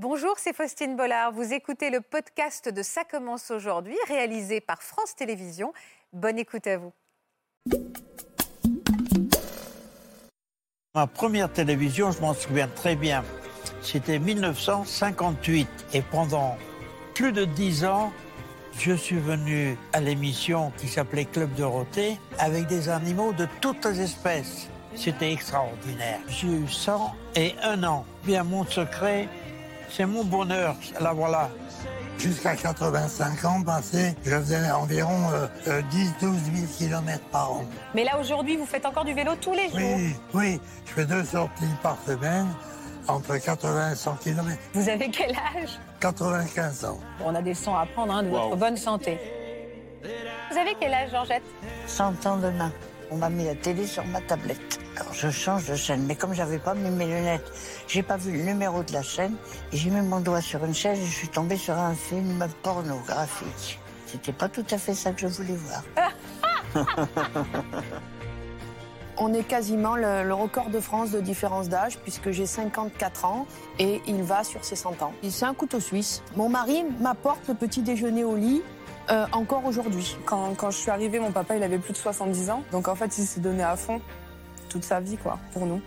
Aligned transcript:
Bonjour, 0.00 0.34
c'est 0.38 0.54
Faustine 0.54 0.94
Bollard. 0.94 1.32
Vous 1.32 1.52
écoutez 1.52 1.90
le 1.90 2.00
podcast 2.00 2.68
de 2.68 2.82
Ça 2.84 3.02
commence 3.02 3.50
aujourd'hui, 3.50 3.96
réalisé 4.06 4.60
par 4.60 4.80
France 4.80 5.16
Télévisions. 5.16 5.72
Bonne 6.12 6.38
écoute 6.38 6.68
à 6.68 6.78
vous. 6.78 6.92
Ma 10.94 11.08
première 11.08 11.52
télévision, 11.52 12.12
je 12.12 12.20
m'en 12.20 12.32
souviens 12.32 12.68
très 12.68 12.94
bien, 12.94 13.24
c'était 13.82 14.20
1958. 14.20 15.66
Et 15.94 16.02
pendant 16.02 16.56
plus 17.16 17.32
de 17.32 17.44
dix 17.44 17.84
ans, 17.84 18.12
je 18.78 18.92
suis 18.92 19.18
venu 19.18 19.76
à 19.92 20.00
l'émission 20.00 20.70
qui 20.78 20.86
s'appelait 20.86 21.24
Club 21.24 21.52
Dorothée 21.54 22.20
avec 22.38 22.68
des 22.68 22.88
animaux 22.88 23.32
de 23.32 23.48
toutes 23.60 23.84
les 23.84 24.02
espèces. 24.02 24.68
C'était 24.94 25.32
extraordinaire. 25.32 26.20
J'ai 26.28 26.46
eu 26.46 26.68
101 26.68 27.82
ans. 27.82 28.06
Bien, 28.24 28.44
mon 28.44 28.64
secret, 28.64 29.28
c'est 29.90 30.06
mon 30.06 30.24
bonheur. 30.24 30.74
La 31.00 31.12
voilà. 31.12 31.50
Jusqu'à 32.18 32.56
85 32.56 33.44
ans 33.44 33.62
passés, 33.62 34.14
je 34.24 34.30
faisais 34.30 34.70
environ 34.72 35.30
10-12 35.66 35.82
000 36.20 36.32
km 36.76 37.20
par 37.30 37.52
an. 37.52 37.64
Mais 37.94 38.02
là, 38.02 38.18
aujourd'hui, 38.18 38.56
vous 38.56 38.66
faites 38.66 38.84
encore 38.86 39.04
du 39.04 39.14
vélo 39.14 39.32
tous 39.40 39.54
les 39.54 39.68
jours 39.68 39.78
Oui, 39.78 40.16
oui, 40.34 40.60
je 40.84 40.92
fais 40.94 41.04
deux 41.04 41.24
sorties 41.24 41.64
par 41.80 41.96
semaine, 42.04 42.48
entre 43.06 43.36
80 43.36 43.92
et 43.92 43.94
100 43.94 44.16
km. 44.16 44.48
Vous 44.74 44.88
avez 44.88 45.08
quel 45.10 45.30
âge? 45.30 45.78
95 46.00 46.84
ans. 46.86 46.98
On 47.24 47.34
a 47.36 47.40
des 47.40 47.50
leçons 47.50 47.76
à 47.76 47.86
prendre 47.86 48.12
hein, 48.12 48.24
de 48.24 48.30
votre 48.30 48.56
bonne 48.56 48.76
santé. 48.76 49.18
Vous 50.50 50.58
avez 50.58 50.74
quel 50.80 50.92
âge, 50.92 51.10
Georgette? 51.12 51.42
100 51.86 52.26
ans 52.26 52.36
demain. 52.38 52.72
On 53.10 53.16
m'a 53.16 53.30
mis 53.30 53.44
la 53.44 53.54
télé 53.54 53.86
sur 53.86 54.04
ma 54.06 54.20
tablette. 54.20 54.78
Alors 54.96 55.14
je 55.14 55.30
change 55.30 55.66
de 55.66 55.74
chaîne, 55.74 56.04
mais 56.06 56.14
comme 56.14 56.34
j'avais 56.34 56.58
pas 56.58 56.74
mis 56.74 56.90
mes 56.90 57.06
lunettes, 57.06 57.50
j'ai 57.86 58.02
pas 58.02 58.16
vu 58.16 58.32
le 58.32 58.42
numéro 58.42 58.82
de 58.82 58.92
la 58.92 59.02
chaîne 59.02 59.34
j'ai 59.72 59.90
mis 59.90 60.00
mon 60.00 60.20
doigt 60.20 60.40
sur 60.40 60.64
une 60.64 60.74
chaîne 60.74 60.96
et 60.96 61.06
je 61.06 61.14
suis 61.14 61.28
tombée 61.28 61.56
sur 61.56 61.74
un 61.74 61.94
film 61.94 62.46
pornographique. 62.62 63.78
C'était 64.06 64.32
pas 64.32 64.48
tout 64.48 64.64
à 64.70 64.78
fait 64.78 64.94
ça 64.94 65.12
que 65.12 65.20
je 65.20 65.26
voulais 65.28 65.56
voir. 65.56 65.82
On 69.20 69.34
est 69.34 69.42
quasiment 69.42 69.96
le, 69.96 70.22
le 70.22 70.34
record 70.34 70.70
de 70.70 70.78
France 70.78 71.10
de 71.10 71.20
différence 71.20 71.68
d'âge 71.68 71.98
puisque 71.98 72.30
j'ai 72.30 72.46
54 72.46 73.24
ans 73.24 73.46
et 73.78 74.00
il 74.06 74.22
va 74.22 74.44
sur 74.44 74.64
ses 74.64 74.76
100 74.76 75.02
ans. 75.02 75.12
C'est 75.28 75.44
un 75.44 75.54
couteau 75.54 75.80
suisse. 75.80 76.22
Mon 76.36 76.48
mari 76.48 76.84
m'apporte 77.00 77.48
le 77.48 77.54
petit 77.54 77.82
déjeuner 77.82 78.22
au 78.24 78.36
lit 78.36 78.62
euh, 79.10 79.26
encore 79.32 79.64
aujourd'hui. 79.64 80.16
Quand, 80.24 80.70
je 80.70 80.76
suis 80.76 80.90
arrivée, 80.90 81.18
mon 81.18 81.32
papa, 81.32 81.56
il 81.56 81.62
avait 81.62 81.78
plus 81.78 81.92
de 81.92 81.98
70 81.98 82.50
ans. 82.50 82.62
Donc 82.72 82.88
en 82.88 82.94
fait, 82.94 83.18
il 83.18 83.24
s'est 83.24 83.40
donné 83.40 83.62
à 83.62 83.76
fond 83.76 84.00
toute 84.68 84.84
sa 84.84 85.00
vie, 85.00 85.16
quoi, 85.16 85.38
pour 85.52 85.66
nous. 85.66 85.80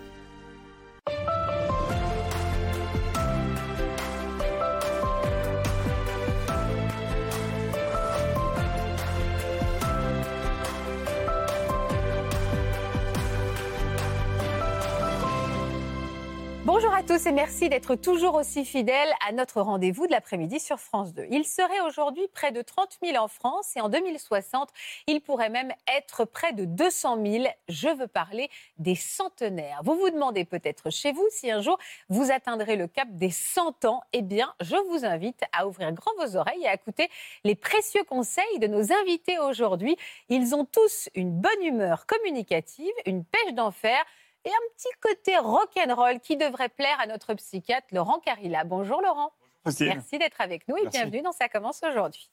Bonjour 16.84 16.96
à 16.96 17.04
tous 17.04 17.28
et 17.28 17.32
merci 17.32 17.70
d'être 17.70 17.94
toujours 17.94 18.34
aussi 18.34 18.66
fidèles 18.66 19.14
à 19.28 19.32
notre 19.34 19.62
rendez-vous 19.62 20.08
de 20.08 20.12
l'après-midi 20.12 20.60
sur 20.60 20.80
France 20.80 21.14
2. 21.14 21.28
Il 21.30 21.46
serait 21.46 21.80
aujourd'hui 21.82 22.28
près 22.34 22.52
de 22.52 22.64
30 22.64 22.98
000 23.04 23.24
en 23.24 23.28
France 23.28 23.74
et 23.76 23.82
en 23.82 23.88
2060, 23.88 24.68
il 25.06 25.22
pourrait 25.22 25.52
même 25.52 25.72
être 25.96 26.26
près 26.26 26.54
de 26.54 26.66
200 26.66 27.24
000. 27.24 27.46
Je 27.70 27.88
veux 27.88 28.08
parler 28.08 28.50
des 28.80 28.96
centenaires. 28.96 29.82
Vous 29.84 29.94
vous 29.94 30.10
demandez 30.10 30.44
peut-être 30.44 30.90
chez 30.90 31.12
vous 31.12 31.28
si 31.30 31.52
un 31.52 31.62
jour 31.62 31.78
vous 32.10 32.32
atteindrez 32.32 32.76
le 32.78 32.88
cap 32.88 33.10
des 33.12 33.30
100 33.30 33.86
ans. 33.86 34.02
Eh 34.12 34.24
bien, 34.24 34.52
je 34.60 34.76
vous 34.90 35.06
invite 35.06 35.44
à 35.54 35.68
ouvrir 35.68 35.92
grand 35.92 36.12
vos 36.18 36.36
oreilles 36.36 36.64
et 36.64 36.68
à 36.68 36.74
écouter 36.74 37.10
les 37.44 37.54
précieux 37.54 38.04
conseils 38.06 38.58
de 38.58 38.66
nos 38.66 38.92
invités 38.92 39.38
aujourd'hui. 39.38 39.98
Ils 40.30 40.56
ont 40.56 40.66
tous 40.66 41.10
une 41.14 41.40
bonne 41.40 41.62
humeur 41.62 42.08
communicative, 42.08 42.92
une 43.06 43.24
pêche 43.24 43.54
d'enfer 43.54 44.04
et 44.46 44.50
un 44.50 44.74
petit 44.76 44.90
côté 45.00 45.38
rock'n'roll 45.38 46.20
qui 46.20 46.38
devrait 46.38 46.70
plaire 46.70 47.00
à 47.00 47.08
notre 47.08 47.34
psychiatre 47.36 47.88
Laurent 47.92 48.20
Carilla. 48.20 48.64
Bonjour 48.64 49.02
Laurent. 49.02 49.32
Merci 49.66 50.18
d'être 50.18 50.42
avec 50.42 50.68
nous 50.68 50.78
et 50.78 50.84
Merci. 50.84 50.98
bienvenue 50.98 51.22
dans 51.22 51.32
Ça 51.32 51.48
commence 51.50 51.82
aujourd'hui. 51.84 52.30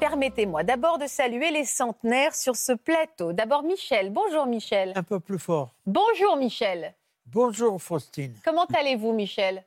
Permettez-moi 0.00 0.64
d'abord 0.64 0.98
de 0.98 1.06
saluer 1.06 1.52
les 1.52 1.64
centenaires 1.64 2.34
sur 2.34 2.56
ce 2.56 2.72
plateau. 2.72 3.32
D'abord 3.32 3.62
Michel. 3.62 4.10
Bonjour 4.10 4.46
Michel. 4.46 4.92
Un 4.96 5.04
peu 5.04 5.20
plus 5.20 5.38
fort. 5.38 5.76
Bonjour 5.86 6.36
Michel. 6.36 6.94
Bonjour 7.26 7.80
Faustine. 7.80 8.36
Comment 8.44 8.66
allez-vous 8.74 9.12
Michel? 9.12 9.64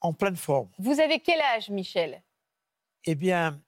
En 0.00 0.12
pleine 0.12 0.36
forme. 0.36 0.68
Vous 0.78 1.00
avez 1.00 1.18
quel 1.18 1.40
âge 1.40 1.70
Michel? 1.70 2.22
Eh 3.04 3.16
bien, 3.16 3.60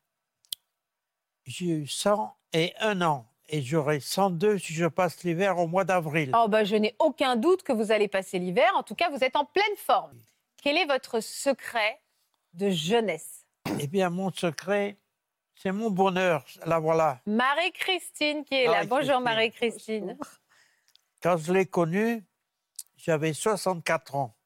j'ai 1.45 1.67
eu 1.67 1.87
101 1.89 3.03
ans 3.03 3.27
et 3.51 3.63
j'aurai 3.63 4.01
102 4.01 4.59
si 4.59 4.73
je 4.73 4.87
passe 4.87 5.23
l'hiver 5.25 5.59
au 5.59 5.67
mois 5.67 5.85
d'avril. 5.85 6.31
Oh 6.35 6.47
bah 6.49 6.65
je 6.65 6.77
n'ai 6.77 6.95
aucun 6.99 7.37
doute 7.37 7.63
que 7.63 7.73
vous 7.73 7.91
allez 7.93 8.09
passer 8.09 8.39
l'hiver. 8.39 8.71
En 8.77 8.83
tout 8.83 8.95
cas, 8.95 9.11
vous 9.11 9.23
êtes 9.23 9.37
en 9.37 9.45
pleine 9.45 9.77
forme. 9.77 10.17
Quel 10.63 10.77
est 10.77 10.87
votre 10.87 11.21
secret 11.21 12.01
de 12.55 12.71
jeunesse? 12.71 13.45
Eh 13.81 13.89
bien, 13.89 14.09
mon 14.09 14.33
secret, 14.33 14.99
c'est 15.55 15.73
mon 15.73 15.91
bonheur. 15.91 16.45
La 16.65 16.79
voilà. 16.79 17.21
Marie-Christine 17.27 18.45
qui 18.45 18.55
est 18.55 18.67
là. 18.67 18.85
Bonjour 18.85 19.21
Marie-Christine. 19.21 20.17
Quand 21.21 21.37
je 21.37 21.53
l'ai 21.53 21.67
connue, 21.67 22.25
j'avais 22.97 23.33
64 23.33 24.15
ans. 24.15 24.37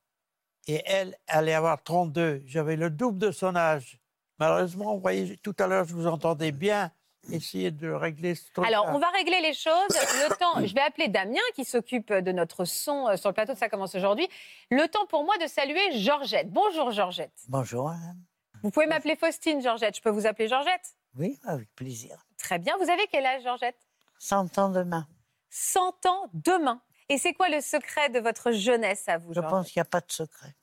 Et 0.66 0.82
elle 0.86 1.14
allait 1.26 1.52
avoir 1.52 1.82
32. 1.82 2.42
J'avais 2.46 2.76
le 2.76 2.88
double 2.88 3.18
de 3.18 3.30
son 3.30 3.54
âge. 3.54 3.98
Malheureusement, 4.38 4.94
vous 4.94 5.00
voyez, 5.00 5.36
tout 5.36 5.54
à 5.58 5.66
l'heure, 5.66 5.84
je 5.84 5.94
vous 5.94 6.06
entendais 6.06 6.52
bien 6.52 6.90
essayer 7.30 7.70
de 7.70 7.90
régler 7.90 8.34
ce 8.34 8.50
truc 8.52 8.66
Alors, 8.66 8.86
on 8.88 8.98
va 8.98 9.08
régler 9.10 9.40
les 9.40 9.54
choses. 9.54 9.88
Le 9.90 10.36
temps, 10.36 10.64
je 10.66 10.74
vais 10.74 10.80
appeler 10.80 11.08
Damien 11.08 11.40
qui 11.54 11.64
s'occupe 11.64 12.12
de 12.12 12.32
notre 12.32 12.64
son 12.64 13.08
euh, 13.08 13.16
sur 13.16 13.28
le 13.30 13.34
plateau 13.34 13.54
de 13.54 13.58
Ça 13.58 13.68
commence 13.68 13.94
aujourd'hui. 13.94 14.28
Le 14.70 14.86
temps 14.88 15.06
pour 15.06 15.24
moi 15.24 15.36
de 15.38 15.46
saluer 15.46 15.98
Georgette. 15.98 16.50
Bonjour 16.50 16.90
Georgette. 16.90 17.32
Bonjour, 17.48 17.88
madame. 17.88 18.18
Vous 18.62 18.70
pouvez 18.70 18.86
m'appeler 18.86 19.16
Faustine 19.16 19.60
Georgette. 19.62 19.96
Je 19.96 20.02
peux 20.02 20.10
vous 20.10 20.26
appeler 20.26 20.48
Georgette 20.48 20.96
Oui, 21.16 21.38
avec 21.44 21.72
plaisir. 21.74 22.24
Très 22.38 22.58
bien. 22.58 22.76
Vous 22.78 22.88
avez 22.90 23.06
quel 23.10 23.24
âge 23.26 23.42
Georgette? 23.42 23.76
100 24.18 24.58
ans 24.58 24.68
demain. 24.70 25.06
100 25.50 26.06
ans 26.06 26.30
demain. 26.32 26.80
Et 27.10 27.18
c'est 27.18 27.34
quoi 27.34 27.48
le 27.50 27.60
secret 27.60 28.08
de 28.08 28.18
votre 28.20 28.52
jeunesse 28.52 29.06
à 29.08 29.18
vous 29.18 29.28
Je 29.30 29.34
Georgette? 29.34 29.50
pense 29.50 29.66
qu'il 29.70 29.80
n'y 29.80 29.86
a 29.86 29.90
pas 29.90 30.00
de 30.00 30.10
secret. 30.10 30.56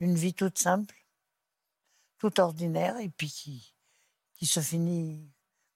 Une 0.00 0.16
vie 0.16 0.34
toute 0.34 0.58
simple, 0.58 0.96
toute 2.18 2.38
ordinaire, 2.38 2.96
et 2.98 3.08
puis 3.08 3.28
qui, 3.28 3.74
qui 4.34 4.46
se 4.46 4.60
finit 4.60 5.30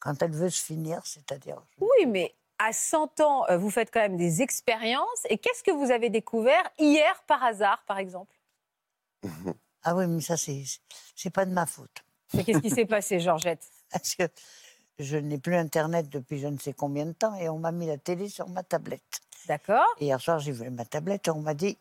quand 0.04 0.22
elle 0.22 0.32
veut 0.32 0.50
se 0.50 0.62
finir, 0.62 1.00
c'est-à-dire. 1.04 1.56
Oui, 1.80 2.06
mais 2.06 2.34
à 2.58 2.72
100 2.72 3.20
ans, 3.20 3.46
euh, 3.48 3.56
vous 3.56 3.70
faites 3.70 3.90
quand 3.90 4.00
même 4.00 4.18
des 4.18 4.42
expériences. 4.42 5.26
Et 5.30 5.38
qu'est-ce 5.38 5.64
que 5.64 5.70
vous 5.70 5.90
avez 5.90 6.10
découvert 6.10 6.62
hier 6.78 7.22
par 7.26 7.42
hasard, 7.42 7.82
par 7.86 7.98
exemple? 7.98 8.36
Ah 9.82 9.96
oui, 9.96 10.06
mais 10.06 10.20
ça, 10.20 10.36
c'est 10.36 10.62
c'est 11.16 11.30
pas 11.30 11.46
de 11.46 11.52
ma 11.52 11.64
faute. 11.64 12.04
Mais 12.34 12.44
qu'est-ce 12.44 12.58
qui 12.58 12.70
s'est 12.70 12.84
passé, 12.84 13.18
Georgette? 13.18 13.66
Parce 13.90 14.14
que 14.14 14.24
je 14.98 15.16
n'ai 15.16 15.38
plus 15.38 15.56
Internet 15.56 16.08
depuis 16.10 16.38
je 16.38 16.48
ne 16.48 16.58
sais 16.58 16.74
combien 16.74 17.06
de 17.06 17.12
temps, 17.12 17.34
et 17.36 17.48
on 17.48 17.58
m'a 17.58 17.72
mis 17.72 17.86
la 17.86 17.96
télé 17.96 18.28
sur 18.28 18.48
ma 18.48 18.62
tablette. 18.62 19.20
D'accord 19.46 19.86
Et 20.00 20.06
hier 20.06 20.20
soir, 20.20 20.38
j'ai 20.38 20.52
vu 20.52 20.68
ma 20.70 20.84
tablette 20.84 21.28
et 21.28 21.30
on 21.30 21.40
m'a 21.40 21.54
dit 21.54 21.78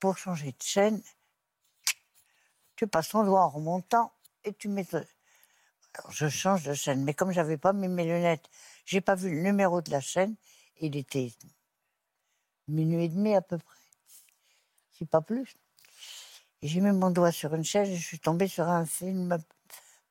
pour 0.00 0.16
changer 0.16 0.52
de 0.52 0.62
chaîne, 0.62 1.02
tu 2.76 2.86
passes 2.86 3.08
ton 3.08 3.24
doigt 3.24 3.42
en 3.42 3.48
remontant 3.48 4.12
et 4.44 4.54
tu 4.54 4.68
mets. 4.68 4.86
Alors 5.94 6.12
je 6.12 6.28
change 6.28 6.62
de 6.64 6.74
chaîne, 6.74 7.02
mais 7.04 7.14
comme 7.14 7.32
j'avais 7.32 7.56
pas 7.56 7.72
mis 7.72 7.88
mes 7.88 8.04
lunettes, 8.04 8.48
j'ai 8.84 9.00
pas 9.00 9.14
vu 9.14 9.30
le 9.30 9.40
numéro 9.42 9.82
de 9.82 9.90
la 9.90 10.00
chaîne. 10.00 10.36
Il 10.80 10.96
était 10.96 11.32
minuit 12.68 13.04
et 13.04 13.08
demi 13.08 13.34
à 13.34 13.42
peu 13.42 13.58
près, 13.58 13.76
si 14.92 15.06
pas 15.06 15.20
plus. 15.20 15.56
Et 16.62 16.68
j'ai 16.68 16.80
mis 16.80 16.92
mon 16.92 17.10
doigt 17.10 17.32
sur 17.32 17.54
une 17.54 17.64
chaîne 17.64 17.86
et 17.86 17.96
je 17.96 18.04
suis 18.04 18.18
tombée 18.20 18.48
sur 18.48 18.68
un 18.68 18.84
film 18.86 19.38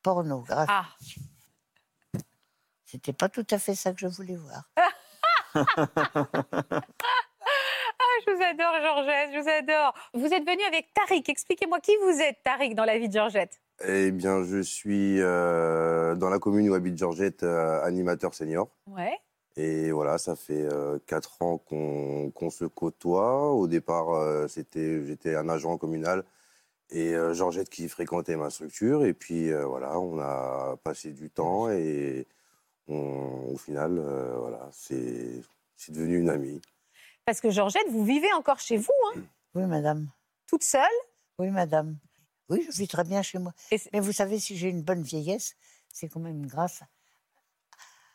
pornographique. 0.02 0.70
Ah, 0.70 0.86
C'était 2.84 3.12
pas 3.12 3.28
tout 3.28 3.46
à 3.50 3.58
fait 3.58 3.74
ça 3.74 3.92
que 3.92 4.00
je 4.00 4.06
voulais 4.06 4.36
voir. 4.36 4.64
Ah, 8.00 8.20
je 8.26 8.30
vous 8.32 8.42
adore, 8.42 8.74
Georgette, 8.80 9.30
je 9.32 9.40
vous 9.40 9.48
adore. 9.48 9.94
Vous 10.14 10.26
êtes 10.26 10.44
venu 10.46 10.62
avec 10.64 10.92
Tariq. 10.94 11.28
Expliquez-moi 11.28 11.80
qui 11.80 11.96
vous 11.96 12.20
êtes, 12.20 12.40
Tariq, 12.44 12.74
dans 12.74 12.84
la 12.84 12.96
vie 12.98 13.08
de 13.08 13.12
Georgette. 13.14 13.60
Eh 13.86 14.10
bien, 14.10 14.42
je 14.42 14.60
suis 14.60 15.20
euh, 15.20 16.16
dans 16.16 16.28
la 16.30 16.38
commune 16.38 16.68
où 16.68 16.74
habite 16.74 16.98
Georgette, 16.98 17.42
euh, 17.44 17.80
animateur 17.82 18.34
senior. 18.34 18.68
Ouais. 18.86 19.16
Et 19.56 19.90
voilà, 19.92 20.18
ça 20.18 20.36
fait 20.36 20.62
euh, 20.64 20.98
quatre 21.06 21.42
ans 21.42 21.58
qu'on 21.58 22.50
se 22.50 22.64
côtoie. 22.64 23.52
Au 23.52 23.66
départ, 23.68 24.10
euh, 24.10 24.48
c'était, 24.48 25.04
j'étais 25.06 25.34
un 25.36 25.48
agent 25.48 25.76
communal 25.78 26.24
et 26.90 27.14
euh, 27.14 27.34
Georgette 27.34 27.68
qui 27.68 27.88
fréquentait 27.88 28.36
ma 28.36 28.50
structure. 28.50 29.04
Et 29.04 29.14
puis 29.14 29.52
euh, 29.52 29.64
voilà, 29.66 29.98
on 30.00 30.18
a 30.18 30.76
passé 30.82 31.10
du 31.12 31.30
temps 31.30 31.70
et 31.70 32.26
on- 32.88 33.50
au 33.52 33.56
final, 33.56 33.98
euh, 33.98 34.36
voilà, 34.38 34.68
c'est 34.72 35.40
c'est 35.76 35.92
devenu 35.92 36.18
une 36.18 36.30
amie. 36.30 36.60
Parce 37.24 37.40
que 37.40 37.50
Georgette, 37.50 37.88
vous 37.90 38.04
vivez 38.04 38.32
encore 38.32 38.58
chez 38.58 38.76
vous, 38.76 38.92
hein, 39.14 39.20
Oui, 39.54 39.64
madame. 39.66 40.08
toute 40.48 40.64
seule? 40.64 40.82
Oui, 41.38 41.50
madame. 41.50 41.96
Oui, 42.48 42.66
je 42.70 42.76
vis 42.78 42.88
très 42.88 43.04
bien 43.04 43.22
chez 43.22 43.38
moi. 43.38 43.52
Mais 43.92 44.00
vous 44.00 44.12
savez, 44.12 44.38
si 44.40 44.56
j'ai 44.56 44.68
une 44.68 44.82
bonne 44.82 45.02
vieillesse, 45.02 45.56
c'est 45.92 46.08
quand 46.08 46.20
même 46.20 46.46
grâce 46.46 46.80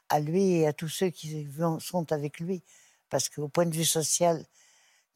à 0.09 0.19
lui 0.19 0.43
et 0.53 0.67
à 0.67 0.73
tous 0.73 0.89
ceux 0.89 1.09
qui 1.09 1.47
sont 1.79 2.11
avec 2.11 2.39
lui. 2.39 2.63
Parce 3.09 3.29
qu'au 3.29 3.47
point 3.47 3.65
de 3.65 3.75
vue 3.75 3.85
social, 3.85 4.45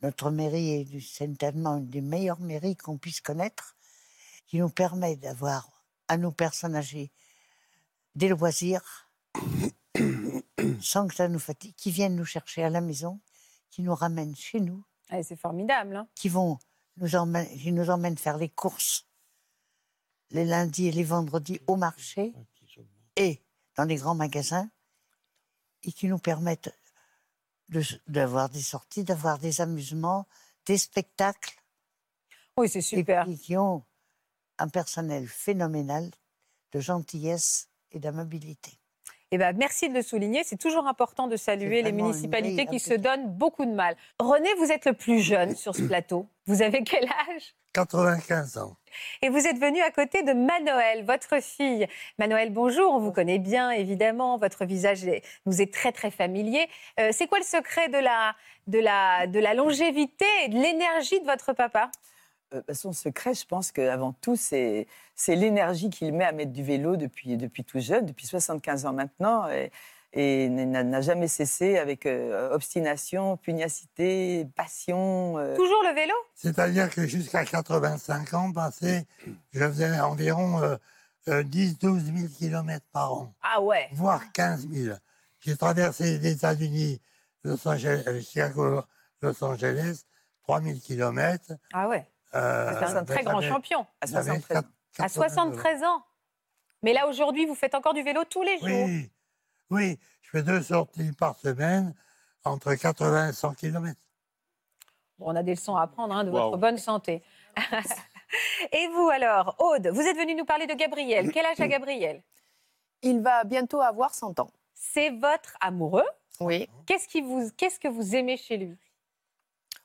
notre 0.01 0.29
mairie 0.29 0.69
est 0.81 0.99
certainement 0.99 1.77
une 1.77 1.87
des 1.89 2.01
meilleures 2.01 2.39
mairies 2.39 2.75
qu'on 2.75 2.97
puisse 2.97 3.21
connaître, 3.21 3.75
qui 4.45 4.57
nous 4.59 4.69
permet 4.69 5.15
d'avoir 5.15 5.67
à 6.07 6.17
nos 6.17 6.31
personnes 6.31 6.75
âgées 6.75 7.11
des 8.15 8.29
loisirs 8.29 9.09
sans 10.81 11.07
que 11.07 11.15
ça 11.15 11.27
nous 11.27 11.39
fatigue, 11.39 11.73
qui 11.75 11.91
viennent 11.91 12.15
nous 12.15 12.25
chercher 12.25 12.63
à 12.63 12.69
la 12.69 12.81
maison, 12.81 13.19
qui 13.71 13.81
nous 13.81 13.95
ramènent 13.95 14.35
chez 14.35 14.59
nous 14.59 14.83
Ouais, 15.11 15.23
c'est 15.23 15.35
formidable. 15.37 15.95
hein. 15.95 16.07
qui 16.15 16.29
vont 16.29 16.59
nous 16.97 17.15
emmènent, 17.15 17.47
qui 17.47 17.71
nous 17.71 17.89
emmènent 17.89 18.17
faire 18.17 18.37
les 18.37 18.49
courses 18.49 19.07
les 20.31 20.45
lundis 20.45 20.87
et 20.87 20.91
les 20.91 21.03
vendredis 21.03 21.61
au 21.67 21.75
marché 21.75 22.33
et 23.15 23.41
dans 23.75 23.85
les 23.85 23.95
grands 23.95 24.15
magasins 24.15 24.69
et 25.83 25.91
qui 25.91 26.07
nous 26.07 26.19
permettent 26.19 26.73
de 27.69 27.81
d'avoir 28.07 28.49
des 28.49 28.61
sorties, 28.61 29.03
d'avoir 29.03 29.39
des 29.39 29.61
amusements, 29.61 30.25
des 30.65 30.77
spectacles 30.77 31.61
Oui, 32.57 32.69
c'est 32.69 32.79
et 32.79 32.81
super. 32.81 33.25
puis 33.25 33.37
qui 33.37 33.57
ont 33.57 33.83
un 34.57 34.69
personnel 34.69 35.27
phénoménal 35.27 36.09
de 36.71 36.79
gentillesse 36.79 37.69
et 37.91 37.99
d'amabilité. 37.99 38.79
Eh 39.31 39.37
ben, 39.37 39.55
merci 39.57 39.89
de 39.89 39.93
le 39.93 40.01
souligner. 40.01 40.43
C'est 40.45 40.57
toujours 40.57 40.87
important 40.87 41.27
de 41.27 41.35
saluer 41.35 41.81
les 41.81 41.91
municipalités 41.91 42.65
qui 42.65 42.79
se 42.79 42.93
donnent 42.93 43.37
beaucoup 43.37 43.65
de 43.65 43.73
mal. 43.73 43.97
René, 44.19 44.47
vous 44.55 44.71
êtes 44.71 44.85
le 44.85 44.93
plus 44.93 45.19
jeune 45.19 45.55
sur 45.55 45.75
ce 45.75 45.81
plateau. 45.83 46.27
Vous 46.47 46.61
avez 46.61 46.83
quel 46.83 47.03
âge? 47.03 47.55
95 47.73 48.57
ans. 48.57 48.77
Et 49.21 49.29
vous 49.29 49.45
êtes 49.45 49.59
venu 49.59 49.81
à 49.81 49.91
côté 49.91 50.23
de 50.23 50.31
Manoël, 50.33 51.03
votre 51.05 51.41
fille. 51.43 51.85
Manoël, 52.17 52.51
bonjour. 52.51 52.93
On 52.93 52.99
vous 52.99 53.11
connaît 53.11 53.37
bien, 53.37 53.69
évidemment. 53.69 54.37
Votre 54.37 54.65
visage 54.65 55.03
est- 55.05 55.21
nous 55.45 55.61
est 55.61 55.71
très, 55.71 55.91
très 55.91 56.09
familier. 56.09 56.67
Euh, 56.99 57.09
c'est 57.11 57.27
quoi 57.27 57.37
le 57.39 57.43
secret 57.43 57.89
de 57.89 57.97
la, 57.97 58.33
de, 58.67 58.79
la, 58.79 59.27
de 59.27 59.39
la 59.39 59.53
longévité 59.53 60.25
et 60.45 60.47
de 60.47 60.55
l'énergie 60.55 61.19
de 61.19 61.25
votre 61.25 61.53
papa? 61.53 61.91
Euh, 62.53 62.61
bah, 62.65 62.73
son 62.73 62.93
secret, 62.93 63.33
je 63.33 63.45
pense 63.45 63.71
qu'avant 63.73 64.13
tout, 64.13 64.37
c'est 64.37 64.87
c'est 65.15 65.35
l'énergie 65.35 65.89
qu'il 65.89 66.13
met 66.13 66.23
à 66.23 66.31
mettre 66.31 66.53
du 66.53 66.63
vélo 66.63 66.95
depuis, 66.95 67.35
depuis 67.37 67.63
tout 67.65 67.79
jeune, 67.79 68.05
depuis 68.05 68.25
75 68.25 68.85
ans 68.85 68.93
maintenant, 68.93 69.49
et, 69.49 69.69
et 70.13 70.49
n'a 70.49 71.01
jamais 71.01 71.27
cessé 71.27 71.77
avec 71.77 72.05
euh, 72.05 72.49
obstination, 72.53 73.37
pugnacité, 73.37 74.47
passion. 74.55 75.37
euh, 75.37 75.55
Toujours 75.55 75.83
le 75.83 75.93
vélo? 75.93 76.13
C'est-à-dire 76.35 76.89
que 76.89 77.05
jusqu'à 77.05 77.45
85 77.45 78.33
ans 78.33 78.51
passés, 78.51 79.05
je 79.51 79.59
faisais 79.59 79.99
environ 79.99 80.61
euh, 80.63 81.43
10-12 81.43 82.15
000 82.15 82.27
kilomètres 82.37 82.85
par 82.93 83.13
an, 83.13 83.33
Ah 83.43 83.61
ouais. 83.61 83.89
voire 83.91 84.31
15 84.31 84.67
000. 84.71 84.95
J'ai 85.39 85.55
traversé 85.57 86.17
les 86.19 86.31
États-Unis, 86.31 87.01
Los 87.43 87.67
Angeles, 87.67 88.03
euh, 88.07 88.21
Chicago, 88.21 88.81
Los 89.21 89.43
Angeles, 89.43 90.03
3 90.43 90.61
000 90.61 90.79
kilomètres. 90.79 91.51
Ah 91.73 91.87
ouais. 91.89 92.05
Euh, 92.33 92.71
C'est 92.79 92.95
un 92.97 93.05
très 93.05 93.23
grand 93.23 93.41
champion. 93.41 93.85
à 94.01 94.05
J'avais 94.07 94.39
73 94.41 94.57
ans. 94.57 94.63
À 94.99 95.09
73 95.09 95.83
ans. 95.83 96.03
Mais 96.83 96.93
là, 96.93 97.07
aujourd'hui, 97.07 97.45
vous 97.45 97.55
faites 97.55 97.75
encore 97.75 97.93
du 97.93 98.03
vélo 98.03 98.23
tous 98.29 98.43
les 98.43 98.57
jours. 98.59 98.85
Oui, 98.85 99.09
oui, 99.69 99.99
je 100.21 100.29
fais 100.29 100.43
deux 100.43 100.61
sorties 100.61 101.11
par 101.13 101.37
semaine, 101.37 101.93
entre 102.43 102.73
80 102.73 103.29
et 103.29 103.33
100 103.33 103.53
kilomètres. 103.55 104.01
Bon, 105.19 105.31
on 105.31 105.35
a 105.35 105.43
des 105.43 105.55
leçons 105.55 105.75
à 105.75 105.83
apprendre 105.83 106.15
hein, 106.15 106.23
de 106.23 106.29
votre 106.29 106.57
bonne 106.57 106.77
santé. 106.77 107.23
Et 108.71 108.87
vous 108.89 109.09
alors, 109.09 109.55
Aude, 109.59 109.87
vous 109.87 110.01
êtes 110.01 110.17
venue 110.17 110.35
nous 110.35 110.45
parler 110.45 110.67
de 110.67 110.73
Gabriel. 110.73 111.31
Quel 111.31 111.45
âge 111.45 111.59
a 111.59 111.67
Gabriel? 111.67 112.21
Il 113.01 113.21
va 113.21 113.43
bientôt 113.43 113.81
avoir 113.81 114.13
100 114.13 114.39
ans. 114.39 114.51
C'est 114.73 115.09
votre 115.11 115.55
amoureux? 115.59 116.07
Oui. 116.39 116.69
Qu'est-ce 116.85 117.07
qui 117.07 117.21
vous, 117.21 117.49
qu'est-ce 117.57 117.79
que 117.79 117.87
vous 117.87 118.15
aimez 118.15 118.37
chez 118.37 118.57
lui? 118.57 118.77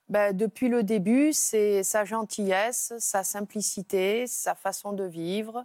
Ben, 0.08 0.36
depuis 0.36 0.68
le 0.68 0.82
début, 0.82 1.32
c'est 1.32 1.82
sa 1.82 2.04
gentillesse, 2.04 2.92
sa 2.98 3.24
simplicité, 3.24 4.26
sa 4.26 4.54
façon 4.54 4.92
de 4.92 5.04
vivre. 5.04 5.64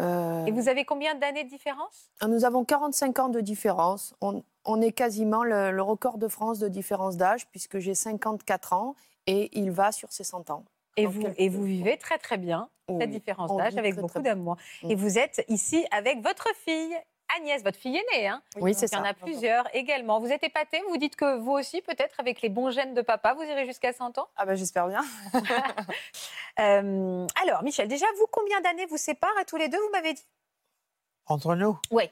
Euh, 0.00 0.46
Et 0.46 0.50
vous 0.50 0.68
avez 0.68 0.84
combien 0.84 1.14
d'années 1.14 1.44
de 1.44 1.48
différence? 1.48 2.10
Nous 2.26 2.44
avons 2.44 2.64
45 2.64 3.18
ans 3.18 3.28
de 3.28 3.40
différence. 3.40 4.14
On, 4.20 4.42
on 4.64 4.80
est 4.80 4.92
quasiment 4.92 5.44
le, 5.44 5.70
le 5.72 5.82
record 5.82 6.18
de 6.18 6.28
France 6.28 6.58
de 6.58 6.68
différence 6.68 7.16
d'âge, 7.16 7.46
puisque 7.50 7.78
j'ai 7.78 7.94
54 7.94 8.72
ans 8.72 8.94
et 9.26 9.50
il 9.58 9.70
va 9.70 9.92
sur 9.92 10.12
ses 10.12 10.24
100 10.24 10.50
ans. 10.50 10.64
et 10.96 11.06
vous, 11.06 11.22
et 11.36 11.48
vous 11.48 11.64
vivez 11.64 11.98
très 11.98 12.18
très 12.18 12.38
bien 12.38 12.68
Oui, 12.88 12.96
cette 13.00 13.10
différence 13.10 13.54
d'âge 13.56 13.76
avec 13.76 13.92
très, 13.94 14.02
beaucoup 14.02 14.20
d'amour. 14.20 14.56
Mm. 14.82 14.90
Et 14.90 14.94
vous 14.94 15.18
êtes 15.18 15.44
ici 15.48 15.84
avec 15.90 16.22
votre 16.22 16.48
fille 16.64 16.96
Agnès, 17.38 17.62
votre 17.62 17.78
fille 17.78 17.96
aînée. 17.96 18.28
Hein 18.28 18.42
Oui, 18.56 18.74
c'est 18.74 18.86
Il 18.90 18.94
y 18.94 18.98
en 18.98 19.04
ça. 19.04 19.10
a 19.10 19.14
plusieurs 19.14 19.74
également. 19.74 20.20
Vous 20.20 20.30
êtes 20.32 20.42
épaté 20.42 20.82
Vous 20.88 20.96
dites 20.96 21.16
que 21.16 21.38
vous 21.38 21.52
aussi, 21.52 21.80
peut-être 21.82 22.18
avec 22.18 22.40
les 22.42 22.48
bons 22.48 22.70
gènes 22.70 22.94
de 22.94 23.02
papa, 23.02 23.34
vous 23.34 23.42
irez 23.42 23.66
jusqu'à 23.66 23.92
100 23.92 24.18
ans? 24.18 24.28
Ah 24.36 24.44
ben 24.46 24.54
j'espère 24.54 24.88
bien. 24.88 25.02
Euh, 26.58 27.26
Alors, 27.42 27.62
Michel, 27.62 27.88
déjà, 27.88 28.04
vous, 28.18 28.26
combien 28.30 28.60
d'années 28.60 28.84
vous 28.86 28.96
séparent 28.98 29.36
à 29.40 29.44
tous 29.44 29.56
les 29.56 29.68
deux, 29.68 29.78
vous 29.78 29.90
m'avez 29.92 30.12
dit? 30.12 30.26
Entre 31.26 31.54
nous, 31.54 31.78
Oui. 31.90 32.10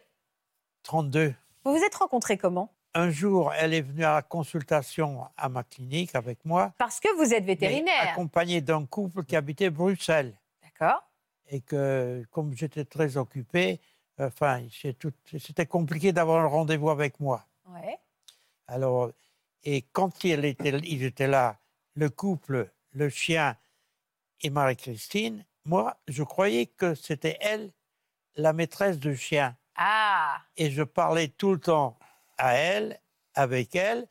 32. 0.85 1.35
Vous 1.65 1.77
vous 1.77 1.83
êtes 1.85 1.95
rencontrés 1.97 2.39
comment? 2.39 2.73
Un 2.95 3.11
jour, 3.11 3.53
elle 3.53 3.75
est 3.75 3.83
venue 3.83 4.05
à 4.05 4.15
la 4.15 4.23
consultation 4.23 5.27
à 5.37 5.49
ma 5.51 5.65
clinique 5.65 6.15
avec 6.15 6.43
moi. 6.47 6.73
Parce 6.79 6.99
que 7.01 7.15
vous 7.17 7.35
êtes 7.35 7.45
vétérinaire. 7.45 8.13
Accompagnée 8.13 8.61
d'un 8.63 8.87
couple 8.87 9.25
qui 9.25 9.37
habitait 9.37 9.69
Bruxelles. 9.71 10.35
D'accord 10.63 11.03
Et 11.49 11.61
que, 11.61 12.25
comme 12.31 12.55
j'étais 12.57 12.85
très 12.87 13.17
occupé, 13.19 13.81
enfin, 14.19 14.67
c'était 15.39 15.67
compliqué 15.67 16.13
d'avoir 16.13 16.45
un 16.45 16.49
rendez-vous 16.49 16.91
avec 16.91 17.21
moi. 17.21 17.47
Ouais. 17.67 17.99
Alors, 18.67 19.11
et 19.65 19.83
quand 19.93 20.25
il 20.25 20.45
était, 20.45 20.71
ils 20.85 21.05
étaient 21.05 21.27
là, 21.27 21.59
le 21.95 22.11
couple, 22.11 22.71
le 22.93 23.09
chien 23.09 23.57
et 24.43 24.51
Marie-Christine, 24.51 25.45
moi, 25.65 25.97
je 26.07 26.23
croyais 26.23 26.67
que 26.67 26.95
c'était 26.95 27.37
elle, 27.41 27.71
la 28.37 28.53
maîtresse 28.53 28.99
du 28.99 29.17
chien. 29.17 29.57
Ah 29.77 30.39
Et 30.57 30.71
je 30.71 30.83
parlais 30.83 31.29
tout 31.29 31.53
le 31.53 31.61
temps 31.61 31.99
à 32.39 32.55
elle, 32.55 33.01
avec 33.35 33.75
elle. 33.77 34.07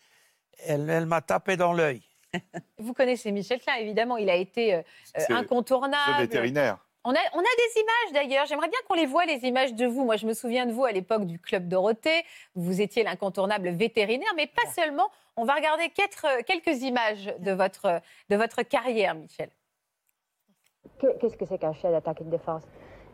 Elle, 0.65 0.89
elle 0.89 1.05
m'a 1.05 1.21
tapé 1.21 1.57
dans 1.57 1.73
l'œil. 1.73 2.01
Vous 2.77 2.93
connaissez 2.93 3.31
Michel 3.31 3.59
Klein, 3.59 3.75
évidemment, 3.75 4.17
il 4.17 4.29
a 4.29 4.35
été 4.35 4.75
euh, 4.75 4.81
C'est 5.03 5.29
Le 5.29 5.35
incontournable. 5.37 6.19
vétérinaire. 6.19 6.77
On 7.09 7.11
a, 7.11 7.19
on 7.31 7.39
a 7.39 7.41
des 7.41 7.79
images 7.79 8.13
d'ailleurs. 8.13 8.45
J'aimerais 8.47 8.67
bien 8.67 8.79
qu'on 8.85 8.93
les 8.93 9.05
voit, 9.05 9.23
les 9.23 9.45
images 9.45 9.73
de 9.73 9.85
vous. 9.85 10.03
Moi, 10.03 10.17
je 10.17 10.25
me 10.25 10.33
souviens 10.33 10.65
de 10.65 10.73
vous 10.73 10.83
à 10.83 10.91
l'époque 10.91 11.23
du 11.23 11.39
Club 11.39 11.69
Dorothée. 11.69 12.25
Vous 12.53 12.81
étiez 12.81 13.03
l'incontournable 13.03 13.69
vétérinaire, 13.69 14.33
mais 14.35 14.45
pas 14.45 14.69
seulement. 14.75 15.09
On 15.37 15.45
va 15.45 15.53
regarder 15.53 15.87
quelques, 15.87 16.45
quelques 16.45 16.81
images 16.81 17.33
de 17.39 17.53
votre, 17.53 18.01
de 18.29 18.35
votre 18.35 18.61
carrière, 18.63 19.15
Michel. 19.15 19.49
Qu'est-ce 20.99 21.37
que 21.37 21.45
c'est 21.45 21.57
qu'un 21.57 21.71
chien 21.71 21.91
d'attaque 21.91 22.19
et 22.19 22.23
de 22.25 22.29
défense? 22.29 22.63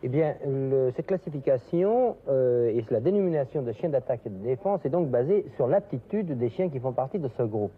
Eh 0.06 0.08
bien, 0.08 0.34
le- 0.46 0.92
cette 0.94 1.06
classification 1.06 2.18
euh, 2.28 2.68
et 2.68 2.84
la 2.90 3.00
dénomination 3.00 3.62
de 3.62 3.72
chien 3.72 3.88
d'attaque 3.88 4.20
et 4.26 4.28
de 4.28 4.36
défense 4.44 4.80
est 4.84 4.90
donc 4.90 5.08
basée 5.08 5.46
sur 5.56 5.66
l'aptitude 5.66 6.36
des 6.38 6.50
chiens 6.50 6.68
qui 6.68 6.78
font 6.78 6.92
partie 6.92 7.18
de 7.18 7.30
ce 7.38 7.42
groupe. 7.42 7.72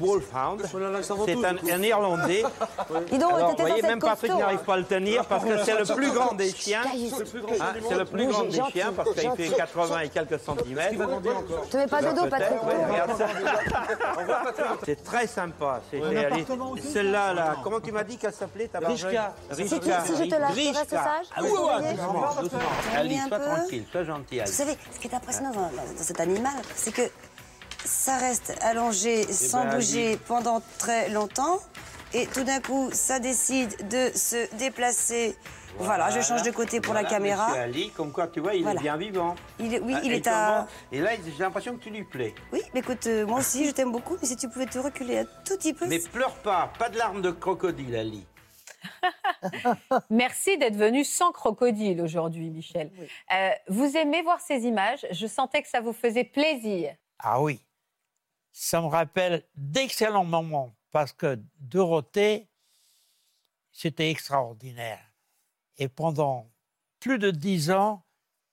Wolfhound, 0.00 0.62
c'est 0.64 1.44
un, 1.44 1.56
un 1.78 1.82
Irlandais. 1.82 2.42
Dis 3.10 3.18
donc, 3.18 3.32
Alors, 3.34 3.50
vous 3.50 3.56
voyez, 3.58 3.82
même 3.82 4.00
Patrick 4.00 4.36
n'arrive 4.36 4.58
hein. 4.58 4.62
pas 4.66 4.74
à 4.74 4.76
le 4.78 4.84
tenir 4.84 5.24
parce 5.26 5.44
que 5.44 5.58
c'est 5.58 5.78
le 5.78 5.94
plus 5.94 6.12
grand 6.12 6.34
des 6.34 6.50
chiens. 6.50 6.82
Ah, 6.84 7.72
c'est 7.88 7.98
le 7.98 8.04
plus 8.04 8.26
grand 8.26 8.42
des 8.44 8.60
chiens 8.72 8.92
parce 8.94 9.12
qu'il 9.14 9.30
fait 9.30 9.56
80 9.56 10.00
et 10.00 10.08
quelques 10.08 10.38
centimètres. 10.40 10.90
Te 11.70 11.76
mets 11.76 11.86
pas 11.86 12.02
de 12.02 12.16
dos, 12.16 12.26
Patrick. 12.28 12.62
Ouais, 12.64 12.86
regarde 12.88 13.16
ça. 13.16 13.26
C'est 14.84 15.02
très 15.04 15.26
sympa. 15.26 15.80
Celle-là, 16.92 17.32
là, 17.34 17.56
comment 17.62 17.80
tu 17.80 17.92
m'as 17.92 18.04
dit 18.04 18.16
qu'elle 18.16 18.32
s'appelait 18.32 18.68
ta 18.68 18.80
Rishka. 18.80 19.34
Si 19.52 19.66
je 19.68 19.76
te 19.76 20.40
lâche, 20.40 20.54
tu 20.54 20.68
restes 20.68 20.90
sage 20.90 21.26
Ah 21.68 21.80
doucement, 21.80 22.34
doucement. 22.42 22.58
Alice, 22.96 23.26
sois 23.28 23.38
tranquille, 23.38 23.84
sois 23.90 24.04
gentil, 24.04 24.34
Vous 24.36 24.40
Alice. 24.42 24.54
savez, 24.54 24.76
ce 24.94 24.98
qui 25.00 25.08
est 25.08 25.14
impressionnant 25.14 25.50
dans, 25.50 25.60
dans- 25.62 25.96
cet 26.02 26.20
animal, 26.20 26.52
c'est 26.74 26.92
que 26.92 27.02
ça 27.84 28.16
reste 28.18 28.54
allongé 28.62 29.30
sans 29.32 29.64
ben, 29.64 29.76
bouger 29.76 30.18
pendant 30.26 30.62
très 30.78 31.08
longtemps. 31.10 31.58
Et 32.12 32.26
tout 32.26 32.42
d'un 32.42 32.60
coup, 32.60 32.90
ça 32.92 33.20
décide 33.20 33.88
de 33.88 34.10
se 34.16 34.52
déplacer. 34.56 35.36
Voilà, 35.78 36.10
je 36.10 36.20
change 36.20 36.42
de 36.42 36.50
côté 36.50 36.80
pour 36.80 36.92
la 36.92 37.02
Voilà, 37.02 37.16
caméra. 37.16 37.46
Monsieur 37.48 37.62
Ali, 37.62 37.90
comme 37.96 38.10
quoi, 38.10 38.26
tu 38.26 38.40
vois, 38.40 38.54
il 38.54 38.64
Voilà. 38.64 38.80
est 38.80 38.82
bien 38.82 38.96
vivant. 38.96 39.36
Il 39.60 39.72
est- 39.72 39.78
oui, 39.80 39.94
Hein, 39.94 40.00
il 40.02 40.12
et 40.12 40.16
est 40.16 40.26
à- 40.26 40.66
Et 40.90 41.00
là, 41.00 41.10
j'ai 41.24 41.42
l'impression 41.44 41.76
que 41.76 41.80
tu 41.84 41.90
lui 41.90 42.02
plais. 42.02 42.34
Oui, 42.52 42.60
mais 42.74 42.80
écoute, 42.80 43.06
euh, 43.06 43.24
moi 43.24 43.38
aussi, 43.38 43.64
je 43.64 43.70
t'aime 43.70 43.92
beaucoup, 43.92 44.16
mais 44.20 44.26
si 44.26 44.36
tu 44.36 44.48
pouvais 44.48 44.66
te 44.66 44.80
reculer 44.80 45.18
un 45.20 45.24
tout 45.46 45.56
petit 45.56 45.72
peu. 45.72 45.86
Mais 45.86 46.00
pleure 46.00 46.34
pas, 46.34 46.72
pas 46.76 46.88
de 46.88 46.98
larmes 46.98 47.22
de 47.22 47.30
crocodile, 47.30 47.94
Ali. 47.94 48.26
Merci 50.10 50.58
d'être 50.58 50.76
venu 50.76 51.04
sans 51.04 51.32
crocodile 51.32 52.00
aujourd'hui, 52.00 52.50
Michel. 52.50 52.90
Euh, 53.32 53.50
vous 53.68 53.96
aimez 53.96 54.22
voir 54.22 54.40
ces 54.40 54.64
images 54.64 55.06
Je 55.10 55.26
sentais 55.26 55.62
que 55.62 55.68
ça 55.68 55.80
vous 55.80 55.92
faisait 55.92 56.24
plaisir. 56.24 56.94
Ah 57.18 57.42
oui. 57.42 57.60
ça 58.52 58.80
me 58.80 58.86
rappelle 58.86 59.44
d'excellents 59.54 60.24
moments 60.24 60.74
parce 60.90 61.12
que 61.12 61.38
Dorothée, 61.58 62.48
c'était 63.72 64.10
extraordinaire. 64.10 65.04
Et 65.78 65.88
pendant 65.88 66.50
plus 66.98 67.18
de 67.18 67.30
dix 67.30 67.70
ans, 67.70 68.04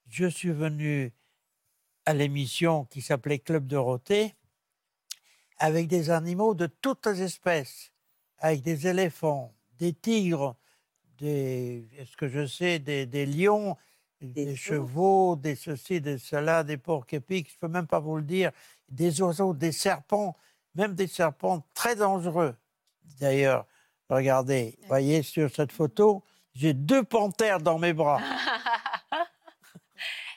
je 0.08 0.28
suis 0.28 0.52
venu 0.52 1.14
à 2.06 2.14
l'émission 2.14 2.86
qui 2.86 3.02
s'appelait 3.02 3.40
Club 3.40 3.68
Dorothée 3.68 4.36
avec 5.58 5.88
des 5.88 6.10
animaux 6.10 6.54
de 6.54 6.68
toutes 6.68 7.06
les 7.08 7.24
espèces, 7.24 7.92
avec 8.38 8.62
des 8.62 8.88
éléphants, 8.88 9.54
des 9.80 9.94
tigres, 9.94 10.56
des, 11.18 11.88
est-ce 11.98 12.16
que 12.18 12.28
je 12.28 12.46
sais, 12.46 12.80
des, 12.80 13.06
des 13.06 13.26
lions, 13.26 13.76
des, 14.22 14.56
chevaux, 14.56 15.36
des 15.36 15.56
ceci, 15.56 16.02
des 16.02 16.18
cela, 16.18 16.64
des 16.64 16.78
porcs 16.78 17.06
épics, 17.12 17.50
je 17.50 17.56
ne 17.56 17.60
peux 17.60 17.68
même 17.68 17.88
pas 17.88 18.00
vous 18.00 18.18
le 18.18 18.24
dire, 18.24 18.52
des 18.90 19.22
oiseaux, 19.22 19.54
des 19.54 19.72
serpents, 19.72 20.36
même 20.76 20.96
des 20.96 21.08
serpents 21.08 21.64
très 21.74 21.96
dangereux. 21.96 22.56
D'ailleurs, 23.20 23.66
regardez, 24.10 24.78
voyez 24.88 25.24
sur 25.24 25.54
cette 25.54 25.72
photo, 25.72 26.24
j'ai 26.54 26.74
deux 26.74 27.04
panthères 27.04 27.60
dans 27.60 27.80
mes 27.80 27.94
bras. 27.94 28.20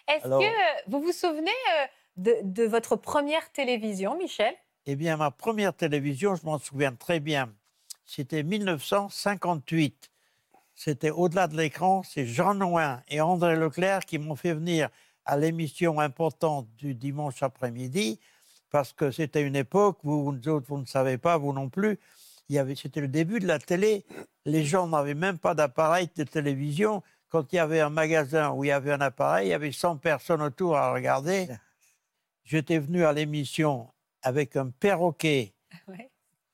Est-ce 0.09 0.25
que 0.25 0.91
vous 0.91 1.01
vous 1.01 1.13
souvenez 1.13 1.51
euh, 1.51 1.87
de, 2.17 2.37
de 2.43 2.65
votre 2.65 2.97
première 2.97 3.51
télévision, 3.53 4.17
Michel? 4.17 4.55
Eh 4.87 4.97
bien, 4.97 5.17
ma 5.17 5.31
première 5.31 5.75
télévision, 5.75 6.35
je 6.35 6.45
m'en 6.45 6.59
souviens 6.59 6.95
très 6.95 7.21
bien. 7.21 7.55
C'était 8.13 8.43
1958. 8.43 10.11
C'était 10.75 11.11
au-delà 11.11 11.47
de 11.47 11.57
l'écran, 11.57 12.03
c'est 12.03 12.27
Jean 12.27 12.55
Nouin 12.55 13.01
et 13.07 13.21
André 13.21 13.55
Leclerc 13.55 14.05
qui 14.05 14.19
m'ont 14.19 14.35
fait 14.35 14.53
venir 14.53 14.89
à 15.25 15.37
l'émission 15.37 16.01
importante 16.01 16.67
du 16.77 16.97
dimanche 16.97 17.41
après-midi, 17.45 18.19
parce 18.73 18.93
que 18.93 19.13
c'était 19.13 19.43
une 19.43 19.55
époque 19.55 20.03
où 20.03 20.25
vous, 20.25 20.49
autres, 20.49 20.67
vous 20.67 20.79
ne 20.79 20.87
savez 20.87 21.19
pas, 21.19 21.39
vous 21.39 21.53
non 21.53 21.69
plus, 21.69 22.01
il 22.49 22.57
y 22.57 22.59
avait, 22.59 22.75
c'était 22.75 23.01
le 23.01 23.07
début 23.07 23.39
de 23.39 23.47
la 23.47 23.61
télé. 23.61 24.05
Les 24.45 24.65
gens 24.65 24.89
n'avaient 24.89 25.15
même 25.15 25.39
pas 25.39 25.55
d'appareil 25.55 26.11
de 26.17 26.25
télévision. 26.25 27.05
Quand 27.29 27.53
il 27.53 27.57
y 27.57 27.61
avait 27.61 27.79
un 27.79 27.91
magasin 27.91 28.51
où 28.51 28.65
il 28.65 28.69
y 28.69 28.73
avait 28.73 28.91
un 28.91 29.01
appareil, 29.01 29.47
il 29.47 29.51
y 29.51 29.55
avait 29.55 29.71
100 29.71 29.99
personnes 29.99 30.43
autour 30.43 30.77
à 30.77 30.93
regarder. 30.93 31.47
J'étais 32.43 32.81
venu 32.81 33.05
à 33.05 33.13
l'émission 33.13 33.87
avec 34.21 34.57
un 34.57 34.71
perroquet 34.71 35.55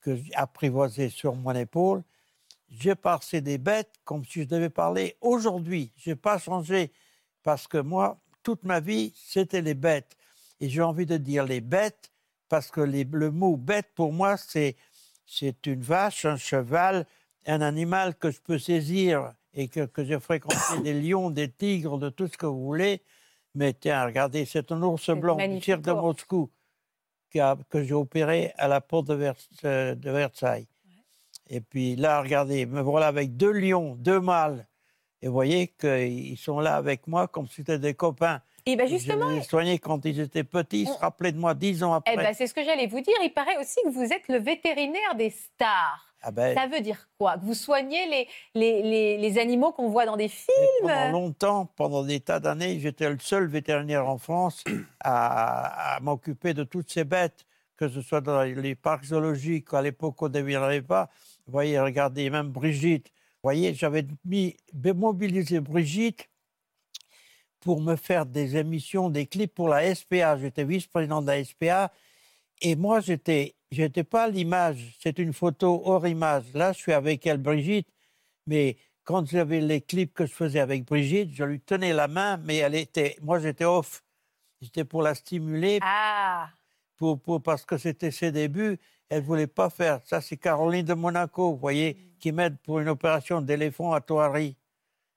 que 0.07 0.17
apprivoisé 0.35 1.09
sur 1.09 1.35
mon 1.35 1.53
épaule. 1.53 2.03
J'ai 2.69 2.95
passé 2.95 3.41
des 3.41 3.59
bêtes 3.59 3.93
comme 4.05 4.25
si 4.25 4.43
je 4.43 4.47
devais 4.49 4.71
parler 4.71 5.17
aujourd'hui. 5.21 5.93
Je 5.97 6.11
n'ai 6.11 6.17
pas 6.17 6.39
changé 6.39 6.93
parce 7.43 7.67
que 7.67 7.79
moi, 7.79 8.19
toute 8.45 8.63
ma 8.65 8.79
vie, 8.81 9.13
c'était 9.17 9.63
les 9.63 9.75
bêtes. 9.75 10.17
Et 10.61 10.69
j'ai 10.69 10.83
envie 10.83 11.07
de 11.07 11.17
dire 11.17 11.45
les 11.45 11.61
bêtes 11.61 12.13
parce 12.49 12.71
que 12.71 12.81
les- 12.81 13.05
le 13.05 13.31
mot 13.33 13.57
bête, 13.57 13.89
pour 13.95 14.13
moi, 14.13 14.37
c'est 14.37 14.77
c'est 15.29 15.67
une 15.67 15.81
vache, 15.83 16.25
un 16.25 16.37
cheval, 16.37 17.05
un 17.47 17.61
animal 17.61 18.15
que 18.15 18.31
je 18.31 18.41
peux 18.41 18.61
saisir 18.61 19.33
et 19.55 19.67
que, 19.67 19.85
que 19.87 20.05
j'ai 20.05 20.21
fréquenté 20.21 20.55
des 20.85 20.95
lions, 21.01 21.31
des 21.31 21.51
tigres, 21.51 21.99
de 21.99 22.11
tout 22.11 22.29
ce 22.29 22.37
que 22.39 22.47
vous 22.47 22.65
voulez. 22.65 23.03
Mais 23.57 23.73
tiens, 23.75 24.05
regardez, 24.05 24.45
c'est 24.45 24.71
un 24.71 24.81
ours 24.83 25.11
blanc 25.11 25.35
du 25.35 25.43
magnifique 25.43 25.65
cirque 25.65 25.83
de. 25.83 25.91
Moscou 26.01 26.51
qui 27.37 27.41
a- 27.41 27.59
que 27.69 27.83
j'ai 27.85 27.93
opéré 27.93 28.53
à 28.57 28.67
la 28.67 28.81
porte 28.81 29.09
de, 29.09 29.15
Vers- 29.15 29.35
euh, 29.65 29.95
de 29.95 30.11
Versailles. 30.11 30.67
Et 31.51 31.61
puis 31.61 31.95
là, 31.95 32.23
regardez, 32.23 32.65
me 32.65 32.81
voilà 32.81 33.09
avec 33.09 33.37
deux 33.37 33.53
lions, 33.53 33.95
deux 33.97 34.21
mâles. 34.21 34.67
Et 35.21 35.27
vous 35.29 35.35
voyez 35.35 35.69
qu'ils 35.69 36.39
sont 36.39 36.61
là 36.61 36.77
avec 36.77 37.07
moi 37.07 37.29
comme 37.29 37.47
si 37.47 37.57
c'était 37.57 37.79
des 37.79 37.93
copains. 37.95 38.41
Et 38.69 38.75
ben 38.75 38.87
Je 38.87 38.95
justement, 38.97 39.29
les 39.29 39.39
ai 39.39 39.43
soignés 39.43 39.79
quand 39.79 40.05
ils 40.05 40.19
étaient 40.19 40.43
petits. 40.45 40.83
Ils 40.83 40.89
se 40.89 40.99
rappelaient 40.99 41.31
de 41.33 41.39
moi 41.39 41.55
dix 41.55 41.85
ans 41.85 41.93
après. 41.95 42.15
eh 42.15 42.17
ben, 42.17 42.35
c'est 42.35 42.49
ce 42.49 42.55
que 42.55 42.65
j'allais 42.65 42.89
vous 42.89 43.01
dire. 43.01 43.15
Il 43.23 43.33
paraît 43.33 43.57
aussi 43.59 43.77
que 43.85 43.91
vous 43.91 44.03
êtes 44.13 44.27
le 44.29 44.39
vétérinaire 44.39 45.15
des 45.17 45.31
stars. 45.31 46.03
Ah 46.21 46.33
ben, 46.33 46.57
Ça 46.57 46.67
veut 46.67 46.81
dire 46.81 47.09
quoi? 47.19 47.37
Que 47.39 47.45
vous 47.45 47.55
soignez 47.55 48.07
les, 48.09 48.27
les, 48.57 48.83
les, 48.83 49.19
les 49.19 49.39
animaux 49.39 49.71
qu'on 49.71 49.89
voit 49.89 50.05
dans 50.07 50.17
des 50.17 50.27
films 50.29 50.57
Pendant 50.83 51.13
longtemps, 51.13 51.67
pendant 51.77 52.03
des 52.03 52.19
tas 52.19 52.41
d'années, 52.41 52.81
j'étais 52.81 53.09
le 53.09 53.19
seul 53.21 53.47
vétérinaire 53.47 54.09
en 54.09 54.19
France 54.19 54.65
à, 54.99 55.95
à 55.97 56.01
m'occuper 56.01 56.53
de 56.53 56.65
toutes 56.65 56.91
ces 56.91 57.05
bêtes, 57.05 57.47
que 57.77 57.89
ce 57.89 58.01
soit 58.01 58.21
dans 58.21 58.43
les 58.43 58.75
parcs 58.75 59.05
zoologiques, 59.05 59.73
à 59.75 59.83
l'époque 59.83 60.21
on 60.21 60.25
ne 60.27 60.31
déviendrait 60.33 60.83
pas. 60.83 61.09
Vous 61.47 61.53
voyez, 61.53 61.79
regardez, 61.79 62.29
même 62.31 62.49
Brigitte. 62.49 63.07
Vous 63.09 63.49
voyez, 63.51 63.75
j'avais 63.75 64.05
mis, 64.25 64.57
mobilisé 64.75 65.61
Brigitte 65.61 66.29
pour 67.61 67.81
me 67.81 67.97
faire 67.97 68.27
des 68.27 68.57
émissions, 68.57 69.11
des 69.11 69.27
clips 69.27 69.55
pour 69.55 69.69
la 69.69 69.95
SPA. 69.95 70.37
J'étais 70.39 70.65
vice-président 70.65 71.23
de 71.23 71.27
la 71.29 71.45
SPA. 71.45 71.93
Et 72.63 72.77
moi, 72.77 73.01
j'étais, 73.01 73.55
j'étais 73.71 74.05
pas 74.05 74.25
à 74.25 74.29
l'image. 74.29 74.97
C'est 75.01 75.19
une 75.19 75.33
photo 75.33 75.83
hors 75.85 76.07
image. 76.07 76.45
Là, 76.55 76.73
je 76.73 76.79
suis 76.79 76.93
avec 76.93 77.27
elle, 77.27 77.39
Brigitte. 77.39 77.89
Mais 78.47 78.77
quand 79.05 79.27
j'avais 79.29 79.61
les 79.61 79.81
clips 79.81 80.15
que 80.15 80.27
je 80.27 80.33
faisais 80.33 80.61
avec 80.61 80.85
Brigitte, 80.85 81.31
je 81.33 81.45
lui 81.45 81.61
tenais 81.61 81.93
la 81.93 82.09
main, 82.09 82.37
mais 82.39 82.57
elle 82.57 82.75
était, 82.75 83.17
moi, 83.23 83.39
j'étais 83.39 83.65
off. 83.65 84.03
J'étais 84.61 84.85
pour 84.85 85.03
la 85.03 85.15
stimuler, 85.15 85.79
Ah 85.83 86.49
pour, 86.97 87.21
pour- 87.21 87.43
parce 87.43 87.65
que 87.67 87.77
c'était 87.77 88.11
ses 88.11 88.33
débuts. 88.33 88.79
Elle 89.09 89.23
voulait 89.23 89.47
pas 89.47 89.69
faire. 89.71 90.01
Ça, 90.05 90.21
c'est 90.21 90.37
Caroline 90.37 90.85
de 90.85 90.95
Monaco, 90.95 91.53
vous 91.53 91.59
voyez, 91.59 91.97
qui 92.19 92.33
m'aide 92.33 92.57
pour 92.65 92.81
une 92.81 92.89
opération 92.89 93.41
d'éléphant 93.41 93.93
à 93.93 94.01
Thoiry. 94.01 94.57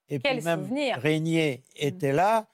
Et 0.10 0.20
Quel 0.20 0.38
puis 0.38 0.46
même 0.46 0.64
souvenir. 0.64 0.98
Régnier 0.98 1.64
était 1.76 2.12
là. 2.12 2.48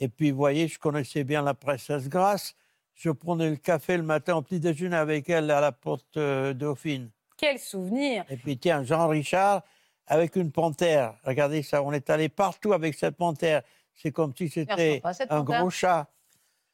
Et 0.00 0.08
puis, 0.08 0.30
vous 0.30 0.36
voyez, 0.36 0.68
je 0.68 0.78
connaissais 0.78 1.24
bien 1.24 1.42
la 1.42 1.54
princesse 1.54 2.08
Grace. 2.08 2.54
Je 2.94 3.10
prenais 3.10 3.50
le 3.50 3.56
café 3.56 3.96
le 3.96 4.02
matin 4.02 4.36
au 4.36 4.42
petit 4.42 4.60
déjeuner 4.60 4.96
avec 4.96 5.28
elle 5.28 5.50
à 5.50 5.60
la 5.60 5.72
porte 5.72 6.16
euh, 6.16 6.52
Dauphine. 6.52 7.10
Quel 7.36 7.58
souvenir 7.58 8.24
Et 8.28 8.36
puis, 8.36 8.58
tiens, 8.58 8.82
Jean-Richard 8.82 9.62
avec 10.08 10.36
une 10.36 10.50
panthère. 10.50 11.14
Regardez 11.24 11.62
ça, 11.62 11.82
on 11.82 11.92
est 11.92 12.10
allé 12.10 12.28
partout 12.28 12.72
avec 12.72 12.94
cette 12.94 13.16
panthère. 13.16 13.62
C'est 13.94 14.10
comme 14.10 14.32
si 14.36 14.48
c'était 14.48 15.02
un 15.28 15.44
panthère. 15.44 15.60
gros 15.60 15.70
chat. 15.70 16.08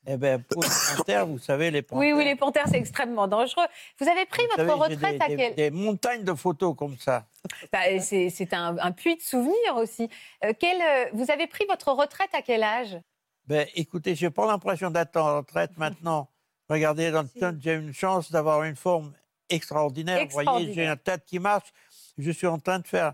Eh 0.07 0.17
bien, 0.19 0.39
pour 0.39 0.63
une 0.65 0.97
panthère, 0.97 1.27
vous 1.27 1.39
savez, 1.39 1.71
les 1.71 1.81
panthères. 1.83 1.99
Oui, 2.01 2.13
oui, 2.13 2.25
les 2.25 2.37
panthères, 2.37 2.67
c'est 2.69 2.77
extrêmement 2.79 3.27
dangereux. 3.27 3.65
Vous 3.99 4.07
avez 4.09 4.27
pris 4.27 4.43
vous 4.43 4.49
votre 4.49 4.87
savez, 4.87 4.95
retraite 4.95 5.19
des, 5.19 5.25
à 5.25 5.29
des- 5.29 5.37
quel 5.37 5.55
des 5.55 5.71
montagnes 5.71 6.25
de 6.25 6.35
photos 6.35 6.77
comme 6.77 6.99
ça. 6.99 7.27
Bah, 7.73 7.81
C'est 8.01 8.53
un, 8.53 8.77
un 8.79 8.93
puits 8.93 9.17
de 9.17 9.23
souvenirs 9.23 9.77
aussi. 9.77 10.09
Euh, 10.45 10.53
quel, 10.59 10.81
euh, 10.81 11.07
vous 11.15 11.31
avez 11.31 11.47
pris 11.47 11.65
votre 11.67 11.91
retraite 11.93 12.31
à 12.35 12.43
quel 12.43 12.63
âge? 12.63 12.99
Ben, 13.47 13.67
écoutez, 13.75 14.15
j'ai 14.15 14.31
pas 14.31 14.47
l'impression 14.47 14.91
d'être 14.91 15.17
en 15.17 15.39
retraite 15.39 15.77
maintenant. 15.79 16.29
Regardez, 16.69 17.11
dans 17.11 17.23
le 17.23 17.29
temps, 17.29 17.53
j'ai 17.61 17.75
une 17.75 17.93
chance 17.95 18.31
d'avoir 18.31 18.63
une 18.65 18.77
forme 18.77 19.13
extraordinaire. 19.49 20.27
Vous 20.27 20.43
voyez, 20.43 20.73
j'ai 20.73 20.87
une 20.87 20.97
tête 20.97 21.25
qui 21.27 21.39
marche. 21.39 21.73
Je 22.19 22.31
suis 22.31 22.47
en 22.47 22.59
train 22.59 22.79
de 22.79 22.87
faire 22.87 23.13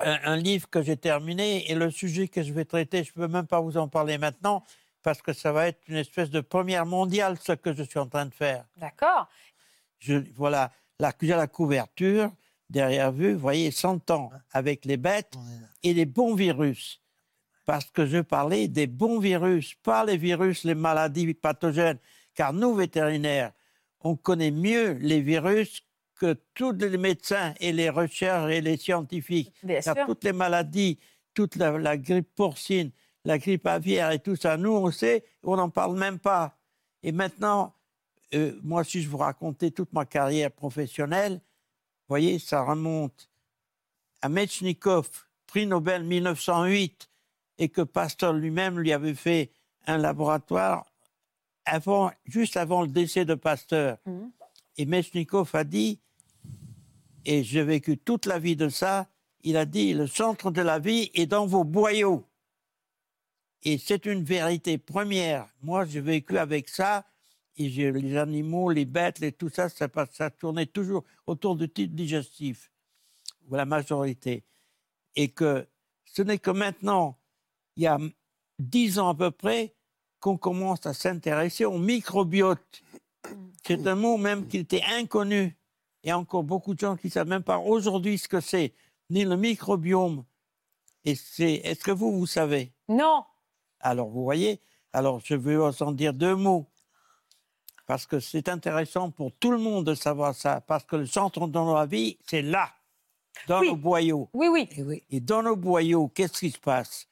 un, 0.00 0.18
un 0.24 0.36
livre 0.36 0.68
que 0.70 0.82
j'ai 0.82 0.96
terminé 0.96 1.70
et 1.70 1.74
le 1.74 1.90
sujet 1.90 2.28
que 2.28 2.42
je 2.42 2.52
vais 2.52 2.64
traiter, 2.64 3.04
je 3.04 3.12
peux 3.12 3.28
même 3.28 3.46
pas 3.46 3.60
vous 3.60 3.76
en 3.76 3.86
parler 3.88 4.18
maintenant 4.18 4.64
parce 5.02 5.22
que 5.22 5.32
ça 5.32 5.52
va 5.52 5.68
être 5.68 5.80
une 5.88 5.96
espèce 5.96 6.30
de 6.30 6.40
première 6.40 6.86
mondiale, 6.86 7.36
ce 7.40 7.52
que 7.52 7.72
je 7.72 7.82
suis 7.82 7.98
en 7.98 8.06
train 8.06 8.26
de 8.26 8.34
faire. 8.34 8.64
D'accord. 8.76 9.28
Je, 9.98 10.14
voilà, 10.34 10.72
là, 10.98 11.12
j'ai 11.20 11.28
la 11.28 11.46
couverture, 11.46 12.30
derrière 12.68 13.12
vue, 13.12 13.34
vous 13.34 13.40
voyez, 13.40 13.70
100 13.70 14.10
ans 14.10 14.30
avec 14.52 14.84
les 14.84 14.96
bêtes 14.96 15.34
et 15.82 15.92
les 15.92 16.06
bons 16.06 16.34
virus. 16.34 17.00
Parce 17.66 17.90
que 17.90 18.06
je 18.06 18.18
parlais 18.18 18.68
des 18.68 18.86
bons 18.86 19.18
virus, 19.18 19.74
pas 19.82 20.04
les 20.04 20.16
virus, 20.16 20.64
les 20.64 20.74
maladies 20.74 21.34
pathogènes. 21.34 21.98
Car 22.34 22.52
nous, 22.52 22.74
vétérinaires, 22.74 23.52
on 24.00 24.16
connaît 24.16 24.50
mieux 24.50 24.92
les 25.00 25.20
virus 25.20 25.84
que 26.14 26.38
tous 26.54 26.72
les 26.72 26.98
médecins 26.98 27.54
et 27.60 27.72
les 27.72 27.90
recherches 27.90 28.50
et 28.50 28.60
les 28.60 28.76
scientifiques. 28.76 29.52
Bien 29.62 29.80
Car 29.80 29.96
sûr. 29.96 30.06
toutes 30.06 30.24
les 30.24 30.32
maladies, 30.32 30.98
toute 31.34 31.56
la, 31.56 31.78
la 31.78 31.96
grippe 31.96 32.34
porcine, 32.34 32.90
la 33.24 33.38
grippe 33.38 33.66
aviaire 33.66 34.10
et 34.10 34.18
tout 34.18 34.36
ça, 34.36 34.56
nous, 34.56 34.72
on 34.72 34.90
sait, 34.90 35.24
on 35.42 35.56
n'en 35.56 35.70
parle 35.70 35.98
même 35.98 36.18
pas. 36.18 36.56
Et 37.02 37.12
maintenant, 37.12 37.74
euh, 38.34 38.58
moi, 38.62 38.84
si 38.84 39.02
je 39.02 39.08
vous 39.08 39.18
racontais 39.18 39.70
toute 39.70 39.92
ma 39.92 40.04
carrière 40.04 40.50
professionnelle, 40.50 41.34
vous 41.34 42.08
voyez, 42.08 42.38
ça 42.38 42.62
remonte 42.62 43.28
à 44.22 44.28
Metchnikov, 44.28 45.08
prix 45.46 45.66
Nobel 45.66 46.04
1908, 46.04 47.08
et 47.58 47.68
que 47.68 47.82
Pasteur 47.82 48.32
lui-même 48.32 48.78
lui 48.78 48.92
avait 48.92 49.14
fait 49.14 49.50
un 49.86 49.98
laboratoire 49.98 50.86
avant, 51.64 52.10
juste 52.24 52.56
avant 52.56 52.82
le 52.82 52.88
décès 52.88 53.24
de 53.24 53.34
Pasteur. 53.34 53.98
Mhm. 54.06 54.30
Et 54.76 54.86
Metchnikov 54.86 55.50
a 55.54 55.64
dit, 55.64 56.00
et 57.24 57.42
j'ai 57.42 57.62
vécu 57.62 57.98
toute 57.98 58.26
la 58.26 58.38
vie 58.38 58.56
de 58.56 58.68
ça, 58.68 59.08
il 59.42 59.56
a 59.56 59.64
dit, 59.64 59.92
le 59.94 60.06
centre 60.06 60.50
de 60.50 60.62
la 60.62 60.78
vie 60.78 61.10
est 61.14 61.26
dans 61.26 61.46
vos 61.46 61.64
boyaux. 61.64 62.24
Et 63.62 63.78
c'est 63.78 64.06
une 64.06 64.24
vérité 64.24 64.78
première. 64.78 65.46
Moi, 65.62 65.84
j'ai 65.84 66.00
vécu 66.00 66.38
avec 66.38 66.68
ça, 66.68 67.04
et 67.56 67.68
les 67.68 68.16
animaux, 68.16 68.70
les 68.70 68.86
bêtes, 68.86 69.36
tout 69.36 69.50
ça, 69.50 69.68
ça, 69.68 70.30
tournait 70.30 70.66
toujours 70.66 71.04
autour 71.26 71.56
du 71.56 71.68
titre 71.68 71.94
digestif, 71.94 72.70
ou 73.48 73.54
la 73.54 73.66
majorité. 73.66 74.44
Et 75.14 75.28
que 75.28 75.66
ce 76.04 76.22
n'est 76.22 76.38
que 76.38 76.50
maintenant, 76.50 77.18
il 77.76 77.82
y 77.82 77.86
a 77.86 77.98
dix 78.58 78.98
ans 78.98 79.10
à 79.10 79.14
peu 79.14 79.30
près, 79.30 79.74
qu'on 80.20 80.36
commence 80.36 80.84
à 80.86 80.94
s'intéresser 80.94 81.64
au 81.64 81.78
microbiote. 81.78 82.82
C'est 83.66 83.86
un 83.86 83.94
mot 83.94 84.16
même 84.16 84.46
qui 84.46 84.58
était 84.58 84.82
inconnu. 84.92 85.56
Il 86.02 86.08
y 86.08 86.10
a 86.10 86.18
encore 86.18 86.44
beaucoup 86.44 86.74
de 86.74 86.80
gens 86.80 86.96
qui 86.96 87.08
ne 87.08 87.12
savent 87.12 87.28
même 87.28 87.42
pas 87.42 87.58
aujourd'hui 87.58 88.18
ce 88.18 88.28
que 88.28 88.40
c'est, 88.40 88.74
ni 89.08 89.24
le 89.24 89.36
microbiome. 89.36 90.24
Et 91.04 91.14
c'est, 91.14 91.54
est-ce 91.54 91.82
que 91.82 91.90
vous, 91.90 92.18
vous 92.18 92.26
savez? 92.26 92.72
Non. 92.88 93.24
Alors, 93.80 94.08
vous 94.08 94.22
voyez, 94.24 94.60
alors 94.92 95.20
je 95.24 95.34
veux 95.34 95.62
en 95.62 95.92
dire 95.92 96.14
deux 96.14 96.36
mots. 96.36 96.66
Parce 97.86 98.06
que 98.06 98.20
c'est 98.20 98.48
intéressant 98.48 99.10
pour 99.10 99.32
tout 99.32 99.50
le 99.50 99.58
monde 99.58 99.84
de 99.86 99.94
savoir 99.94 100.34
ça. 100.34 100.60
Parce 100.60 100.84
que 100.84 100.96
le 100.96 101.06
centre 101.06 101.48
de 101.48 101.74
la 101.74 101.86
vie, 101.86 102.18
c'est 102.28 102.42
là, 102.42 102.70
dans 103.48 103.62
nos 103.62 103.76
boyaux. 103.76 104.28
Oui, 104.32 104.48
oui. 104.48 104.68
Et, 104.70 105.16
et 105.16 105.20
dans 105.20 105.42
nos 105.42 105.56
boyaux, 105.56 106.08
qu'est-ce 106.08 106.38
qui 106.38 106.50
se 106.50 106.58
passe? 106.60 107.08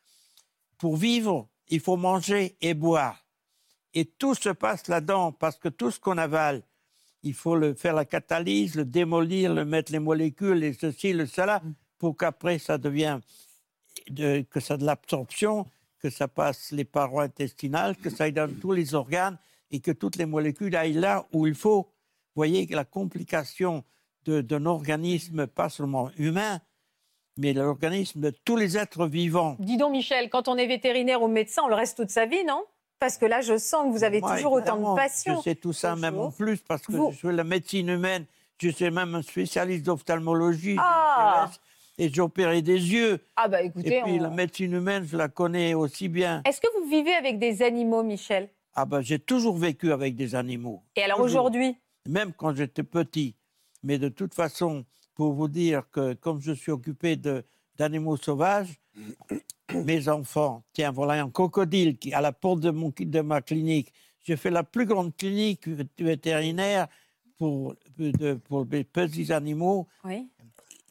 Pour 0.77 0.97
vivre, 0.97 1.49
il 1.69 1.81
faut 1.81 1.97
manger 1.97 2.57
et 2.61 2.75
boire. 2.75 3.25
Et 3.95 4.05
tout 4.05 4.35
se 4.35 4.51
passe 4.51 4.87
là-dedans, 4.87 5.33
parce 5.33 5.57
que 5.57 5.69
tout 5.69 5.91
ce 5.91 5.99
qu'on 5.99 6.19
avale, 6.19 6.63
il 7.25 7.35
faut 7.35 7.57
le 7.57 7.75
faire 7.75 7.95
la 7.95 8.05
catalyse, 8.05 8.77
le 8.77 8.85
démolir, 8.85 9.53
le 9.53 9.65
mettre 9.65 9.91
les 9.91 9.99
molécules, 9.99 10.63
et 10.63 10.75
ceci, 10.75 11.13
le 11.13 11.27
cela, 11.27 11.61
pour 11.99 12.17
qu'après 12.17 12.61
ça 12.61 12.79
devienne, 12.79 13.21
de, 14.11 14.43
que 14.43 14.61
ça 14.61 14.77
de 14.77 14.85
l'absorption, 14.85 15.67
que 15.99 16.11
ça 16.11 16.29
passe 16.29 16.71
les 16.73 16.85
parois 16.85 17.25
intestinales, 17.25 17.97
que 17.97 18.11
ça 18.11 18.25
aille 18.25 18.33
dans 18.33 18.53
tous 18.61 18.73
les 18.73 18.95
organes 18.95 19.39
et 19.71 19.81
que 19.81 19.91
toutes 19.91 20.17
les 20.17 20.27
molécules 20.27 20.75
aillent 20.77 20.93
là 20.95 21.27
où 21.33 21.47
il 21.47 21.55
faut. 21.55 21.83
Vous 21.83 22.41
voyez 22.41 22.67
que 22.67 22.75
la 22.75 22.85
complication 22.85 23.85
d'un 24.25 24.67
organisme, 24.67 25.47
pas 25.47 25.69
seulement 25.71 26.11
humain, 26.19 26.61
mais 27.37 27.53
l'organisme 27.53 28.21
de 28.21 28.31
tous 28.31 28.57
les 28.57 28.77
êtres 28.77 29.07
vivants. 29.07 29.57
Dis 29.59 29.77
donc, 29.77 29.93
Michel, 29.93 30.29
quand 30.29 30.49
on 30.49 30.57
est 30.57 30.67
vétérinaire 30.67 31.23
ou 31.23 31.29
médecin, 31.29 31.63
on 31.65 31.69
le 31.69 31.75
reste 31.75 31.97
toute 31.97 32.11
sa 32.11 32.27
vie, 32.27 32.45
non? 32.45 32.65
Parce 32.99 33.17
que 33.17 33.27
là, 33.27 33.41
je 33.41 33.57
sens 33.57 33.87
que 33.87 33.93
vous 33.97 34.05
avez 34.05 34.21
Moi, 34.21 34.37
toujours 34.37 34.53
autant 34.53 34.77
de 34.77 34.97
passion. 34.97 35.37
Je 35.37 35.43
sais 35.43 35.55
tout 35.55 35.73
ça 35.73 35.95
même 35.95 36.19
en 36.19 36.33
plus 36.33 36.59
parce 36.59 36.83
que 36.83 36.93
Vous- 36.93 37.13
je 37.13 37.17
suis 37.17 37.33
la 37.35 37.45
médecine 37.45 37.89
humaine. 37.89 38.27
Je 38.61 38.71
suis 38.71 38.91
même 38.91 39.15
un 39.15 39.23
spécialiste 39.23 39.85
d'ophtalmologie. 39.87 40.77
Ah. 40.81 41.49
Et 42.01 42.09
j'ai 42.13 42.21
opéré 42.21 42.63
des 42.63 42.75
yeux. 42.93 43.19
Ah 43.37 43.49
bah 43.49 43.61
écoutez, 43.63 43.97
Et 43.97 44.03
puis 44.03 44.13
on- 44.13 44.23
la 44.23 44.31
médecine 44.31 44.73
humaine, 44.73 45.05
je 45.05 45.17
la 45.17 45.29
connais 45.29 45.75
aussi 45.75 46.09
bien. 46.09 46.43
Est-ce 46.47 46.61
que 46.61 46.69
vous 46.81 46.89
vivez 46.89 47.13
avec 47.15 47.39
des 47.41 47.61
animaux, 47.63 48.03
Michel? 48.05 48.49
Ah 48.75 48.85
ben, 48.85 49.01
j'ai 49.01 49.19
toujours 49.19 49.57
vécu 49.57 49.91
avec 49.91 50.15
des 50.15 50.35
animaux. 50.37 50.83
Et 50.95 51.03
alors 51.03 51.21
aujourd'hui? 51.21 51.77
Même 52.09 52.33
quand 52.33 52.55
j'étais 52.55 52.85
petit. 52.85 53.35
Mais 53.83 53.99
de 53.99 54.09
toute 54.09 54.33
façon, 54.35 54.85
pour 55.17 55.33
vous 55.33 55.49
dire 55.49 55.83
que 55.91 56.15
comme 56.15 56.41
je 56.41 56.53
suis 56.53 56.71
occupé 56.71 57.17
de- 57.17 57.43
d'animaux 57.77 58.17
sauvages, 58.17 58.79
mes 59.75 60.09
enfants, 60.09 60.63
tiens, 60.73 60.93
voilà 60.93 61.21
un 61.23 61.31
crocodile 61.31 61.99
qui 61.99 62.13
à 62.15 62.21
la 62.21 62.33
porte 62.33 62.61
de, 62.61 62.71
mon, 62.71 62.93
de 62.97 63.21
ma 63.21 63.41
clinique. 63.43 63.93
J'ai 64.25 64.37
fait 64.37 64.51
la 64.51 64.63
plus 64.63 64.87
grande 64.87 65.17
clinique 65.17 65.67
vétérinaire 65.99 66.87
pour, 67.39 67.75
de- 67.99 68.35
pour 68.35 68.67
les 68.71 68.85
petits 68.85 69.33
animaux, 69.33 69.87
Oui. 70.05 70.29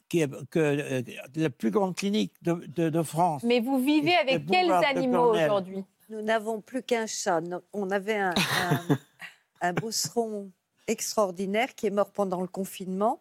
Qui 0.08 0.20
est 0.20 0.28
que, 0.50 0.58
euh, 0.58 1.02
la 1.34 1.50
plus 1.50 1.70
grande 1.70 1.94
clinique 1.96 2.32
de, 2.42 2.52
de- 2.68 2.88
de 2.90 3.02
France. 3.02 3.42
Mais 3.44 3.60
vous 3.60 3.78
vivez 3.78 4.14
avec 4.14 4.46
quels 4.46 4.70
animaux 4.72 5.32
aujourd'hui? 5.46 5.84
Nous 6.08 6.22
n'avons 6.22 6.60
plus 6.60 6.82
qu'un 6.82 7.06
chat. 7.06 7.40
On 7.72 7.90
avait 7.90 8.16
un, 8.16 8.34
un, 8.36 8.80
un 9.60 9.72
beauceron 9.74 10.50
extraordinaire 10.86 11.74
qui 11.74 11.86
est 11.86 11.90
mort 11.90 12.10
pendant 12.10 12.40
le 12.40 12.46
confinement. 12.48 13.20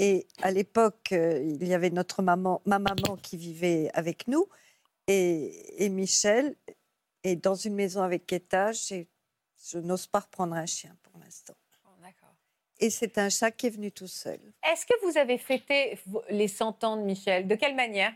Et 0.00 0.26
à 0.42 0.50
l'époque, 0.50 1.10
euh, 1.12 1.40
il 1.60 1.66
y 1.66 1.74
avait 1.74 1.90
notre 1.90 2.22
maman, 2.22 2.60
ma 2.66 2.78
maman 2.78 3.16
qui 3.22 3.36
vivait 3.36 3.90
avec 3.94 4.26
nous 4.28 4.46
et, 5.06 5.84
et 5.84 5.88
Michel. 5.88 6.56
Et 7.24 7.34
dans 7.36 7.54
une 7.54 7.74
maison 7.74 8.02
avec 8.02 8.32
étage, 8.32 8.92
et 8.92 9.08
je 9.70 9.78
n'ose 9.78 10.06
pas 10.06 10.20
reprendre 10.20 10.54
un 10.54 10.66
chien 10.66 10.96
pour 11.02 11.20
l'instant. 11.20 11.54
Et 12.80 12.90
c'est 12.90 13.18
un 13.18 13.28
chat 13.28 13.50
qui 13.50 13.66
est 13.66 13.70
venu 13.70 13.90
tout 13.90 14.06
seul. 14.06 14.38
Est-ce 14.70 14.86
que 14.86 14.94
vous 15.04 15.18
avez 15.18 15.38
fêté 15.38 15.98
les 16.30 16.48
100 16.48 16.84
ans 16.84 16.96
de 16.96 17.02
Michel? 17.02 17.48
De 17.48 17.54
quelle 17.54 17.74
manière? 17.74 18.12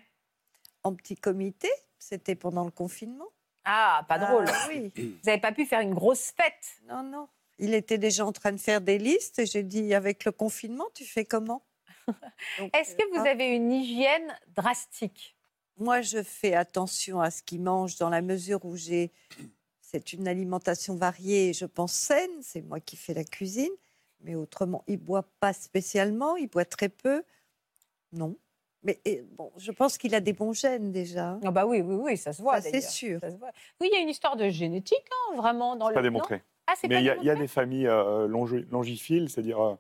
En 0.85 0.95
petit 0.95 1.17
comité, 1.17 1.69
c'était 1.99 2.35
pendant 2.35 2.65
le 2.65 2.71
confinement. 2.71 3.29
Ah, 3.65 4.05
pas 4.09 4.19
drôle. 4.19 4.45
oui. 4.69 4.93
Vous 4.97 5.27
n'avez 5.27 5.41
pas 5.41 5.53
pu 5.53 5.67
faire 5.67 5.81
une 5.81 5.95
grosse 5.95 6.33
fête? 6.37 6.81
Non, 6.89 7.03
non. 7.03 7.29
Il 7.59 7.75
était 7.75 7.99
déjà 7.99 8.27
en 8.27 8.33
train 8.33 8.53
de 8.53 8.59
faire 8.59 8.81
des 8.81 8.99
listes 8.99 9.39
et 9.39 9.47
j'ai 9.47 9.63
dit 9.63 9.95
avec 9.95 10.25
le 10.25 10.33
confinement, 10.33 10.87
tu 10.95 11.05
fais 11.05 11.25
comment? 11.25 11.63
Est-ce 12.75 12.97
que 12.97 13.03
euh, 13.03 13.07
vous 13.13 13.21
hein, 13.21 13.27
avez 13.27 13.55
une 13.55 13.71
hygiène 13.71 14.37
drastique? 14.57 15.37
Moi, 15.77 16.01
je 16.01 16.23
fais 16.23 16.55
attention 16.55 17.21
à 17.21 17.31
ce 17.31 17.43
qu'il 17.43 17.63
mange 17.63 17.97
dans 17.97 18.11
la 18.11 18.23
mesure 18.23 18.65
où 18.65 18.77
j'ai. 18.77 19.13
C'est 19.81 20.13
une 20.13 20.27
alimentation 20.27 20.97
variée 20.97 21.51
et 21.51 21.53
je 21.53 21.67
pense 21.67 21.93
saine. 21.93 22.31
C'est 22.41 22.63
moi 22.63 22.81
qui 22.81 22.97
fais 22.97 23.15
la 23.15 23.25
cuisine. 23.25 23.71
Mais 24.23 24.35
autrement, 24.35 24.85
il 24.87 24.99
boit 24.99 25.25
pas 25.41 25.53
spécialement. 25.53 26.37
Il 26.37 26.49
boit 26.49 26.65
très 26.65 26.89
peu. 26.89 27.23
Non. 28.13 28.37
Mais 28.85 29.01
et, 29.05 29.23
bon, 29.23 29.53
je 29.57 29.71
pense 29.71 29.97
qu'il 29.97 30.15
a 30.15 30.21
des 30.21 30.33
bons 30.33 30.53
gènes 30.53 30.91
déjà. 30.91 31.39
Ah 31.45 31.51
bah 31.53 31.67
oui, 31.67 31.81
oui, 31.81 31.95
oui, 31.95 32.17
ça 32.17 32.33
se 32.33 32.43
voit. 32.43 32.61
Ça, 32.61 32.71
c'est 32.71 32.81
sûr. 32.81 33.21
Ça 33.21 33.31
se 33.31 33.37
voit. 33.37 33.51
Oui, 33.81 33.89
il 33.93 33.95
y 33.97 33.99
a 33.99 34.03
une 34.03 34.09
histoire 34.09 34.37
de 34.37 34.49
génétique, 34.49 35.05
hein, 35.31 35.37
vraiment, 35.37 35.77
dans 35.77 35.89
le. 35.89 35.95
pas 35.95 36.03
démontré. 36.03 36.43
Ah, 36.67 36.75
c'est 36.77 36.89
Mais 36.89 36.97
pas 36.97 37.01
il 37.01 37.05
y, 37.05 37.11
a- 37.11 37.17
il 37.17 37.25
y 37.25 37.31
a 37.31 37.35
démontré 37.35 37.43
des 37.45 37.49
familles 37.49 37.87
euh, 37.87 38.27
longe- 38.27 38.65
longiphiles, 38.71 39.29
c'est-à-dire 39.31 39.61
euh, 39.61 39.75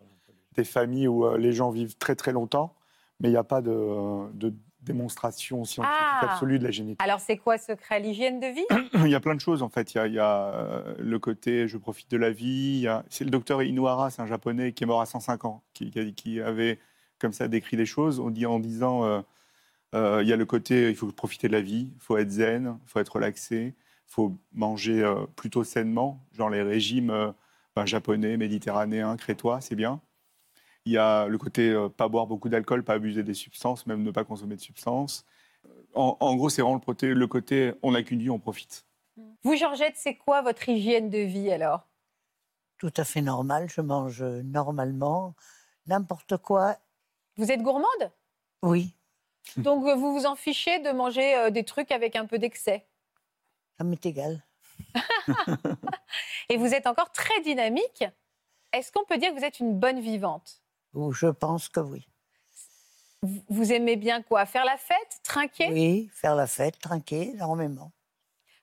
des 0.57 0.65
familles 0.65 1.09
où 1.09 1.27
euh, 1.27 1.37
les 1.37 1.53
gens 1.53 1.71
vivent 1.71 1.97
très 1.97 2.15
très 2.15 2.33
longtemps, 2.33 2.75
mais 3.21 3.29
il 3.29 3.33
n'y 3.33 3.37
a 3.37 3.45
pas 3.45 3.61
de, 3.61 4.31
de 4.35 4.55
démonstration 4.83 5.65
scientifique 5.65 5.99
Ah. 6.01 6.33
absolue 6.33 6.59
de 6.59 6.65
la 6.65 6.71
génétique. 6.71 7.03
Alors, 7.03 7.21
c'est 7.21 7.37
quoi 7.37 7.59
secret 7.59 8.01
L'hygiène 8.01 8.41
de 8.41 8.47
vie? 8.47 8.67
Il 9.05 9.11
y 9.11 9.15
a 9.15 9.21
plein 9.21 9.35
de 9.35 9.41
choses 9.41 9.63
en 9.63 9.69
fait. 9.69 9.95
Il 9.95 9.99
y 9.99 10.01
a, 10.01 10.07
il 10.07 10.15
y 10.15 10.19
a, 10.19 10.53
euh, 10.55 10.95
le 10.99 11.19
côté 11.19 11.69
je 11.69 11.77
profite 11.77 12.11
de 12.11 12.17
la 12.17 12.31
vie. 12.31 12.87
C'est 13.09 13.25
le 13.25 13.31
docteur 13.31 13.63
Inuara, 13.63 14.11
c'est 14.11 14.23
un 14.23 14.27
japonais 14.27 14.73
qui 14.73 14.85
est 14.85 14.87
mort 14.87 15.01
à 15.01 15.07
105 15.07 15.45
ans, 15.45 15.63
qui, 15.73 16.41
avait 16.41 16.79
comme 17.19 17.33
ça 17.33 17.49
décrit 17.49 17.77
les 17.77 17.87
choses 17.87 18.19
on 18.19 18.31
dit, 18.31 18.47
en 18.47 18.59
disant 18.59 19.05
euh, 19.05 19.21
euh, 19.95 20.21
il 20.23 20.29
y 20.29 20.33
a 20.33 20.37
le 20.37 20.45
côté 20.45 20.91
il 20.91 20.97
faut 20.97 21.07
profiter 21.13 21.49
de 21.49 21.53
la 21.53 21.61
vie, 21.61 21.91
il 21.95 22.01
faut 22.01 22.17
être 22.19 22.31
zen, 22.31 22.79
il 22.85 22.89
faut 22.91 22.99
être 22.99 23.15
relaxé, 23.15 23.75
il 23.77 24.13
faut 24.13 24.37
manger 24.53 25.03
euh, 25.03 25.27
plutôt 25.37 25.65
sainement, 25.65 26.21
genre 26.33 26.51
les 26.51 26.63
régimes 26.63 27.33
ben, 27.77 27.87
japonais, 27.87 28.37
méditerranéens, 28.37 29.17
crétois, 29.17 29.61
c'est 29.61 29.77
bien. 29.77 30.01
Il 30.85 30.93
y 30.93 30.99
a 30.99 31.27
le 31.29 31.39
côté 31.39 31.71
euh, 31.71 31.89
pas 31.89 32.09
boire 32.09 32.27
beaucoup 32.27 32.49
d'alcool, 32.49 32.83
pas 32.85 32.95
abuser 32.95 33.23
des 33.23 33.35
substances, 33.35 33.87
même 33.87 34.03
ne 34.03 34.11
pas 34.11 34.25
consommer 34.25 34.57
de 34.57 34.61
substances. 34.61 35.25
En, 35.95 36.17
en 36.19 36.35
gros, 36.37 36.49
c'est 36.49 36.63
vraiment 36.63 36.75
le 36.77 36.81
côté, 36.85 37.15
le 37.15 37.27
côté 37.27 37.73
on 37.83 37.93
n'a 37.93 38.03
qu'une 38.03 38.19
vie, 38.19 38.31
on 38.31 38.39
profite. 38.41 38.85
Vous, 39.43 39.57
Georgette, 39.57 39.95
c'est 39.97 40.17
quoi 40.17 40.43
votre 40.43 40.69
hygiène 40.69 41.11
de 41.11 41.19
vie 41.19 41.51
alors? 41.53 41.89
Tout 42.79 42.93
à 42.97 43.05
fait 43.05 43.21
normal. 43.21 43.69
Je 43.69 43.81
mange 43.81 44.23
normalement. 44.23 45.35
N'importe 45.87 46.37
quoi. 46.39 46.77
Vous 47.37 47.53
êtes 47.53 47.63
gourmande? 47.63 48.11
Oui, 48.63 48.95
Donc, 49.57 49.85
vous 49.85 50.13
vous 50.13 50.27
en 50.27 50.37
fichez 50.37 50.79
de 50.81 50.91
manger 50.93 51.35
euh, 51.37 51.51
des 51.51 51.65
trucs 51.65 51.91
avec 51.93 52.17
un 52.17 52.27
peu 52.27 52.39
d'excès? 52.39 52.87
ça 53.79 53.85
m'est 53.85 54.05
égal. 54.07 54.45
Et 56.49 56.57
vous 56.57 56.73
êtes 56.75 56.87
encore 56.87 57.11
très 57.11 57.41
dynamique. 57.43 58.05
Est-ce 58.73 58.93
qu'on 58.93 59.05
peut 59.05 59.19
dire 59.19 59.31
que 59.33 59.39
vous 59.39 59.45
êtes 59.45 59.61
une 59.61 59.79
bonne 59.79 60.01
vivante? 60.01 60.62
Ou 60.95 61.13
je 61.13 61.27
pense 61.27 61.69
que 61.69 61.81
oui. 61.81 62.07
Vous- 63.49 63.73
aimez 63.73 63.97
bien 63.97 64.21
quoi 64.23 64.47
Faire 64.47 64.65
la 64.65 64.77
fête 64.77 65.21
Trinquer? 65.23 65.69
Oui, 65.71 66.11
faire 66.13 66.35
la 66.35 66.47
fête, 66.47 66.79
trinquer 66.81 67.31
énormément. 67.31 67.93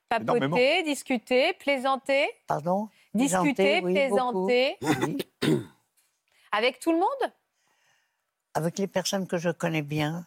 Papoter, 0.08 0.36
Énormément. 0.36 0.84
discuter, 0.84 1.54
plaisanter? 1.54 2.28
Pardon? 2.46 2.88
Discuter, 3.14 3.80
Plaisanter, 3.80 4.76
oui, 4.82 5.16
plaisanter. 5.40 5.40
Avec 6.52 6.78
tout 6.80 6.92
le 6.92 6.98
monde? 6.98 7.32
Avec 8.54 8.78
les 8.78 8.86
personnes 8.86 9.26
que 9.26 9.38
je 9.38 9.50
connais 9.50 9.82
bien 9.82 10.26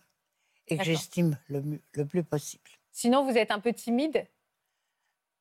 et 0.68 0.78
que 0.78 0.84
j'estime 0.84 1.38
le, 1.50 2.06
plus 2.06 2.24
possible. 2.24 2.70
Sinon, 2.92 3.26
vous 3.26 3.38
êtes 3.38 3.52
un 3.52 3.60
peu 3.60 3.74
timide? 3.74 4.26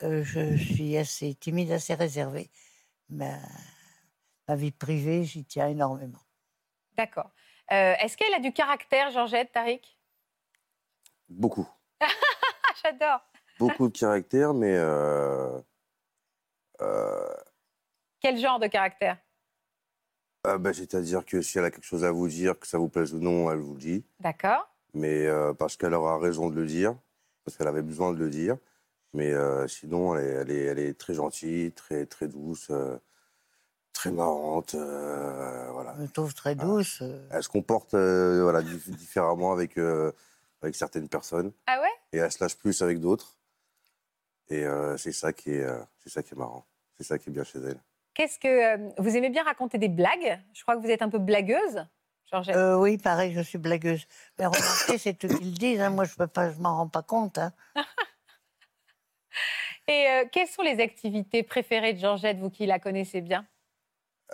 Euh, 0.03 0.25
je 0.25 0.57
suis 0.57 0.96
assez 0.96 1.35
timide, 1.35 1.70
assez 1.70 1.94
réservée. 1.94 2.51
Mais 3.09 3.38
ma 4.48 4.57
vie 4.57 4.72
privée, 4.72 5.25
j'y 5.25 5.44
tiens 5.44 5.68
énormément. 5.68 6.22
D'accord. 6.96 7.31
Euh, 7.72 7.94
Est-ce 8.00 8.16
qu'elle 8.16 8.35
a 8.35 8.38
du 8.40 8.52
caractère, 8.52 9.11
Georgette, 9.11 9.52
Tariq? 9.52 9.96
Beaucoup. 11.28 11.68
J'adore 12.85 13.20
Beaucoup 13.59 13.88
de 13.88 13.96
caractère, 13.96 14.52
mais. 14.55 14.74
euh, 14.76 15.59
euh, 16.81 17.35
Quel 18.20 18.38
genre 18.38 18.59
de 18.59 18.66
caractère? 18.66 19.18
Ah 20.44 20.59
bah, 20.59 20.72
C'est-à-dire 20.72 21.24
que 21.24 21.40
si 21.40 21.59
elle 21.59 21.64
a 21.64 21.70
quelque 21.70 21.85
chose 21.85 22.05
à 22.05 22.11
vous 22.11 22.26
dire, 22.28 22.59
que 22.59 22.66
ça 22.66 22.78
vous 22.78 22.88
plaise 22.88 23.14
ou 23.14 23.18
non, 23.18 23.50
elle 23.50 23.59
vous 23.61 23.74
le 23.74 23.78
dit. 23.81 24.05
D'accord. 24.20 24.68
Mais 24.94 25.26
parce 25.59 25.76
qu'elle 25.76 25.94
aura 25.94 26.18
raison 26.18 26.50
de 26.50 26.57
le 26.57 26.66
dire, 26.66 26.94
parce 27.44 27.57
qu'elle 27.57 27.68
avait 27.68 27.83
besoin 27.83 28.12
de 28.12 28.18
le 28.18 28.28
dire. 28.28 28.57
Mais 29.14 29.33
sinon, 29.68 30.16
elle 30.16 30.24
est, 30.26 30.31
elle, 30.33 30.50
est, 30.50 30.64
elle 30.64 30.78
est 30.81 30.98
très 30.98 31.14
gentille, 31.14 31.72
très, 31.72 32.05
très 32.07 32.26
douce, 32.28 32.70
très 33.92 34.11
marrante. 34.11 34.74
euh, 34.74 35.70
voilà. 35.72 35.94
Je 35.96 36.02
me 36.02 36.09
trouve 36.09 36.35
très 36.35 36.55
douce. 36.55 37.00
euh, 37.02 37.26
Elle 37.31 37.42
se 37.42 37.48
comporte 37.48 37.94
euh, 37.94 38.42
voilà, 38.42 38.61
dif- 38.62 38.90
différemment 38.90 39.52
avec, 39.52 39.78
euh, 39.78 40.12
avec 40.62 40.74
certaines 40.74 41.09
personnes. 41.09 41.52
Ah 41.66 41.81
ouais? 41.81 41.88
Et 42.12 42.18
elle 42.18 42.31
se 42.33 42.42
lâche 42.42 42.57
plus 42.57 42.83
avec 42.83 43.00
d'autres. 43.00 43.37
Et 44.48 44.64
euh, 44.64 44.96
c'est 44.98 45.12
ça, 45.12 45.33
qui 45.33 45.50
est, 45.50 45.62
euh, 45.62 45.78
c'est 45.98 46.11
ça 46.11 46.22
qui 46.22 46.35
est 46.35 46.37
marrant. 46.37 46.66
C'est 46.98 47.05
ça 47.05 47.18
qui 47.18 47.31
est 47.31 47.33
bien 47.33 47.44
chez 47.44 47.59
elle. 47.61 47.81
Qu'est-ce 48.14 48.38
que 48.38 48.48
euh, 48.48 48.90
vous 48.98 49.16
aimez 49.16 49.31
bien 49.31 49.44
raconter 49.44 49.78
des 49.78 49.88
blagues? 49.88 50.38
Je 50.52 50.62
crois 50.62 50.76
que 50.76 50.83
vous 50.83 50.90
êtes 50.90 51.00
un 51.00 51.09
peu 51.09 51.18
blagueuse, 51.18 51.87
Georgette. 52.31 52.57
Euh, 52.57 52.76
oui, 52.76 52.98
pareil, 52.98 53.33
je 53.33 53.40
suis 53.40 53.57
blagueuse. 53.59 54.07
Mais 54.38 54.44
remarquez, 54.46 54.98
c'est 54.98 55.24
eux 55.24 55.28
qui 55.28 55.44
le 55.44 55.52
disent. 55.52 55.81
hein, 55.81 55.88
Moi, 55.90 56.05
je 56.05 56.12
je 56.12 56.61
m'en 56.61 56.76
rends 56.76 56.88
pas 56.88 57.02
compte. 57.02 57.38
hein. 57.38 57.52
Et 59.88 60.07
euh, 60.09 60.24
quelles 60.31 60.48
sont 60.48 60.62
les 60.62 60.81
activités 60.81 61.42
préférées 61.42 61.94
de 61.94 61.98
Georgette, 61.98 62.38
vous 62.38 62.50
qui 62.50 62.66
la 62.66 62.78
connaissez 62.78 63.20
bien? 63.20 63.46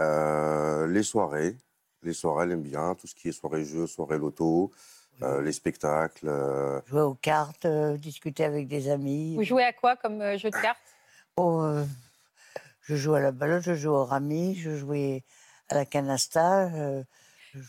Euh, 0.00 0.86
les 0.86 1.02
soirées. 1.02 1.56
Les 2.02 2.12
soirées, 2.12 2.44
elle 2.44 2.52
aime 2.52 2.62
bien. 2.62 2.94
Tout 2.94 3.06
ce 3.06 3.14
qui 3.14 3.28
est 3.28 3.32
soirée 3.32 3.64
jeux, 3.64 3.86
soirée 3.86 4.18
loto, 4.18 4.70
euh, 5.22 5.40
les 5.42 5.52
spectacles. 5.52 6.28
euh, 6.28 6.80
Jouer 6.86 7.00
aux 7.02 7.14
cartes, 7.14 7.64
euh, 7.64 7.96
discuter 7.96 8.44
avec 8.44 8.68
des 8.68 8.88
amis. 8.88 9.34
Vous 9.36 9.42
jouez 9.42 9.64
à 9.64 9.72
quoi 9.72 9.96
comme 9.96 10.20
euh, 10.20 10.38
jeu 10.38 10.50
de 10.50 10.56
cartes? 10.56 10.96
Oh, 11.36 11.60
euh, 11.62 11.84
je 12.82 12.94
joue 12.96 13.14
à 13.14 13.20
la 13.20 13.32
balle, 13.32 13.60
je 13.62 13.74
joue 13.74 13.90
au 13.90 14.04
rami, 14.04 14.54
je 14.54 14.76
jouais 14.76 15.24
à 15.68 15.74
la 15.74 15.84
canasta. 15.84 16.66
euh, 16.74 17.02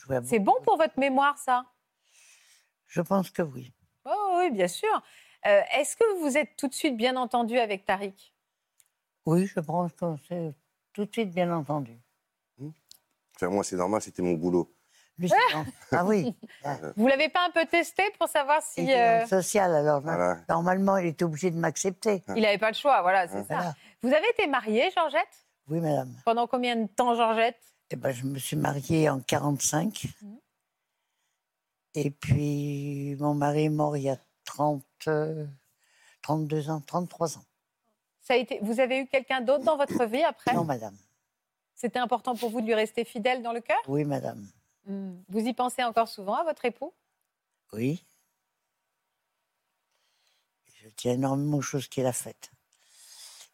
à 0.09 0.21
C'est 0.23 0.39
bon 0.39 0.55
pour 0.63 0.77
votre 0.77 0.99
mémoire, 0.99 1.37
ça? 1.37 1.65
Je 2.87 3.01
pense 3.01 3.29
que 3.31 3.41
oui. 3.41 3.73
Oh 4.05 4.35
oui, 4.37 4.51
bien 4.51 4.67
sûr. 4.67 5.01
Euh, 5.47 5.61
Est-ce 5.77 5.95
que 5.95 6.19
vous 6.21 6.37
êtes 6.37 6.55
tout 6.57 6.67
de 6.67 6.73
suite 6.73 6.97
bien 6.97 7.15
entendu 7.15 7.57
avec 7.57 7.85
Tariq? 7.85 8.33
Oui, 9.25 9.45
je 9.45 9.59
pense 9.59 9.93
qu'on 9.93 10.17
s'est 10.17 10.53
tout 10.93 11.05
de 11.05 11.11
suite 11.11 11.31
bien 11.33 11.51
entendu. 11.53 11.99
Enfin, 13.41 13.49
moi, 13.53 13.63
c'est 13.63 13.75
normal, 13.75 14.01
c'était 14.01 14.21
mon 14.21 14.33
boulot. 14.33 14.73
Lui, 15.17 15.27
c'est 15.29 15.55
non. 15.55 15.65
Ah 15.91 16.05
oui. 16.05 16.33
Vous 16.95 17.07
l'avez 17.07 17.27
pas 17.29 17.45
un 17.45 17.51
peu 17.51 17.65
testé 17.65 18.03
pour 18.17 18.29
savoir 18.29 18.61
si 18.61 18.81
Il 18.83 18.89
était 18.89 19.23
euh, 19.23 19.27
social, 19.27 19.75
alors 19.75 19.97
no- 20.01 20.07
Voilà. 20.07 20.37
normalement, 20.47 20.95
il 20.97 21.07
était 21.07 21.25
obligé 21.25 21.51
de 21.51 21.57
m'accepter. 21.57 22.23
il 22.35 22.41
n'avait 22.41 22.57
pas 22.57 22.69
le 22.69 22.75
choix 22.75 23.01
Voilà, 23.01 23.27
c'est 23.27 23.43
ça. 23.45 23.73
Vous 24.01 24.13
avez 24.13 24.29
été 24.29 24.47
mariée, 24.47 24.89
Georgette? 24.95 25.27
Oui, 25.67 25.81
madame. 25.81 26.15
Pendant 26.25 26.47
combien 26.47 26.75
de 26.77 26.87
temps, 26.87 27.15
Georgette? 27.15 27.59
Eh 27.91 27.95
ben, 27.97 28.11
je 28.11 28.23
me 28.23 28.37
suis 28.39 28.55
mariée 28.55 29.09
en 29.09 29.19
45. 29.19 30.07
Et 31.95 32.11
puis, 32.11 33.15
mon 33.19 33.33
mari 33.33 33.65
est 33.65 33.69
mort 33.69 33.97
il 33.97 34.03
y 34.03 34.09
a 34.09 34.17
30, 34.45 34.83
euh, 35.07 35.45
32 36.21 36.69
ans, 36.69 36.81
33 36.85 37.37
ans. 37.37 37.43
Ça 38.21 38.35
a 38.35 38.37
été... 38.37 38.59
Vous 38.61 38.79
avez 38.79 38.99
eu 38.99 39.07
quelqu'un 39.07 39.41
d'autre 39.41 39.63
dans 39.65 39.75
votre 39.75 40.05
vie 40.05 40.23
après? 40.23 40.53
Non, 40.53 40.63
madame. 40.63 40.95
C'était 41.79 41.99
important 41.99 42.35
pour 42.35 42.49
vous 42.49 42.59
de 42.59 42.65
lui 42.65 42.73
rester 42.73 43.05
fidèle 43.05 43.41
dans 43.41 43.53
le 43.53 43.61
cœur? 43.61 43.79
Oui, 43.87 44.03
madame. 44.03 44.51
Hmm. 44.83 45.15
Vous 45.29 45.39
y 45.39 45.53
pensez 45.53 45.81
encore 45.81 46.09
souvent 46.09 46.35
à 46.35 46.43
votre 46.43 46.65
époux? 46.65 46.93
Oui. 47.71 48.03
Je 50.73 50.89
tiens 50.89 51.13
énormément 51.13 51.59
aux 51.59 51.61
choses 51.61 51.87
qu'il 51.87 52.05
a 52.05 52.11
faites. 52.11 52.51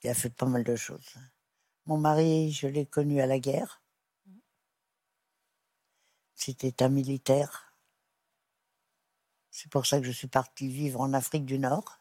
Il 0.02 0.10
a 0.10 0.16
fait 0.16 0.32
pas 0.32 0.48
mal 0.48 0.64
de 0.64 0.76
choses. 0.76 1.14
Mon 1.86 2.00
mari, 2.00 2.52
je 2.52 2.66
l'ai 2.66 2.88
connu 2.88 3.22
à 3.22 3.28
la 3.28 3.38
guerre. 3.38 3.84
C'était 6.34 6.82
un 6.82 6.90
militaire. 6.90 7.78
C'est 9.52 9.70
pour 9.70 9.86
ça 9.86 10.00
que 10.00 10.06
je 10.08 10.12
suis 10.12 10.28
partie 10.28 10.68
vivre 10.68 11.00
en 11.00 11.14
Afrique 11.14 11.46
du 11.46 11.60
Nord. 11.60 12.00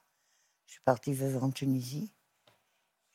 Je 0.65 0.73
suis 0.73 0.81
partie 0.81 1.13
vivre 1.13 1.45
en 1.45 1.51
Tunisie. 1.51 2.15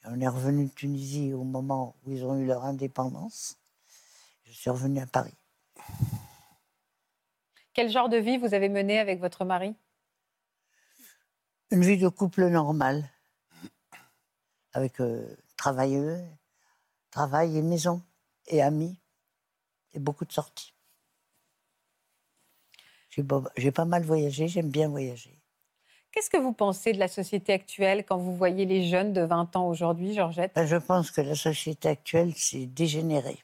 On 0.05 0.19
est 0.19 0.27
revenu 0.27 0.65
de 0.65 0.71
Tunisie 0.71 1.33
au 1.33 1.43
moment 1.43 1.95
où 2.03 2.12
ils 2.12 2.25
ont 2.25 2.38
eu 2.38 2.45
leur 2.45 2.65
indépendance. 2.65 3.57
Je 4.43 4.51
suis 4.51 4.69
revenue 4.69 4.99
à 5.01 5.07
Paris. 5.07 5.35
Quel 7.73 7.89
genre 7.89 8.09
de 8.09 8.17
vie 8.17 8.38
vous 8.38 8.53
avez 8.53 8.69
mené 8.69 8.99
avec 8.99 9.19
votre 9.19 9.45
mari? 9.45 9.75
Une 11.71 11.83
vie 11.83 11.97
de 11.97 12.09
couple 12.09 12.47
normal, 12.47 13.07
avec 14.73 14.99
euh, 15.01 15.38
travailleux, 15.55 16.19
travail 17.12 17.57
et 17.57 17.62
maison, 17.62 18.01
et 18.47 18.62
amis, 18.62 18.99
et 19.93 19.99
beaucoup 19.99 20.25
de 20.25 20.31
sorties. 20.31 20.73
J'ai 23.09 23.71
pas 23.71 23.85
mal 23.85 24.03
voyagé, 24.03 24.47
j'aime 24.47 24.69
bien 24.69 24.88
voyager. 24.88 25.39
Qu'est-ce 26.11 26.29
que 26.29 26.37
vous 26.37 26.53
pensez 26.53 26.91
de 26.91 26.97
la 26.97 27.07
société 27.07 27.53
actuelle 27.53 28.03
quand 28.03 28.17
vous 28.17 28.35
voyez 28.35 28.65
les 28.65 28.87
jeunes 28.87 29.13
de 29.13 29.21
20 29.21 29.55
ans 29.55 29.67
aujourd'hui, 29.67 30.15
Georgette? 30.15 30.53
Ben, 30.55 30.65
je 30.65 30.75
pense 30.75 31.11
que 31.11 31.21
la 31.21 31.35
société 31.35 31.87
actuelle 31.87 32.33
s'est 32.35 32.65
dégénérée. 32.65 33.39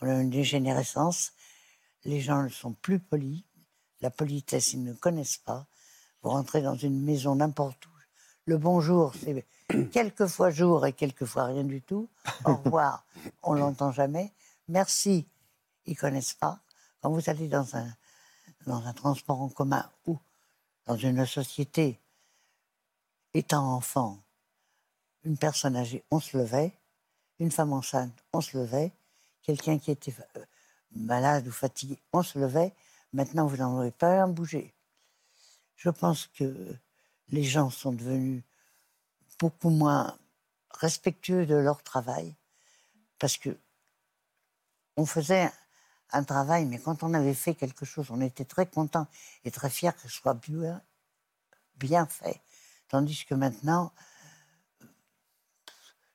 On 0.00 0.08
a 0.08 0.20
une 0.20 0.30
dégénérescence. 0.30 1.32
Les 2.04 2.20
gens 2.20 2.44
ne 2.44 2.48
sont 2.48 2.72
plus 2.72 3.00
polis. 3.00 3.44
La 4.00 4.10
politesse, 4.10 4.74
ils 4.74 4.84
ne 4.84 4.92
connaissent 4.92 5.38
pas. 5.38 5.66
Vous 6.22 6.30
rentrez 6.30 6.62
dans 6.62 6.76
une 6.76 7.02
maison 7.02 7.34
n'importe 7.34 7.84
où. 7.86 7.90
Le 8.46 8.58
bonjour, 8.58 9.12
c'est 9.14 9.44
quelquefois 9.92 10.50
jour 10.50 10.86
et 10.86 10.92
quelquefois 10.92 11.46
rien 11.46 11.64
du 11.64 11.82
tout. 11.82 12.08
Au 12.44 12.54
revoir, 12.64 13.04
on 13.42 13.54
l'entend 13.54 13.90
jamais. 13.90 14.32
Merci, 14.68 15.28
ils 15.86 15.96
connaissent 15.96 16.34
pas. 16.34 16.60
Quand 17.00 17.10
vous 17.10 17.28
allez 17.28 17.48
dans 17.48 17.76
un, 17.76 17.88
dans 18.66 18.84
un 18.86 18.92
transport 18.92 19.40
en 19.40 19.48
commun 19.48 19.88
ou 20.06 20.18
dans 20.86 20.96
une 20.96 21.24
société, 21.26 22.00
étant 23.34 23.74
enfant, 23.74 24.22
une 25.24 25.38
personne 25.38 25.76
âgée, 25.76 26.02
on 26.10 26.20
se 26.20 26.36
levait. 26.36 26.72
Une 27.38 27.50
femme 27.50 27.72
enceinte, 27.72 28.24
on 28.32 28.40
se 28.40 28.56
levait. 28.56 28.92
Quelqu'un 29.42 29.78
qui 29.78 29.90
était 29.90 30.14
euh, 30.36 30.44
malade 30.92 31.48
ou 31.48 31.52
fatigué, 31.52 31.98
on 32.12 32.22
se 32.22 32.38
levait. 32.38 32.72
Maintenant, 33.12 33.46
vous 33.46 33.56
n'en 33.56 33.78
avez 33.80 33.90
pas 33.90 34.22
un 34.22 34.28
bouger. 34.28 34.72
Je 35.76 35.90
pense 35.90 36.28
que 36.28 36.76
les 37.28 37.42
gens 37.42 37.70
sont 37.70 37.92
devenus 37.92 38.42
beaucoup 39.38 39.70
moins 39.70 40.16
respectueux 40.70 41.46
de 41.46 41.56
leur 41.56 41.82
travail 41.82 42.34
parce 43.18 43.36
que 43.36 43.56
on 44.96 45.06
faisait 45.06 45.50
un 46.12 46.24
travail, 46.24 46.66
mais 46.66 46.78
quand 46.78 47.02
on 47.02 47.14
avait 47.14 47.34
fait 47.34 47.54
quelque 47.54 47.84
chose, 47.84 48.10
on 48.10 48.20
était 48.20 48.44
très 48.44 48.66
content 48.66 49.06
et 49.44 49.50
très 49.50 49.70
fier 49.70 49.94
que 49.94 50.02
ce 50.02 50.08
soit 50.08 50.34
bien, 51.76 52.06
fait. 52.06 52.40
Tandis 52.88 53.24
que 53.24 53.34
maintenant, 53.34 53.92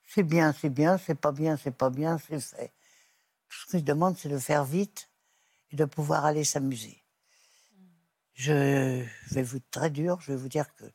c'est 0.05 0.23
bien, 0.23 0.53
c'est 0.53 0.69
bien, 0.69 0.97
c'est 0.97 1.15
pas 1.15 1.31
bien, 1.31 1.57
c'est 1.57 1.71
pas 1.71 1.89
bien, 1.89 2.19
c'est 2.19 2.39
fait. 2.39 2.71
Tout 3.49 3.57
ce 3.57 3.65
que 3.65 3.77
je 3.79 3.83
demande, 3.83 4.17
c'est 4.17 4.29
de 4.29 4.37
faire 4.37 4.65
vite 4.65 5.09
et 5.71 5.75
de 5.75 5.85
pouvoir 5.85 6.25
aller 6.25 6.43
s'amuser. 6.43 7.03
Je 8.33 9.03
vais 9.31 9.43
vous 9.43 9.59
très 9.71 9.89
dur, 9.89 10.21
je 10.21 10.31
vais 10.31 10.37
vous 10.37 10.47
dire 10.47 10.73
que 10.75 10.85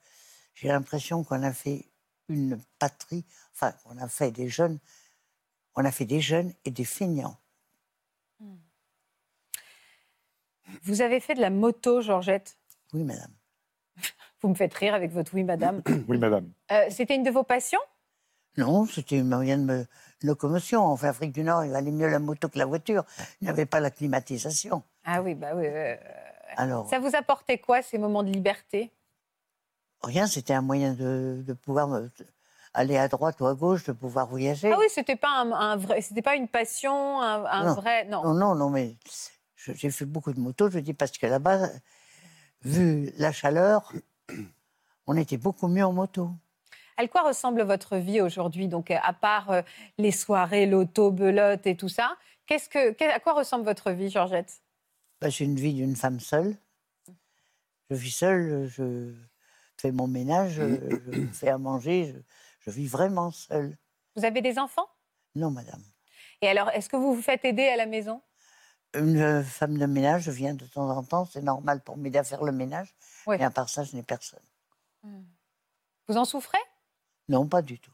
j'ai 0.55 0.69
l'impression 0.69 1.25
qu'on 1.25 1.43
a 1.43 1.53
fait 1.53 1.91
une 2.29 2.63
patrie, 2.79 3.25
enfin, 3.53 3.75
on 3.85 3.99
a 3.99 4.09
fait 4.09 4.31
des 4.31 4.49
jeunes, 4.49 4.79
on 5.75 5.85
a 5.85 5.91
fait 5.91 6.05
des 6.05 6.21
jeunes 6.21 6.55
et 6.65 6.71
des 6.71 6.85
feignants. 6.85 7.37
Vous 10.83 11.01
avez 11.03 11.21
fait 11.21 11.35
de 11.35 11.41
la 11.41 11.51
moto, 11.51 12.01
Georgette? 12.01 12.57
Oui, 12.93 13.05
madame. 13.05 13.31
Vous 14.43 14.49
me 14.49 14.55
faites 14.55 14.75
rire 14.75 14.95
avec 14.95 15.13
votre 15.13 15.33
oui, 15.35 15.45
madame. 15.45 15.83
Oui, 16.09 16.19
madame. 16.19 16.51
Euh, 16.71 16.87
C'était 16.91 17.15
une 17.17 17.23
de 17.23 17.31
vos 17.31 17.43
passions? 17.45 17.81
Non, 18.59 18.85
c'était 18.87 19.21
un 19.21 19.25
moyen 19.25 19.57
de 19.59 19.87
locomotion. 20.23 20.85
En 20.85 20.95
Afrique 20.97 21.33
du 21.33 21.43
Nord, 21.43 21.65
il 21.65 21.71
valait 21.71 21.91
mieux 21.91 22.09
la 22.09 22.19
moto 22.19 22.49
que 22.49 22.59
la 22.59 22.67
voiture. 22.67 23.05
Il 23.41 23.45
n'y 23.45 23.51
avait 23.51 23.65
pas 23.67 23.81
la 23.81 23.91
climatisation. 23.91 24.83
Ah 25.05 25.23
oui, 25.23 25.35
bah 25.35 25.53
oui. 25.55 25.65
euh, 25.67 25.97
Alors, 26.57 26.89
Ça 26.91 26.99
vous 26.99 27.17
apportait 27.17 27.59
quoi, 27.59 27.81
ces 27.83 27.97
moments 27.99 28.23
de 28.23 28.31
liberté? 28.31 28.93
Rien, 30.03 30.27
c'était 30.27 30.53
un 30.53 30.61
moyen 30.63 30.93
de, 30.93 31.43
de 31.47 31.53
pouvoir 31.55 31.89
me- 31.89 32.11
aller 32.75 32.99
à 32.99 33.09
droite 33.09 33.41
ou 33.41 33.47
à 33.47 33.55
gauche, 33.55 33.85
de 33.85 33.93
pouvoir 33.93 34.27
voyager. 34.27 34.71
Ah 34.73 34.77
oui, 34.79 34.87
c'était 34.91 35.17
pas 35.17 35.31
un, 35.31 35.51
un 35.53 35.77
vrai, 35.77 36.01
c'était 36.03 36.23
pas 36.23 36.35
une 36.37 36.49
passion, 36.49 37.21
un, 37.23 37.45
un 37.47 37.65
Non. 37.67 37.75
vrai, 37.75 38.05
non. 38.05 38.23
Non, 38.25 38.35
non, 38.35 38.55
non, 38.55 38.69
mais 38.71 38.97
j'ai 39.67 39.91
fait 39.91 40.05
beaucoup 40.05 40.33
de 40.33 40.41
motos, 40.41 40.71
je 40.71 40.79
dis, 40.79 40.95
parce 40.95 41.13
que 41.13 41.27
là-bas, 41.27 41.69
vu 42.63 43.13
la 43.17 43.33
chaleur, 43.33 43.93
on 45.07 45.17
était 45.17 45.37
beaucoup 45.37 45.69
mieux 45.69 45.85
en 45.85 45.93
moto. 45.93 46.31
À 46.97 47.07
quoi 47.09 47.23
ressemble 47.23 47.63
votre 47.63 47.97
vie 47.97 48.21
aujourd'hui 48.21 48.69
Donc, 48.69 48.91
euh, 48.91 48.97
à 49.03 49.13
part 49.13 49.51
euh, 49.51 49.63
les 49.99 50.13
soirées, 50.13 50.67
l'auto, 50.67 51.11
belote 51.11 51.67
et 51.67 51.77
tout 51.77 51.89
ça, 51.89 52.17
qu'est-ce 52.47 52.69
que, 52.69 52.93
qu'est- 52.93 53.11
à 53.11 53.19
quoi 53.21 53.33
ressemble 53.33 53.65
votre 53.65 53.91
vie, 53.93 54.11
Georgette? 54.11 54.61
Bah, 55.21 55.31
c'est 55.31 55.45
une 55.45 55.57
vie 55.57 55.75
d'une 55.75 55.97
femme 55.97 56.21
seule. 56.21 56.57
Je 57.91 57.97
vis 57.97 58.11
seule, 58.11 58.69
je 58.69 59.13
fais 59.81 59.93
mon 59.93 60.07
ménage, 60.07 60.53
je, 60.53 60.65
je 61.07 61.27
fais 61.33 61.49
à 61.49 61.59
manger, 61.59 62.15
je, 62.15 62.19
je 62.61 62.71
vis 62.71 62.87
vraiment 62.87 63.31
seule. 63.31 63.77
Vous 64.17 64.25
avez 64.25 64.41
des 64.43 64.59
enfants? 64.59 64.87
Non, 65.35 65.51
madame. 65.51 65.83
Et 66.41 66.49
alors, 66.49 66.71
est-ce 66.71 66.89
que 66.89 66.97
vous 66.97 67.15
vous 67.15 67.23
faites 67.23 67.45
aider 67.45 67.67
à 67.69 67.77
la 67.77 67.87
maison? 67.87 68.23
Une 68.95 69.43
femme 69.43 69.79
de 69.79 69.87
ménage, 69.87 70.23
je 70.25 70.31
viens 70.31 70.55
de 70.55 70.67
temps 70.67 70.89
en 70.91 71.03
temps, 71.03 71.25
c'est 71.25 71.43
normal 71.43 71.81
pour 71.81 71.97
m'aider 71.97 72.19
à 72.19 72.25
faire 72.25 72.45
le 72.45 72.53
ménage. 72.53 72.95
Oui. 73.27 73.37
Mais 73.39 73.45
à 73.45 73.51
part 73.51 73.69
ça, 73.69 73.85
je 73.85 73.97
n'ai 73.97 74.03
personne. 74.03 74.43
Vous 76.09 76.17
en 76.17 76.25
souffrez? 76.25 76.59
Non, 77.29 77.47
pas 77.47 77.63
du 77.63 77.79
tout. 77.79 77.93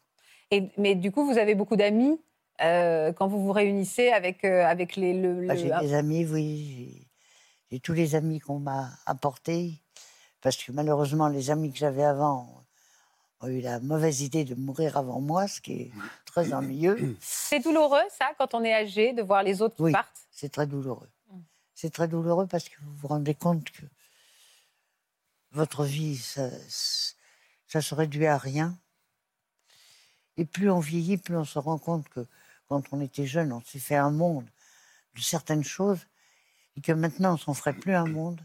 et, 0.50 0.70
Mais 0.76 0.94
du 0.94 1.12
coup, 1.12 1.24
vous 1.24 1.38
avez 1.38 1.54
beaucoup 1.54 1.76
d'amis 1.76 2.20
euh, 2.62 3.12
quand 3.12 3.28
vous 3.28 3.42
vous 3.44 3.52
réunissez 3.52 4.08
avec, 4.08 4.44
euh, 4.44 4.64
avec 4.64 4.96
les, 4.96 5.14
le, 5.14 5.46
Bah, 5.46 5.54
le- 5.54 5.60
j'ai 5.60 5.70
des 5.80 5.94
amis, 5.94 6.26
oui. 6.26 7.06
J'ai 7.70 7.80
tous 7.80 7.92
les 7.92 8.14
amis 8.14 8.40
qu'on 8.40 8.58
m'a 8.58 8.90
apportés. 9.06 9.82
Parce 10.40 10.56
que 10.56 10.72
malheureusement, 10.72 11.28
les 11.28 11.50
amis 11.50 11.72
que 11.72 11.78
j'avais 11.78 12.04
avant 12.04 12.57
ont 13.40 13.48
eu 13.48 13.60
la 13.60 13.78
mauvaise 13.80 14.20
idée 14.22 14.44
de 14.44 14.54
mourir 14.54 14.96
avant 14.96 15.20
moi, 15.20 15.46
ce 15.48 15.60
qui 15.60 15.72
est 15.72 15.90
très 16.24 16.52
ennuyeux. 16.52 17.16
C'est 17.20 17.60
douloureux, 17.60 18.02
ça, 18.10 18.30
quand 18.36 18.54
on 18.54 18.64
est 18.64 18.74
âgé, 18.74 19.12
de 19.12 19.22
voir 19.22 19.42
les 19.42 19.62
autres 19.62 19.76
qui 19.76 19.82
Oui, 19.82 19.92
partent? 19.92 20.26
c'est 20.30 20.50
très 20.50 20.66
douloureux. 20.66 21.08
C'est 21.74 21.90
très 21.90 22.08
douloureux 22.08 22.46
parce 22.48 22.68
que 22.68 22.74
vous 22.82 22.92
vous 22.96 23.08
rendez 23.08 23.34
compte 23.34 23.70
que 23.70 23.82
votre 25.52 25.84
vie, 25.84 26.16
ça, 26.16 26.50
ça 27.68 27.80
se 27.80 27.94
réduit 27.94 28.26
à 28.26 28.36
rien. 28.36 28.76
Et 30.36 30.44
plus 30.44 30.70
on 30.70 30.80
vieillit, 30.80 31.16
plus 31.18 31.36
on 31.36 31.44
se 31.44 31.58
rend 31.58 31.78
compte 31.78 32.08
que 32.08 32.26
quand 32.68 32.82
on 32.92 33.00
était 33.00 33.26
jeune, 33.26 33.52
on 33.52 33.62
s'est 33.62 33.78
fait 33.78 33.96
un 33.96 34.10
monde 34.10 34.46
de 35.14 35.20
certaines 35.20 35.64
choses 35.64 36.00
et 36.76 36.80
que 36.80 36.92
maintenant, 36.92 37.34
on 37.34 37.36
s'en 37.36 37.54
ferait 37.54 37.72
plus 37.72 37.94
un 37.94 38.06
monde 38.06 38.40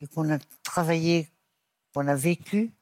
et 0.00 0.06
qu'on 0.08 0.28
a 0.32 0.38
travaillé, 0.64 1.28
qu'on 1.94 2.06
a 2.08 2.14
vécu 2.16 2.72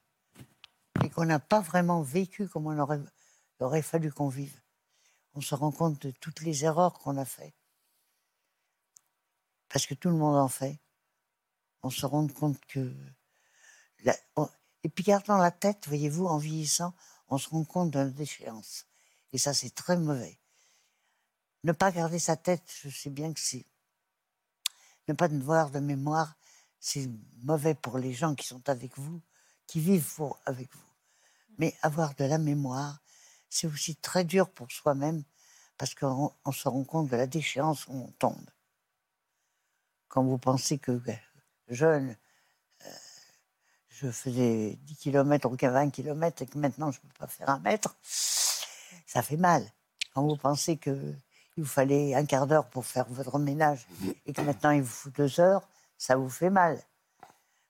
et 1.05 1.11
qu'on 1.11 1.25
n'a 1.25 1.39
pas 1.39 1.61
vraiment 1.61 2.03
vécu 2.03 2.49
comme 2.49 2.67
on 2.67 2.79
aurait, 2.79 3.01
aurait 3.61 3.83
fallu 3.83 4.13
qu'on 4.13 4.29
vive. 4.29 4.61
On 5.35 5.41
se 5.41 5.55
rend 5.55 5.73
compte 5.73 6.01
de 6.03 6.11
toutes 6.11 6.41
les 6.41 6.65
erreurs 6.65 6.99
qu'on 6.99 7.17
a 7.17 7.25
faites. 7.25 7.55
Parce 9.69 9.87
que 9.87 9.95
tout 9.95 10.09
le 10.09 10.17
monde 10.17 10.37
en 10.37 10.49
fait. 10.49 10.79
On 11.83 11.91
se 11.91 12.05
rend 12.05 12.27
compte 12.29 12.61
que... 12.67 12.95
Et 14.83 14.89
puis 14.89 15.05
gardant 15.05 15.39
la 15.39 15.51
tête, 15.51 15.87
voyez-vous, 15.87 16.27
en 16.27 16.39
vieillissant, 16.39 16.95
on 17.29 17.39
se 17.39 17.49
rend 17.49 17.65
compte 17.65 17.91
de 17.91 18.09
déchéance. 18.09 18.87
Et 19.33 19.39
ça, 19.39 19.55
c'est 19.55 19.75
très 19.75 19.97
mauvais. 19.97 20.39
Ne 21.65 21.73
pas 21.73 21.93
garder 21.93 22.19
sa 22.19 22.37
tête, 22.37 22.65
je 22.83 22.89
sais 22.89 23.11
bien 23.11 23.33
que 23.33 23.41
c'est... 23.41 23.67
Ne 25.09 25.15
pas 25.15 25.27
avoir 25.27 25.71
de 25.71 25.81
mémoire, 25.81 26.35
c'est 26.79 27.09
mauvais 27.43 27.75
pour 27.75 27.99
les 27.99 28.13
gens 28.13 28.35
qui 28.35 28.47
sont 28.47 28.69
avec 28.69 28.97
vous, 28.99 29.21
qui 29.67 29.81
vivent 29.81 30.23
avec 30.47 30.75
vous. 30.75 30.90
Mais 31.61 31.75
avoir 31.83 32.15
de 32.15 32.25
la 32.25 32.39
mémoire, 32.39 33.03
c'est 33.51 33.67
aussi 33.67 33.95
très 33.95 34.25
dur 34.25 34.49
pour 34.49 34.73
soi-même, 34.73 35.25
parce 35.77 35.95
qu'on 35.95 36.33
on 36.47 36.53
se 36.53 36.67
rend 36.67 36.85
compte 36.85 37.11
de 37.11 37.17
la 37.17 37.27
déchéance 37.27 37.87
où 37.87 37.93
on 37.93 38.11
tombe. 38.13 38.49
Quand 40.09 40.25
vous 40.25 40.39
pensez 40.39 40.79
que 40.79 40.93
euh, 40.93 41.15
jeune, 41.69 42.17
euh, 42.87 42.91
je 43.91 44.11
faisais 44.11 44.79
10 44.85 44.97
km 44.97 45.51
ou 45.51 45.57
20 45.61 45.91
km 45.91 46.41
et 46.41 46.47
que 46.47 46.57
maintenant 46.57 46.91
je 46.93 46.99
ne 47.05 47.09
peux 47.11 47.19
pas 47.19 47.27
faire 47.27 47.51
un 47.51 47.59
mètre, 47.59 47.95
ça 49.07 49.21
fait 49.21 49.37
mal. 49.37 49.71
Quand 50.15 50.27
vous 50.27 50.39
pensez 50.39 50.79
qu'il 50.79 51.21
vous 51.59 51.67
fallait 51.67 52.15
un 52.15 52.25
quart 52.25 52.47
d'heure 52.47 52.71
pour 52.71 52.87
faire 52.87 53.05
votre 53.11 53.39
ménage 53.39 53.87
et 54.25 54.33
que 54.33 54.41
maintenant 54.41 54.71
il 54.71 54.81
vous 54.81 54.89
faut 54.89 55.11
deux 55.11 55.41
heures, 55.41 55.69
ça 55.99 56.17
vous 56.17 56.31
fait 56.31 56.49
mal. 56.49 56.83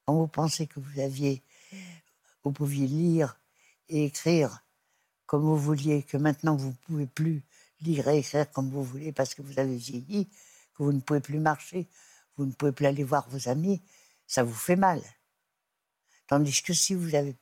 Quand 0.07 0.15
vous 0.15 0.29
pensez 0.29 0.69
que 0.69 0.79
vous 0.79 1.01
aviez, 1.01 1.43
vous 2.45 2.53
pouviez 2.53 2.87
lire 2.87 3.40
et 3.91 4.07
écrire 4.07 4.65
comme 5.27 5.43
vous 5.43 5.57
vouliez, 5.57 6.03
que 6.03 6.17
maintenant 6.17 6.57
vous 6.57 6.69
ne 6.69 6.75
pouvez 6.87 7.07
plus 7.07 7.43
lire 7.83 8.09
et 8.09 8.19
écrire 8.19 8.51
comme 8.51 8.69
vous 8.71 8.83
voulez 8.83 9.13
parce 9.13 9.35
que 9.35 9.43
vous 9.43 9.59
avez 9.59 9.77
vieilli, 9.77 10.27
que 10.75 10.83
vous 10.83 10.93
ne 10.93 11.01
pouvez 11.01 11.21
plus 11.21 11.39
marcher, 11.39 11.87
vous 12.37 12.47
ne 12.47 12.53
pouvez 12.53 12.73
plus 12.73 12.87
aller 12.87 13.05
voir 13.05 13.29
vos 13.29 13.49
amis, 13.49 13.81
ça 14.27 14.43
vous 14.43 14.55
fait 14.55 14.77
mal. 14.77 15.01
Tandis 16.27 16.63
que 16.63 16.73
si 16.73 16.95
vous 16.95 17.15
avez 17.15 17.37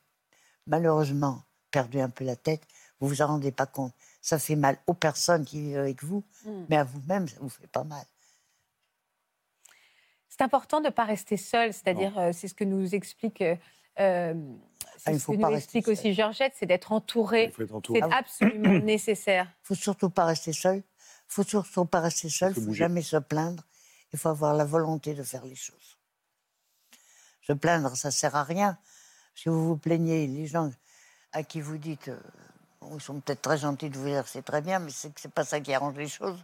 malheureusement 0.67 1.43
perdu 1.71 1.99
un 1.99 2.09
peu 2.09 2.25
la 2.25 2.35
tête, 2.35 2.61
vous 2.99 3.07
vous 3.07 3.21
en 3.21 3.27
rendez 3.27 3.51
pas 3.51 3.65
compte. 3.65 3.93
Ça 4.21 4.37
fait 4.37 4.55
mal 4.55 4.77
aux 4.85 4.93
personnes 4.93 5.45
qui 5.45 5.61
vivent 5.61 5.77
avec 5.77 6.03
vous, 6.03 6.23
Mm. 6.45 6.65
mais 6.69 6.77
à 6.77 6.83
vous-même, 6.83 7.27
ça 7.27 7.37
vous 7.39 7.49
fait 7.49 7.67
pas 7.67 7.83
mal. 7.83 8.05
C'est 10.27 10.41
important 10.41 10.79
de 10.79 10.85
ne 10.85 10.91
pas 10.91 11.05
rester 11.05 11.37
seul, 11.37 11.73
c'est-à-dire, 11.73 12.17
euh, 12.17 12.31
c'est 12.33 12.47
ce 12.47 12.53
que 12.53 12.63
nous 12.63 12.93
explique, 12.95 13.41
euh, 13.41 13.55
euh, 13.99 14.33
Ah, 15.05 15.13
ce 15.13 15.19
faut 15.19 15.33
que 15.33 15.37
pas 15.41 15.49
nous 15.49 15.57
explique 15.57 15.87
aussi 15.87 16.13
Georgette, 16.13 16.53
c'est 16.57 16.65
d'être 16.65 16.91
entouré. 16.91 17.51
faut 17.51 17.63
être 17.63 17.73
entouré. 17.75 17.99
C'est 18.01 18.07
Ah 18.11 18.17
absolument 18.17 18.79
nécessaire. 18.83 19.47
Il 19.63 19.67
faut 19.67 19.75
surtout 19.75 20.09
pas 20.09 20.25
rester 20.25 20.53
seul. 20.53 20.77
Il 20.77 20.83
faut 21.33 21.43
surtout 21.43 21.85
pas 21.85 21.99
rester 22.01 22.29
seul. 22.29 22.51
Il 22.55 22.61
faut 22.61 22.67
faut 22.67 22.73
jamais 22.73 23.01
se 23.01 23.17
plaindre. 23.17 23.63
Il 24.11 24.19
faut 24.19 24.29
avoir 24.29 24.53
la 24.55 24.65
volonté 24.65 25.13
de 25.13 25.23
faire 25.23 25.45
les 25.45 25.55
choses. 25.55 25.97
Se 27.41 27.53
plaindre, 27.53 27.95
ça 27.95 28.11
sert 28.11 28.35
à 28.35 28.43
rien. 28.43 28.77
Si 29.35 29.49
vous 29.49 29.63
vous 29.67 29.77
plaignez, 29.77 30.27
les 30.27 30.47
gens 30.47 30.71
à 31.31 31.43
qui 31.43 31.61
vous 31.61 31.77
dites, 31.77 32.07
euh, 32.09 32.19
ils 32.93 32.99
sont 33.01 33.19
peut-être 33.19 33.41
très 33.43 33.57
gentils 33.57 33.89
de 33.89 33.97
vous 33.97 34.05
dire 34.07 34.27
c'est 34.27 34.41
très 34.41 34.61
bien, 34.61 34.79
mais 34.79 34.91
c'est 34.91 35.13
que 35.13 35.21
c'est 35.21 35.31
pas 35.31 35.45
ça 35.45 35.59
qui 35.59 35.73
arrange 35.73 35.95
les 35.95 36.07
choses. 36.07 36.43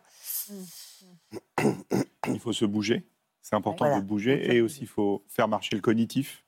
Il 2.27 2.39
faut 2.39 2.53
se 2.53 2.65
bouger. 2.65 3.05
C'est 3.41 3.55
important 3.55 3.85
Voilà. 3.85 3.99
de 4.01 4.05
bouger. 4.05 4.55
Et 4.55 4.61
aussi, 4.61 4.81
il 4.81 4.87
faut 4.87 5.23
faire 5.27 5.47
marcher 5.47 5.75
le 5.75 5.81
cognitif. 5.81 6.44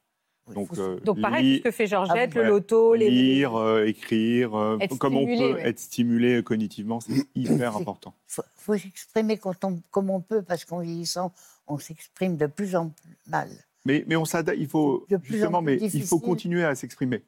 Donc, 0.54 0.70
euh, 0.78 1.00
Donc 1.02 1.20
pareil, 1.20 1.58
ce 1.58 1.64
que 1.64 1.72
fait 1.72 1.88
Georgette, 1.88 2.34
le 2.36 2.42
Ouais. 2.42 2.48
loto, 2.48 2.94
les... 2.94 3.10
Lire, 3.10 3.56
euh, 3.56 3.86
écrire, 3.86 4.56
euh, 4.56 4.78
comme 5.00 5.18
on 5.18 5.26
peut 5.26 5.54
ouais. 5.56 5.68
être 5.68 5.80
stimulé 5.80 6.42
cognitivement, 6.44 7.00
c'est 7.00 7.28
hyper 7.36 7.76
important. 7.76 8.14
Il 8.30 8.34
faut, 8.34 8.44
faut 8.56 8.78
s'exprimer 8.78 9.38
comme 9.38 10.10
on 10.10 10.22
peut, 10.22 10.42
parce 10.42 10.64
qu'en 10.66 10.80
vieillissant, 10.80 11.34
on 11.68 11.78
s'exprime 11.78 12.38
de 12.38 12.46
plus 12.48 12.76
en 12.76 12.90
plus 12.90 13.18
mal. 13.28 13.50
Mais, 13.86 14.04
mais 14.08 14.16
on 14.16 14.26
s'adapte, 14.26 14.58
il 14.60 14.68
faut, 14.68 15.06
justement, 15.24 15.62
mais 15.62 15.78
il 15.78 16.04
faut 16.04 16.20
continuer 16.20 16.64
à 16.64 16.76
s'exprimer, 16.76 17.24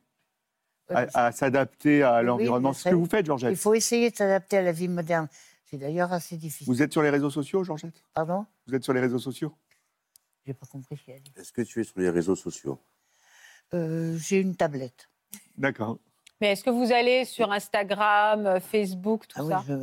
Ouais, 0.90 1.08
à, 1.14 1.28
à 1.28 1.32
s'adapter 1.32 2.02
à 2.04 2.20
Oui, 2.20 2.26
l'environnement. 2.26 2.74
C'est 2.74 2.86
ce 2.86 2.90
que 2.90 2.96
vous 2.96 3.06
faites, 3.06 3.26
Georgette. 3.26 3.52
Il 3.52 3.58
faut 3.58 3.74
essayer 3.76 4.10
de 4.12 4.16
s'adapter 4.16 4.58
à 4.58 4.62
la 4.64 4.72
vie 4.72 4.88
moderne. 4.88 5.28
C'est 5.66 5.78
d'ailleurs 5.78 6.12
assez 6.12 6.36
difficile. 6.36 6.66
Vous 6.66 6.82
êtes 6.82 6.92
sur 6.92 7.04
les 7.04 7.12
réseaux 7.12 7.30
sociaux, 7.30 7.64
Georgette? 7.64 8.04
Pardon? 8.16 8.46
Vous 8.66 8.74
êtes 8.74 8.84
sur 8.84 8.94
les 8.94 9.00
réseaux 9.02 9.20
sociaux? 9.20 9.54
J'ai 10.48 10.54
pas 10.56 10.66
compris 10.66 10.98
ce 10.98 11.04
qu'il 11.04 11.14
a 11.14 11.20
dit. 11.20 11.32
Est-ce 11.36 11.54
que 11.54 11.62
tu 11.62 11.80
es 11.80 11.84
sur 11.84 12.00
les 12.00 12.10
réseaux 12.10 12.36
sociaux? 12.36 12.80
Euh, 13.74 14.18
J'ai 14.18 14.38
une 14.40 14.56
tablette. 14.56 15.10
D'accord. 15.58 15.98
Mais 16.42 16.54
est-ce 16.54 16.64
que 16.64 16.70
vous 16.70 16.92
allez 16.92 17.26
sur 17.26 17.52
Instagram, 17.52 18.46
euh, 18.46 18.60
Facebook, 18.60 19.28
tout 19.28 19.38
Ah 19.40 19.44
oui, 19.44 19.52
ça 19.52 19.64
je, 19.68 19.74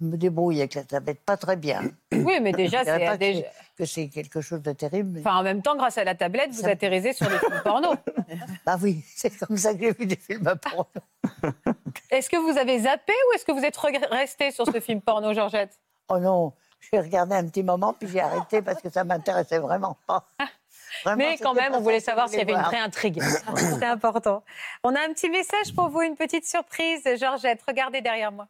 je 0.00 0.04
me 0.04 0.16
débrouille 0.16 0.58
avec 0.58 0.74
la 0.74 0.82
tablette, 0.84 1.20
pas 1.20 1.36
très 1.36 1.56
bien. 1.56 1.82
Oui, 2.12 2.40
mais 2.42 2.52
déjà, 2.52 2.84
c'est 2.84 3.16
déjà- 3.18 3.40
c'est- 3.40 3.50
que 3.76 3.84
c'est 3.84 4.08
quelque 4.08 4.40
chose 4.40 4.60
de 4.60 4.72
terrible. 4.72 5.10
mais- 5.10 5.20
Enfin, 5.20 5.36
en 5.36 5.42
même 5.44 5.62
temps, 5.62 5.76
grâce 5.76 5.96
à 5.98 6.04
la 6.04 6.16
tablette, 6.16 6.50
vous 6.50 6.66
atterrisez 6.68 7.12
sur 7.12 7.30
les 7.30 7.38
films 7.38 7.60
porno. 7.62 7.94
Bah 8.66 8.76
oui, 8.82 9.04
c'est 9.14 9.30
comme 9.38 9.56
ça 9.56 9.72
que 9.72 9.80
j'ai 9.80 9.92
vu 9.92 10.04
des 10.06 10.16
films 10.16 10.52
porno. 10.60 10.86
Est-ce 12.10 12.28
que 12.28 12.36
vous 12.36 12.58
avez 12.58 12.80
zappé 12.80 13.12
ou 13.30 13.34
est-ce 13.34 13.44
que 13.44 13.52
vous 13.52 13.62
êtes 13.64 13.76
resté 14.10 14.50
sur 14.50 14.66
ce 14.66 14.80
film 14.80 15.00
porno, 15.00 15.32
Georgette? 15.32 15.78
Oh 16.08 16.18
non, 16.18 16.52
j'ai 16.92 16.98
regardé 17.00 17.34
un 17.36 17.46
petit 17.46 17.62
moment, 17.62 17.92
puis 17.92 18.08
j'ai 18.08 18.20
arrêté 18.20 18.62
parce 18.62 18.82
que 18.82 18.90
ça 18.90 19.04
m'intéressait 19.04 19.58
vraiment 19.60 19.96
pas. 20.06 20.26
Vraiment, 21.04 21.18
Mais 21.18 21.38
quand 21.38 21.54
même, 21.54 21.74
on 21.74 21.80
voulait 21.80 22.00
ça 22.00 22.12
savoir 22.12 22.28
s'il 22.28 22.38
y 22.38 22.42
avait 22.42 22.52
une 22.52 22.62
vraie 22.62 22.78
intrigue. 22.78 23.22
C'est 23.56 23.84
important. 23.84 24.42
On 24.84 24.94
a 24.94 25.00
un 25.00 25.12
petit 25.12 25.28
message 25.30 25.74
pour 25.74 25.88
vous, 25.88 26.02
une 26.02 26.16
petite 26.16 26.46
surprise. 26.46 27.02
Georgette, 27.18 27.60
regardez 27.66 28.00
derrière 28.00 28.32
moi. 28.32 28.48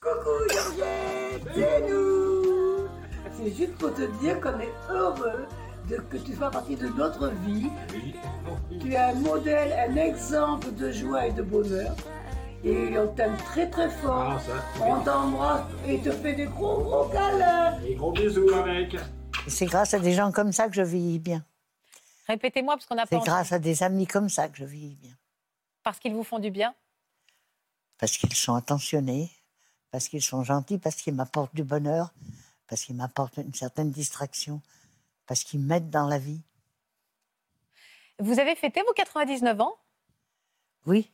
Coucou 0.00 0.52
Georgette, 0.52 1.42
c'est 1.54 1.80
nous 1.88 2.88
C'est 3.32 3.56
juste 3.56 3.76
pour 3.78 3.94
te 3.94 4.02
dire 4.20 4.38
qu'on 4.40 4.60
est 4.60 4.74
heureux 4.90 5.46
de, 5.88 5.96
que 5.96 6.18
tu 6.18 6.34
sois 6.34 6.50
partie 6.50 6.76
de 6.76 6.88
notre 6.88 7.28
vie. 7.46 7.70
Tu 8.80 8.92
es 8.92 8.96
un 8.96 9.14
modèle, 9.14 9.72
un 9.72 9.96
exemple 9.96 10.72
de 10.72 10.92
joie 10.92 11.26
et 11.26 11.32
de 11.32 11.42
bonheur. 11.42 11.94
Et 12.64 12.98
on 12.98 13.08
t'aime 13.08 13.36
très 13.36 13.68
très 13.68 13.90
fort. 13.90 14.40
on 14.80 15.00
t'embrasse 15.00 15.62
et 15.86 15.98
te 15.98 16.10
fait 16.10 16.34
des 16.34 16.46
gros 16.46 16.82
gros 16.82 17.04
câlins. 17.04 17.78
Et 17.86 17.94
gros 17.94 18.12
bisous 18.12 18.52
avec. 18.54 18.96
C'est 19.48 19.66
grâce 19.66 19.94
à 19.94 19.98
des 19.98 20.12
gens 20.14 20.32
comme 20.32 20.52
ça 20.52 20.68
que 20.68 20.74
je 20.74 20.82
vieillis 20.82 21.18
bien. 21.18 21.44
Répétez-moi, 22.26 22.74
parce 22.74 22.86
qu'on 22.86 22.96
pas 22.96 23.06
C'est 23.06 23.16
entendu. 23.16 23.30
grâce 23.30 23.52
à 23.52 23.58
des 23.58 23.82
amis 23.82 24.06
comme 24.06 24.28
ça 24.28 24.48
que 24.48 24.56
je 24.56 24.64
vieillis 24.64 24.96
bien. 24.96 25.16
Parce 25.82 25.98
qu'ils 25.98 26.14
vous 26.14 26.24
font 26.24 26.38
du 26.38 26.50
bien? 26.50 26.74
Parce 27.98 28.16
qu'ils 28.16 28.34
sont 28.34 28.54
attentionnés, 28.54 29.30
parce 29.90 30.08
qu'ils 30.08 30.22
sont 30.22 30.42
gentils, 30.42 30.78
parce 30.78 30.96
qu'ils 30.96 31.14
m'apportent 31.14 31.54
du 31.54 31.62
bonheur, 31.62 32.12
parce 32.66 32.82
qu'ils 32.84 32.96
m'apportent 32.96 33.36
une 33.36 33.54
certaine 33.54 33.90
distraction, 33.90 34.62
parce 35.26 35.44
qu'ils 35.44 35.60
m'aident 35.60 35.90
dans 35.90 36.08
la 36.08 36.18
vie. 36.18 36.40
Vous 38.18 38.38
avez 38.38 38.54
fêté 38.56 38.82
vos 38.86 38.92
99 38.94 39.60
ans? 39.60 39.76
Oui, 40.86 41.12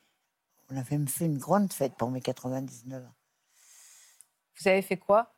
on 0.70 0.76
avait 0.76 0.96
même 0.96 1.08
fait 1.08 1.26
une 1.26 1.38
grande 1.38 1.72
fête 1.72 1.94
pour 1.96 2.10
mes 2.10 2.20
99 2.20 3.04
ans. 3.04 3.14
Vous 4.60 4.68
avez 4.68 4.82
fait 4.82 4.96
quoi? 4.96 5.34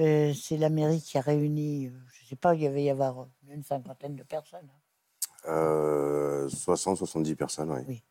Euh, 0.00 0.32
c'est 0.34 0.56
la 0.56 0.70
mairie 0.70 1.02
qui 1.02 1.18
a 1.18 1.20
réuni, 1.20 1.86
euh, 1.86 1.90
je 2.14 2.22
ne 2.24 2.28
sais 2.28 2.36
pas, 2.36 2.54
il 2.54 2.62
y 2.62 2.66
avait 2.66 2.82
y 2.82 2.90
avoir 2.90 3.20
euh, 3.22 3.26
une 3.48 3.62
cinquantaine 3.62 4.16
de 4.16 4.22
personnes. 4.22 4.68
hein. 4.70 5.48
Euh, 5.48 6.48
60-70 6.48 7.34
personnes, 7.36 7.70
oui. 7.86 8.02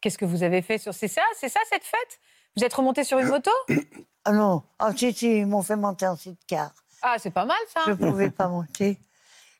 Qu'est-ce 0.00 0.18
que 0.18 0.24
vous 0.24 0.42
avez 0.42 0.62
fait 0.62 0.78
sur... 0.78 0.92
C'est 0.94 1.08
ça, 1.08 1.22
c'est 1.36 1.48
ça 1.48 1.60
cette 1.68 1.84
fête? 1.84 2.20
Vous 2.56 2.64
êtes 2.64 2.74
remonté 2.74 3.04
sur 3.04 3.18
une 3.18 3.28
moto? 3.28 3.50
Ah 4.26 4.32
non, 4.32 4.62
ah 4.78 4.92
si, 4.94 5.14
si, 5.14 5.38
ils 5.38 5.46
m'ont 5.46 5.62
fait 5.62 5.76
monter 5.76 6.06
en 6.06 6.14
sidecar. 6.14 6.74
Ah, 7.00 7.16
c'est 7.18 7.30
pas 7.30 7.46
mal 7.46 7.56
ça 7.72 7.80
Je 7.86 7.92
ne 7.92 7.96
pouvais 7.96 8.30
pas 8.30 8.48
monter, 8.48 8.98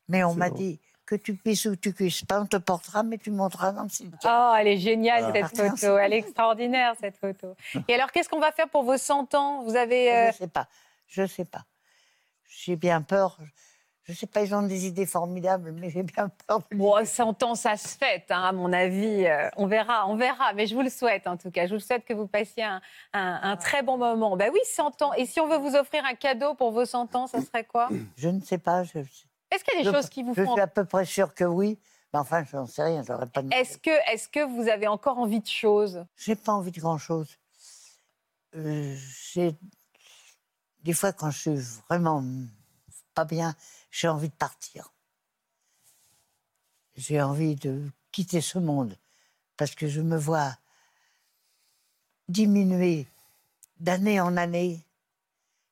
mais 0.07 0.23
on 0.23 0.35
m'a 0.35 0.51
dit 0.51 0.79
que 1.11 1.15
tu 1.21 1.35
puisses 1.35 1.65
ou 1.65 1.75
tu 1.75 1.91
puisses 1.91 2.23
pas, 2.23 2.39
on 2.41 2.45
te 2.45 2.55
portera, 2.55 3.03
mais 3.03 3.17
tu 3.17 3.31
monteras 3.31 3.73
dans 3.73 3.83
le 3.83 3.89
sidecar. 3.89 4.53
Oh, 4.53 4.55
elle 4.57 4.67
est 4.69 4.77
géniale 4.77 5.23
Voilà. 5.31 5.47
cette 5.49 5.57
photo, 5.79 5.97
elle 5.97 6.13
est 6.13 6.19
extraordinaire 6.19 6.93
cette 7.01 7.17
photo. 7.17 7.53
Et 7.89 7.93
alors, 7.95 8.11
qu'est-ce 8.13 8.29
qu'on 8.29 8.39
va 8.39 8.53
faire 8.53 8.69
pour 8.69 8.83
vos 8.83 8.95
100 8.97 9.33
ans? 9.35 9.63
Vous 9.63 9.75
avez... 9.75 10.09
euh, 10.13 10.31
Je 10.31 10.37
sais 10.37 10.47
pas, 10.47 10.67
je 11.07 11.25
sais 11.27 11.43
pas. 11.45 11.65
J'ai 12.49 12.77
bien 12.77 13.01
peur. 13.01 13.37
Je 14.03 14.13
sais 14.13 14.25
pas, 14.25 14.41
ils 14.41 14.55
ont 14.55 14.63
des 14.63 14.87
idées 14.87 15.05
formidables, 15.05 15.73
mais 15.73 15.89
j'ai 15.89 16.03
bien 16.03 16.29
peur 16.47 16.59
de 16.71 16.75
Bon, 16.77 17.05
100 17.05 17.43
ans, 17.43 17.55
ça 17.55 17.75
se 17.77 17.89
fête, 17.97 18.25
hein, 18.31 18.43
à 18.43 18.51
mon 18.53 18.71
avis. 18.73 19.25
Euh, 19.27 19.49
on 19.57 19.67
verra, 19.67 20.07
on 20.07 20.15
verra. 20.15 20.53
Mais 20.53 20.65
je 20.65 20.75
vous 20.75 20.81
le 20.81 20.89
souhaite, 20.89 21.27
en 21.27 21.35
tout 21.37 21.51
cas. 21.51 21.67
Je 21.67 21.75
vous 21.75 21.79
souhaite 21.81 22.03
que 22.05 22.13
vous 22.13 22.25
passiez 22.27 22.63
un, 22.63 22.81
un- 23.13 23.39
un 23.43 23.57
très 23.57 23.83
bon 23.83 23.97
moment. 23.97 24.35
Ben 24.37 24.49
oui, 24.51 24.59
100 24.65 25.01
ans. 25.01 25.13
Et 25.13 25.25
si 25.25 25.39
on 25.39 25.47
veut 25.47 25.57
vous 25.57 25.75
offrir 25.75 26.03
un 26.05 26.15
cadeau 26.15 26.55
pour 26.55 26.71
vos 26.71 26.85
100 26.85 27.15
ans, 27.15 27.27
ça 27.27 27.41
serait 27.41 27.63
quoi? 27.65 27.89
Je 28.17 28.29
ne 28.29 28.39
sais 28.41 28.57
pas. 28.57 28.83
Je, 28.83 28.99
Est-ce 29.51 29.63
qu'il 29.63 29.73
y 29.73 29.81
a 29.81 29.83
des 29.83 29.89
je- 29.89 29.95
choses 29.95 30.09
qui 30.09 30.23
vous 30.23 30.33
Je 30.33 30.43
font... 30.43 30.53
suis 30.53 30.61
à 30.61 30.67
peu 30.67 30.85
près 30.85 31.05
sûre 31.05 31.33
que 31.33 31.43
oui. 31.43 31.77
Mais 32.13 32.19
enfin, 32.19 32.43
je 32.43 32.55
n'en 32.57 32.67
sais 32.67 32.83
rien, 32.83 33.03
j'aurais 33.07 33.27
pas 33.27 33.41
de... 33.41 33.53
Est-ce 33.53 33.77
que, 33.77 33.89
est 33.89 34.29
que 34.31 34.43
vous 34.45 34.67
avez 34.67 34.87
encore 34.87 35.17
envie 35.17 35.39
de 35.39 35.47
choses? 35.47 36.05
J'ai 36.17 36.35
pas 36.35 36.51
envie 36.51 36.71
de 36.71 36.79
grand-chose. 36.79 37.37
Euh. 38.55 38.97
Des 40.83 40.93
fois, 40.93 41.13
quand 41.13 41.31
je 41.31 41.39
suis 41.39 41.79
vraiment 41.87 42.23
pas 43.13 43.23
bien, 43.23 43.55
j'ai 43.91 44.07
envie 44.09 44.27
de 44.29 44.33
partir. 44.33 44.91
J'ai 46.95 47.21
envie 47.21 47.55
de 47.55 47.89
quitter 48.11 48.41
ce 48.41 48.59
monde 48.59 48.97
parce 49.55 49.73
que 49.75 49.87
je 49.87 50.01
me 50.01 50.17
vois 50.17 50.57
diminuer 52.27 53.07
d'année 53.79 54.19
en 54.19 54.35
année. 54.37 54.85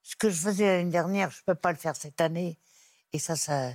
Ce 0.03 0.15
que 0.15 0.29
je 0.29 0.39
faisais 0.39 0.77
l'année 0.77 0.91
dernière, 0.91 1.31
je 1.31 1.39
ne 1.41 1.45
peux 1.47 1.55
pas 1.55 1.71
le 1.71 1.77
faire 1.77 1.95
cette 1.97 2.21
année. 2.21 2.57
Et 3.13 3.19
ça, 3.19 3.35
ça, 3.35 3.71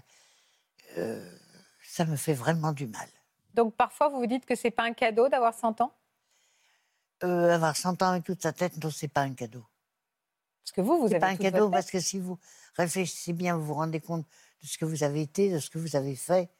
euh, 0.96 1.38
ça 1.82 2.04
me 2.04 2.16
fait 2.16 2.34
vraiment 2.34 2.72
du 2.72 2.86
mal. 2.86 3.08
Donc 3.54 3.74
parfois, 3.74 4.08
vous 4.08 4.18
vous 4.18 4.26
dites 4.26 4.46
que 4.46 4.54
c'est 4.54 4.70
pas 4.70 4.84
un 4.84 4.92
cadeau 4.92 5.28
d'avoir 5.28 5.54
100 5.54 5.80
ans? 5.80 5.92
Euh, 7.22 7.54
avoir 7.54 7.76
100 7.76 8.02
ans 8.02 8.10
avec 8.10 8.24
toute 8.24 8.42
sa 8.42 8.52
tête, 8.52 8.82
non, 8.82 8.90
c'est 8.90 9.08
pas 9.08 9.22
un 9.22 9.34
cadeau. 9.34 9.64
Parce 10.62 10.72
que 10.72 10.80
vous, 10.80 10.98
vous 10.98 11.06
avez 11.06 11.20
pas 11.20 11.28
un 11.28 11.36
cadeau 11.36 11.70
parce 11.70 11.90
que 11.90 12.00
si 12.00 12.18
vous 12.18 12.38
réfléchissez 12.76 13.32
bien, 13.32 13.56
vous 13.56 13.64
vous 13.64 13.74
rendez 13.74 14.00
compte 14.00 14.26
de 14.62 14.66
ce 14.66 14.78
que 14.78 14.84
vous 14.84 15.04
avez 15.04 15.22
été, 15.22 15.52
de 15.52 15.58
ce 15.58 15.70
que 15.70 15.78
vous 15.78 15.94
avez 15.94 16.16
fait. 16.16 16.50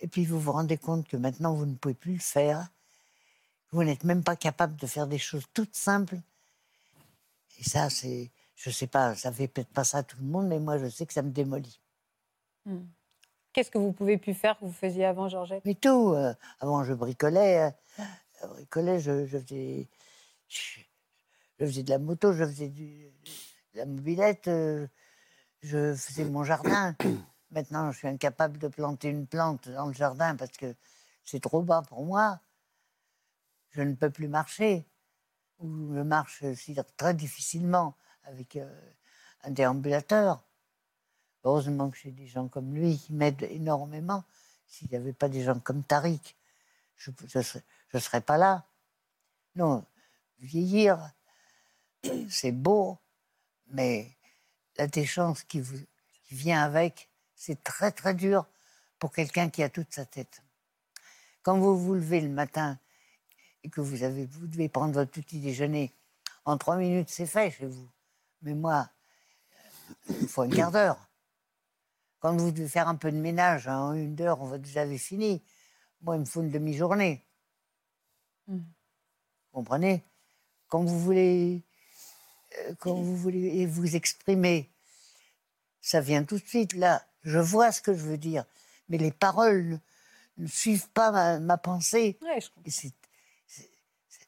Et 0.00 0.08
puis 0.08 0.24
vous 0.24 0.40
vous 0.40 0.52
rendez 0.52 0.78
compte 0.78 1.06
que 1.06 1.16
maintenant 1.16 1.54
vous 1.54 1.66
ne 1.66 1.74
pouvez 1.74 1.94
plus 1.94 2.14
le 2.14 2.20
faire. 2.20 2.68
Vous 3.70 3.84
n'êtes 3.84 4.04
même 4.04 4.24
pas 4.24 4.36
capable 4.36 4.76
de 4.76 4.86
faire 4.86 5.06
des 5.06 5.18
choses 5.18 5.44
toutes 5.52 5.76
simples. 5.76 6.18
Et 7.58 7.64
ça, 7.64 7.90
c'est, 7.90 8.30
je 8.54 8.70
sais 8.70 8.86
pas, 8.86 9.14
ça 9.14 9.32
fait 9.32 9.48
peut-être 9.48 9.72
pas 9.72 9.84
ça 9.84 9.98
à 9.98 10.02
tout 10.02 10.16
le 10.20 10.26
monde, 10.26 10.46
mais 10.48 10.58
moi 10.58 10.78
je 10.78 10.86
sais 10.88 11.06
que 11.06 11.12
ça 11.12 11.22
me 11.22 11.30
démolit. 11.30 11.80
Hmm. 12.64 12.84
Qu'est-ce 13.52 13.70
que 13.70 13.78
vous 13.78 13.92
pouvez 13.92 14.18
plus 14.18 14.34
faire 14.34 14.58
que 14.58 14.64
vous 14.64 14.72
faisiez 14.72 15.04
avant, 15.04 15.28
Georgette? 15.28 15.64
Mais 15.64 15.74
tout. 15.74 16.12
euh, 16.14 16.34
avant, 16.60 16.82
je 16.82 16.92
bricolais. 16.92 17.70
euh, 17.98 18.04
je 18.40 18.46
bricolais, 18.48 19.00
je, 19.00 19.26
je 19.26 19.38
faisais, 19.38 19.88
je, 20.48 20.80
je 21.60 21.66
faisais 21.66 21.82
de 21.82 21.90
la 21.90 21.98
moto, 21.98 22.32
je 22.32 22.44
faisais 22.44 22.68
du, 22.68 23.04
de 23.74 23.78
la 23.78 23.86
mobilette, 23.86 24.48
euh, 24.48 24.88
je 25.62 25.94
faisais 25.94 26.24
mon 26.24 26.42
jardin. 26.42 26.96
Maintenant, 27.50 27.92
je 27.92 27.98
suis 27.98 28.08
incapable 28.08 28.58
de 28.58 28.66
planter 28.66 29.08
une 29.08 29.26
plante 29.28 29.68
dans 29.68 29.86
le 29.86 29.92
jardin 29.92 30.34
parce 30.34 30.56
que 30.56 30.74
c'est 31.24 31.40
trop 31.40 31.62
bas 31.62 31.82
pour 31.88 32.04
moi. 32.04 32.40
Je 33.70 33.82
ne 33.82 33.94
peux 33.94 34.10
plus 34.10 34.26
marcher. 34.28 34.84
Ou 35.60 35.94
je 35.94 36.00
marche 36.00 36.44
très 36.96 37.14
difficilement 37.14 37.96
avec 38.24 38.56
euh, 38.56 38.90
un 39.42 39.50
déambulateur. 39.50 40.42
Heureusement 41.44 41.90
que 41.90 41.98
j'ai 41.98 42.10
des 42.10 42.26
gens 42.26 42.48
comme 42.48 42.74
lui 42.74 42.98
qui 42.98 43.12
m'aident 43.12 43.46
énormément. 43.50 44.24
S'il 44.66 44.88
n'y 44.88 44.96
avait 44.96 45.12
pas 45.12 45.28
des 45.28 45.42
gens 45.42 45.58
comme 45.60 45.82
Tariq, 45.82 46.34
je 46.96 47.10
ne 47.34 48.00
serais, 48.00 48.20
pas 48.20 48.38
là. 48.38 48.64
Non, 49.56 49.84
vieillir, 50.38 51.12
c'est 52.28 52.52
beau, 52.52 52.98
mais 53.68 54.10
la 54.76 54.86
déchance 54.86 55.42
qui, 55.44 55.62
vient 56.30 56.62
avec, 56.62 57.10
c'est 57.34 57.62
très 57.62 57.92
très 57.92 58.14
dur 58.14 58.46
pour 58.98 59.12
quelqu'un 59.12 59.50
qui 59.50 59.62
a 59.62 59.68
toute 59.68 59.92
sa 59.92 60.04
tête. 60.04 60.42
Quand 61.42 61.58
vous 61.58 61.78
vous 61.78 61.94
levez 61.94 62.20
le 62.20 62.30
matin 62.30 62.78
et 63.62 63.68
que 63.68 63.80
vous 63.80 63.96
devez 64.46 64.68
prendre 64.68 64.94
votre 64.94 65.10
petit 65.10 65.38
déjeuner, 65.38 65.92
en 66.44 66.56
trois 66.58 66.76
minutes 66.76 67.10
c'est 67.10 67.26
fait 67.26 67.50
chez 67.50 67.66
vous. 67.66 67.88
Mais 68.44 68.54
moi, 68.54 68.88
il 70.08 70.28
faut 70.28 70.42
un 70.42 70.50
quart 70.50 70.70
d'heure. 70.70 71.08
Quand 72.20 72.36
vous 72.36 72.50
devez 72.52 72.68
faire 72.68 72.88
un 72.88 72.94
peu 72.94 73.10
de 73.10 73.16
ménage, 73.16 73.66
en 73.68 73.94
une 73.94 74.20
heure, 74.20 74.44
vous 74.44 74.78
avez 74.78 74.98
fini. 74.98 75.42
Moi, 76.02 76.16
il 76.16 76.20
me 76.20 76.24
faut 76.24 76.42
une 76.42 76.50
demi-journée. 76.50 77.24
Mm. 78.46 78.56
Vous 78.56 78.62
comprenez? 79.52 80.04
Quand 80.68 80.84
vous 80.84 81.00
voulez, 81.00 81.62
euh, 82.58 82.74
quand 82.78 82.94
vous 82.94 83.16
voulez 83.16 83.66
vous 83.66 83.96
exprimer, 83.96 84.70
ça 85.80 86.00
vient 86.00 86.24
tout 86.24 86.38
de 86.38 86.46
suite. 86.46 86.74
Là, 86.74 87.02
je 87.22 87.38
vois 87.38 87.72
ce 87.72 87.80
que 87.80 87.94
je 87.94 88.02
veux 88.02 88.18
dire, 88.18 88.44
mais 88.88 88.98
les 88.98 89.12
paroles 89.12 89.80
ne, 90.36 90.46
suivent 90.46 90.88
pas 90.90 91.10
ma, 91.10 91.40
ma 91.40 91.56
pensée. 91.56 92.18
Ouais, 92.20 92.40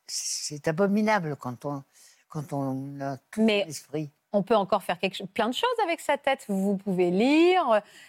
C'est 0.06 0.68
abominable 0.68 1.36
quand 1.36 1.66
on, 1.66 1.84
quand 2.28 2.52
on 2.52 3.00
a 3.00 3.16
tout 3.30 3.42
Mais 3.42 3.64
l'esprit. 3.66 4.10
on 4.32 4.42
peut 4.42 4.56
encore 4.56 4.82
faire 4.82 4.98
quelque 4.98 5.22
plein 5.24 5.48
de 5.48 5.54
choses 5.54 5.68
avec 5.84 6.00
sa 6.00 6.18
tête. 6.18 6.44
Vous 6.48 6.76
pouvez 6.76 7.10
lire, 7.10 7.62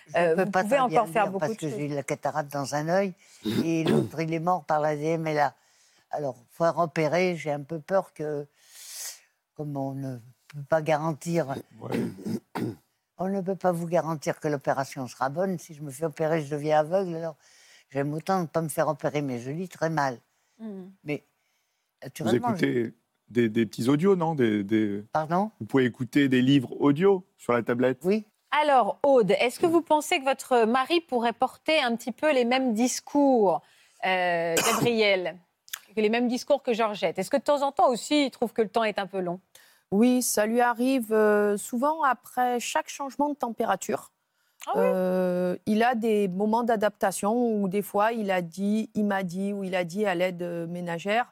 Je 0.08 0.18
euh, 0.18 0.36
peux 0.36 0.44
vous 0.46 0.52
pas 0.52 0.64
pouvez 0.64 0.76
très 0.78 0.88
bien 0.88 1.02
encore 1.02 1.08
faire 1.14 1.24
lire 1.24 1.32
beaucoup 1.32 1.40
parce 1.46 1.54
de 1.54 1.58
que 1.58 1.70
choses. 1.70 1.78
j'ai 1.80 1.88
la 1.90 2.04
cataracte 2.04 2.52
dans 2.52 2.76
un 2.76 2.88
œil 2.90 3.14
et 3.64 3.84
l'autre 3.86 4.20
il 4.22 4.34
est 4.34 4.40
mort 4.40 4.64
par 4.66 4.80
l'ADM 4.80 5.28
et 5.28 5.34
là. 5.34 5.54
Alors, 6.12 6.36
faut 6.52 6.70
repérer. 6.72 7.36
J'ai 7.36 7.52
un 7.52 7.62
peu 7.64 7.80
peur 7.80 8.14
que, 8.14 8.48
comme 9.56 9.76
on 9.76 9.94
ne 9.94 10.18
peut 10.48 10.64
pas 10.70 10.82
garantir, 10.82 11.54
on 13.18 13.28
ne 13.28 13.42
peut 13.42 13.56
pas 13.56 13.72
vous 13.72 13.88
garantir 13.88 14.40
que 14.40 14.48
l'opération 14.48 15.08
sera 15.08 15.30
bonne. 15.30 15.58
Si 15.60 15.74
je 15.74 15.82
me 15.82 15.92
fais 15.92 16.06
opérer, 16.06 16.42
je 16.44 16.50
deviens 16.50 16.80
aveugle. 16.80 17.16
Alors, 17.16 17.36
j'aime 17.90 18.14
autant 18.14 18.40
ne 18.42 18.46
pas 18.46 18.62
me 18.62 18.70
faire 18.70 18.88
opérer, 18.88 19.22
mais 19.22 19.40
je 19.40 19.52
lis 19.52 19.68
très 19.70 19.90
mal. 19.90 20.18
Mm. 20.60 20.84
Mais 21.04 21.26
Vous 22.02 22.06
naturellement, 22.08 22.56
je- 22.56 22.66
écoutez 22.66 22.94
des, 23.30 23.50
des 23.50 23.66
petits 23.66 23.90
audios, 23.90 24.16
non 24.16 24.36
des, 24.36 24.64
des- 24.64 25.04
pardon. 25.14 25.52
Vous 25.60 25.66
pouvez 25.66 25.86
écouter 25.86 26.30
des 26.30 26.42
livres 26.42 26.80
audio 26.80 27.26
sur 27.38 27.54
la 27.54 27.62
tablette 27.64 28.00
Oui. 28.04 28.26
Alors, 28.52 28.98
Aude, 29.04 29.32
est-ce 29.32 29.60
que 29.60 29.66
vous 29.66 29.82
pensez 29.82 30.20
que 30.20 30.24
votre 30.24 30.66
mari 30.66 31.02
pourrait 31.02 31.34
porter 31.34 31.80
un 31.80 31.96
petit 31.96 32.14
peu 32.14 32.32
les 32.34 32.46
mêmes 32.46 32.74
discours, 32.74 33.62
euh, 34.06 34.56
Gabriel? 34.72 35.38
Que 35.96 36.02
Les 36.02 36.10
mêmes 36.10 36.28
discours 36.28 36.62
que 36.64 36.74
Georgette 36.74 37.18
Est-ce 37.20 37.30
que 37.30 37.38
de 37.38 37.42
temps 37.44 37.62
en 37.64 37.72
temps 37.72 37.90
aussi, 37.90 38.26
il 38.28 38.32
trouve 38.32 38.54
que 38.54 38.62
le 38.62 38.70
temps 38.70 38.84
est 38.84 39.00
un 39.00 39.08
peu 39.08 39.20
long? 39.20 39.40
Oui, 39.92 40.22
ça 40.22 40.46
lui 40.46 40.62
arrive 40.62 41.12
euh, 41.14 41.58
souvent 41.58 42.04
après 42.04 42.60
chaque 42.60 42.90
changement 42.90 43.30
de 43.30 43.36
température. 43.36 44.12
Euh, 44.76 45.56
il 45.66 45.82
a 45.82 45.96
des 45.96 46.28
moments 46.28 46.64
d'adaptation 46.64 47.34
où 47.62 47.70
des 47.70 47.82
fois 47.82 48.12
il 48.12 48.32
a 48.32 48.42
dit, 48.42 48.90
il 48.96 49.06
m'a 49.06 49.24
dit 49.24 49.54
ou 49.54 49.64
il 49.64 49.76
a 49.76 49.86
dit 49.86 50.06
à 50.06 50.14
l'aide 50.14 50.44
ménagère, 50.70 51.32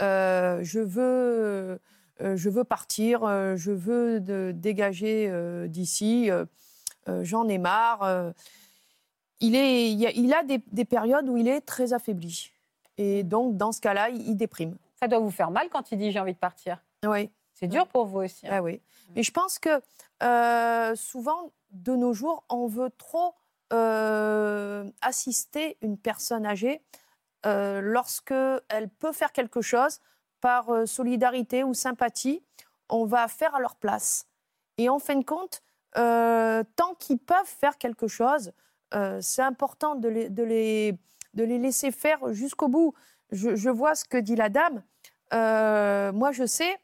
je 0.00 0.78
veux, 0.80 1.78
euh, 2.20 2.36
je 2.36 2.48
veux 2.48 2.64
partir, 2.64 3.24
euh, 3.24 3.56
je 3.56 3.70
veux 3.70 4.20
de- 4.20 4.52
dégager 4.54 5.28
euh, 5.28 5.66
d'ici, 5.68 6.30
euh, 6.30 6.44
euh, 7.08 7.24
j'en 7.24 7.48
ai 7.48 7.58
marre. 7.58 8.02
euh. 8.02 8.32
il, 9.40 9.54
est, 9.54 9.90
il, 9.92 10.34
a, 10.34 10.42
des, 10.42 10.60
des 10.72 10.84
périodes 10.84 11.28
où 11.28 11.36
il 11.36 11.48
est 11.48 11.60
très 11.60 11.92
affaibli 11.92 12.50
et 12.96 13.22
donc 13.22 13.56
dans 13.56 13.70
ce 13.72 13.80
cas-là, 13.80 14.08
il, 14.10 14.28
il 14.30 14.36
déprime. 14.36 14.76
Ça 15.00 15.06
doit 15.06 15.20
vous 15.20 15.30
faire 15.30 15.50
mal 15.52 15.68
quand 15.70 15.92
il 15.92 15.98
dit 15.98 16.10
j'ai 16.10 16.18
envie 16.20 16.32
de 16.34 16.38
partir. 16.38 16.82
Oui. 17.06 17.30
C'est 17.54 17.68
dur 17.68 17.86
pour 17.88 18.06
vous 18.06 18.20
aussi. 18.20 18.46
hein. 18.46 18.50
Ah 18.54 18.62
oui. 18.62 18.80
Mais 19.16 19.22
je 19.22 19.30
pense 19.32 19.58
que 19.58 19.80
euh, 20.22 20.94
souvent, 20.96 21.52
de 21.72 21.94
nos 21.94 22.12
jours, 22.12 22.44
on 22.48 22.66
veut 22.66 22.90
trop 22.98 23.34
euh, 23.72 24.84
assister 25.02 25.76
une 25.82 25.96
personne 25.98 26.46
âgée 26.46 26.80
euh, 27.46 27.80
lorsque 27.80 28.34
elle 28.68 28.88
peut 28.88 29.12
faire 29.12 29.32
quelque 29.32 29.60
chose 29.60 30.00
par 30.40 30.70
euh, 30.70 30.86
solidarité 30.86 31.62
ou 31.62 31.72
sympathie. 31.72 32.42
On 32.88 33.04
va 33.04 33.28
faire 33.28 33.54
à 33.54 33.60
leur 33.60 33.76
place. 33.76 34.26
Et 34.76 34.88
en 34.88 34.98
fin 34.98 35.16
de 35.16 35.24
compte, 35.24 35.62
euh, 35.96 36.64
tant 36.76 36.94
qu'ils 36.94 37.18
peuvent 37.18 37.46
faire 37.46 37.78
quelque 37.78 38.08
chose, 38.08 38.52
c'est 39.20 39.42
important 39.42 39.96
de 39.96 40.08
les, 40.08 40.30
de, 40.30 40.42
les, 40.42 40.98
de 41.34 41.44
les 41.44 41.58
laisser 41.58 41.90
faire 41.90 42.32
jusqu'au 42.32 42.68
bout. 42.68 42.94
Je, 43.32 43.68
vois 43.68 43.94
ce 43.94 44.06
que 44.06 44.16
dit 44.16 44.34
la 44.34 44.48
dame. 44.48 44.82
Moi, 45.30 46.32
je 46.32 46.46
sais, 46.46 46.78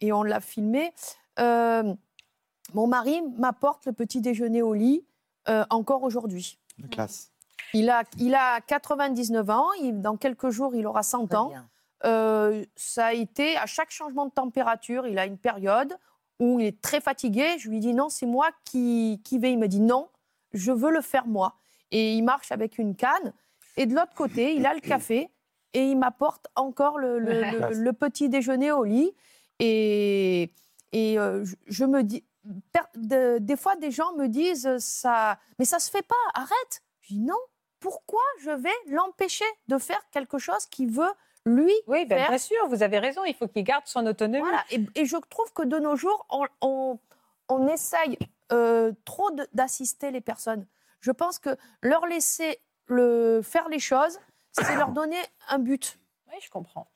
et 0.00 0.12
on 0.12 0.24
l'a 0.24 0.40
filmé, 0.40 0.92
mon 1.38 2.86
mari 2.88 3.22
m'apporte 3.38 3.86
le 3.86 3.92
petit 3.92 4.20
déjeuner 4.20 4.62
au 4.62 4.74
lit 4.74 5.06
encore 5.70 6.02
aujourd'hui. 6.02 6.58
La 6.82 6.88
classe. 6.88 7.30
Il 7.74 7.90
a, 7.90 8.04
il 8.18 8.34
a 8.34 8.60
99 8.60 9.50
ans, 9.50 9.66
il- 9.82 10.00
dans 10.00 10.16
quelques 10.16 10.50
jours, 10.50 10.74
il 10.74 10.86
aura 10.86 11.02
100 11.02 11.34
ans. 11.34 11.50
Euh, 12.04 12.64
ça 12.76 13.06
a 13.06 13.12
été, 13.12 13.56
à 13.56 13.66
chaque 13.66 13.90
changement 13.90 14.26
de 14.26 14.30
température, 14.30 15.06
il 15.06 15.18
a 15.18 15.26
une 15.26 15.38
période 15.38 15.96
où 16.40 16.60
il 16.60 16.66
est 16.66 16.80
très 16.80 17.00
fatigué. 17.00 17.56
Je 17.58 17.68
lui 17.70 17.80
dis 17.80 17.94
non, 17.94 18.08
c'est 18.08 18.26
moi 18.26 18.48
qui, 18.64 19.20
qui 19.24 19.38
vais. 19.38 19.52
Il 19.52 19.58
me 19.58 19.68
dit 19.68 19.80
non, 19.80 20.08
je 20.52 20.70
veux 20.72 20.90
le 20.90 21.00
faire 21.00 21.26
moi. 21.26 21.54
Et 21.90 22.14
il 22.14 22.22
marche 22.22 22.52
avec 22.52 22.78
une 22.78 22.94
canne. 22.94 23.32
Et 23.76 23.86
de 23.86 23.94
l'autre 23.94 24.14
côté, 24.14 24.54
il 24.54 24.66
a 24.66 24.74
le 24.74 24.80
café 24.88 25.30
et 25.72 25.84
il 25.90 25.96
m'apporte 25.98 26.46
encore 26.56 26.98
le, 26.98 27.18
le- 27.18 27.40
le- 27.70 27.74
le 27.82 27.92
petit 27.92 28.28
déjeuner 28.28 28.70
au 28.72 28.84
lit. 28.84 29.12
Et, 29.60 30.52
et 30.92 31.18
euh, 31.18 31.44
je- 31.44 31.54
je 31.66 31.84
me 31.84 32.02
dis, 32.02 32.24
per- 32.72 32.80
de- 32.96 33.38
des 33.38 33.56
fois, 33.56 33.76
des 33.76 33.90
gens 33.90 34.12
me 34.16 34.26
disent 34.28 34.76
ça, 34.78 35.38
mais 35.58 35.64
ça 35.64 35.78
se 35.78 35.90
fait 35.90 36.06
pas, 36.06 36.14
arrête. 36.34 36.82
Je 37.00 37.14
dis 37.14 37.20
non. 37.20 37.34
Pourquoi 37.84 38.22
je 38.40 38.50
vais 38.50 38.72
l'empêcher 38.88 39.44
de 39.68 39.76
faire 39.78 40.00
quelque 40.10 40.38
chose 40.38 40.64
qu'il 40.66 40.90
veut 40.90 41.12
lui 41.44 41.70
Oui, 41.86 42.06
ben, 42.06 42.16
faire 42.18 42.28
bien 42.30 42.38
sûr, 42.38 42.66
vous 42.68 42.82
avez 42.82 42.98
raison, 42.98 43.22
il 43.26 43.34
faut 43.34 43.46
qu'il 43.46 43.62
garde 43.62 43.86
son 43.86 44.06
autonomie. 44.06 44.40
Voilà. 44.42 44.64
Et, 44.70 44.80
et 44.94 45.04
je 45.04 45.18
trouve 45.28 45.52
que 45.52 45.62
de 45.64 45.78
nos 45.78 45.94
jours, 45.94 46.24
on, 46.30 46.46
on- 46.62 46.98
on 47.50 47.68
essaye 47.68 48.18
euh, 48.52 48.92
trop 49.04 49.30
d'assister 49.52 50.10
les 50.10 50.22
personnes. 50.22 50.66
Je 51.00 51.10
pense 51.10 51.38
que 51.38 51.50
leur 51.82 52.06
laisser 52.06 52.58
le, 52.86 53.42
faire 53.42 53.68
les 53.68 53.78
choses, 53.80 54.18
c'est 54.52 54.76
leur 54.76 54.88
donner 54.92 55.20
un 55.50 55.58
but. 55.58 55.98
Oui, 56.28 56.36
je 56.40 56.48
comprends. 56.48 56.86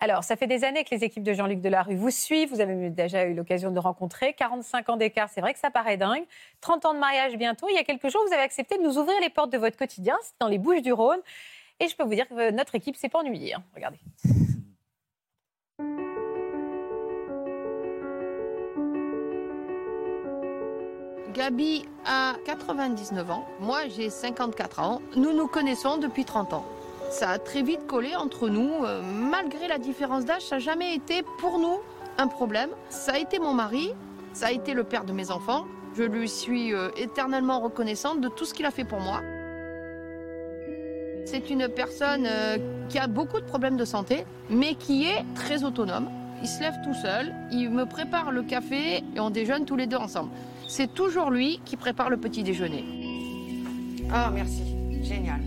Alors, 0.00 0.22
ça 0.22 0.36
fait 0.36 0.46
des 0.46 0.62
années 0.62 0.84
que 0.84 0.94
les 0.94 1.02
équipes 1.02 1.24
de 1.24 1.32
Jean-Luc 1.32 1.60
Delarue 1.60 1.96
vous 1.96 2.10
suivent. 2.10 2.50
Vous 2.50 2.60
avez 2.60 2.90
déjà 2.90 3.24
eu 3.24 3.34
l'occasion 3.34 3.70
de 3.70 3.74
le 3.74 3.80
rencontrer. 3.80 4.32
45 4.32 4.88
ans 4.90 4.96
d'écart, 4.96 5.28
c'est 5.28 5.40
vrai 5.40 5.52
que 5.52 5.58
ça 5.58 5.70
paraît 5.70 5.96
dingue. 5.96 6.24
30 6.60 6.86
ans 6.86 6.94
de 6.94 7.00
mariage 7.00 7.36
bientôt. 7.36 7.66
Il 7.68 7.74
y 7.74 7.78
a 7.78 7.84
quelques 7.84 8.08
jours, 8.08 8.22
vous 8.26 8.32
avez 8.32 8.42
accepté 8.42 8.78
de 8.78 8.82
nous 8.82 8.96
ouvrir 8.98 9.16
les 9.20 9.30
portes 9.30 9.50
de 9.50 9.58
votre 9.58 9.76
quotidien. 9.76 10.16
C'est 10.22 10.34
dans 10.40 10.46
les 10.48 10.58
Bouches 10.58 10.82
du 10.82 10.92
Rhône. 10.92 11.20
Et 11.80 11.88
je 11.88 11.96
peux 11.96 12.04
vous 12.04 12.14
dire 12.14 12.28
que 12.28 12.50
notre 12.52 12.76
équipe 12.76 12.96
s'est 12.96 13.08
pas 13.08 13.18
ennuyée. 13.20 13.54
hein. 13.54 13.62
Regardez. 13.74 13.98
Gabi 21.34 21.84
a 22.06 22.34
99 22.46 23.30
ans, 23.30 23.44
moi 23.60 23.86
j'ai 23.88 24.10
54 24.10 24.80
ans. 24.80 25.02
Nous 25.16 25.32
nous 25.32 25.46
connaissons 25.46 25.98
depuis 25.98 26.24
30 26.24 26.52
ans. 26.54 26.64
Ça 27.10 27.30
a 27.30 27.38
très 27.38 27.62
vite 27.62 27.86
collé 27.86 28.14
entre 28.14 28.48
nous. 28.48 28.84
euh, 28.84 29.00
malgré 29.02 29.66
la 29.66 29.78
différence 29.78 30.24
d'âge, 30.24 30.42
ça 30.42 30.56
n'a 30.56 30.60
jamais 30.60 30.94
été 30.94 31.22
pour 31.38 31.58
nous 31.58 31.78
un 32.18 32.26
problème. 32.26 32.70
Ça 32.90 33.12
a 33.12 33.18
été 33.18 33.38
mon 33.38 33.54
mari, 33.54 33.92
ça 34.32 34.48
a 34.48 34.52
été 34.52 34.74
le 34.74 34.84
père 34.84 35.04
de 35.04 35.12
mes 35.12 35.30
enfants. 35.30 35.64
Je 35.96 36.02
lui 36.02 36.28
suis 36.28 36.74
euh, 36.74 36.90
éternellement 36.96 37.60
reconnaissante 37.60 38.20
de 38.20 38.28
tout 38.28 38.44
ce 38.44 38.52
qu'il 38.54 38.66
a 38.66 38.70
fait 38.70 38.84
pour 38.84 39.00
moi. 39.00 39.20
C'est 41.24 41.50
une 41.50 41.68
personne 41.68 42.26
euh, 42.26 42.58
qui 42.88 42.98
a 42.98 43.06
beaucoup 43.06 43.40
de 43.40 43.44
problèmes 43.46 43.76
de 43.76 43.84
santé, 43.84 44.24
mais 44.50 44.74
qui 44.74 45.06
est 45.06 45.24
très 45.34 45.64
autonome. 45.64 46.10
Il 46.42 46.48
se 46.48 46.60
lève 46.60 46.74
tout 46.84 46.94
seul, 46.94 47.34
il 47.50 47.70
me 47.70 47.84
prépare 47.84 48.30
le 48.30 48.42
café 48.42 49.02
et 49.14 49.20
on 49.20 49.30
déjeune 49.30 49.64
tous 49.64 49.76
les 49.76 49.86
deux 49.86 49.96
ensemble. 49.96 50.30
C'est 50.68 50.94
toujours 50.94 51.30
lui 51.30 51.60
qui 51.64 51.76
prépare 51.76 52.10
le 52.10 52.16
petit 52.16 52.42
déjeuner. 52.42 52.84
Ah, 54.12 54.30
merci. 54.32 54.62
Génial. 55.02 55.40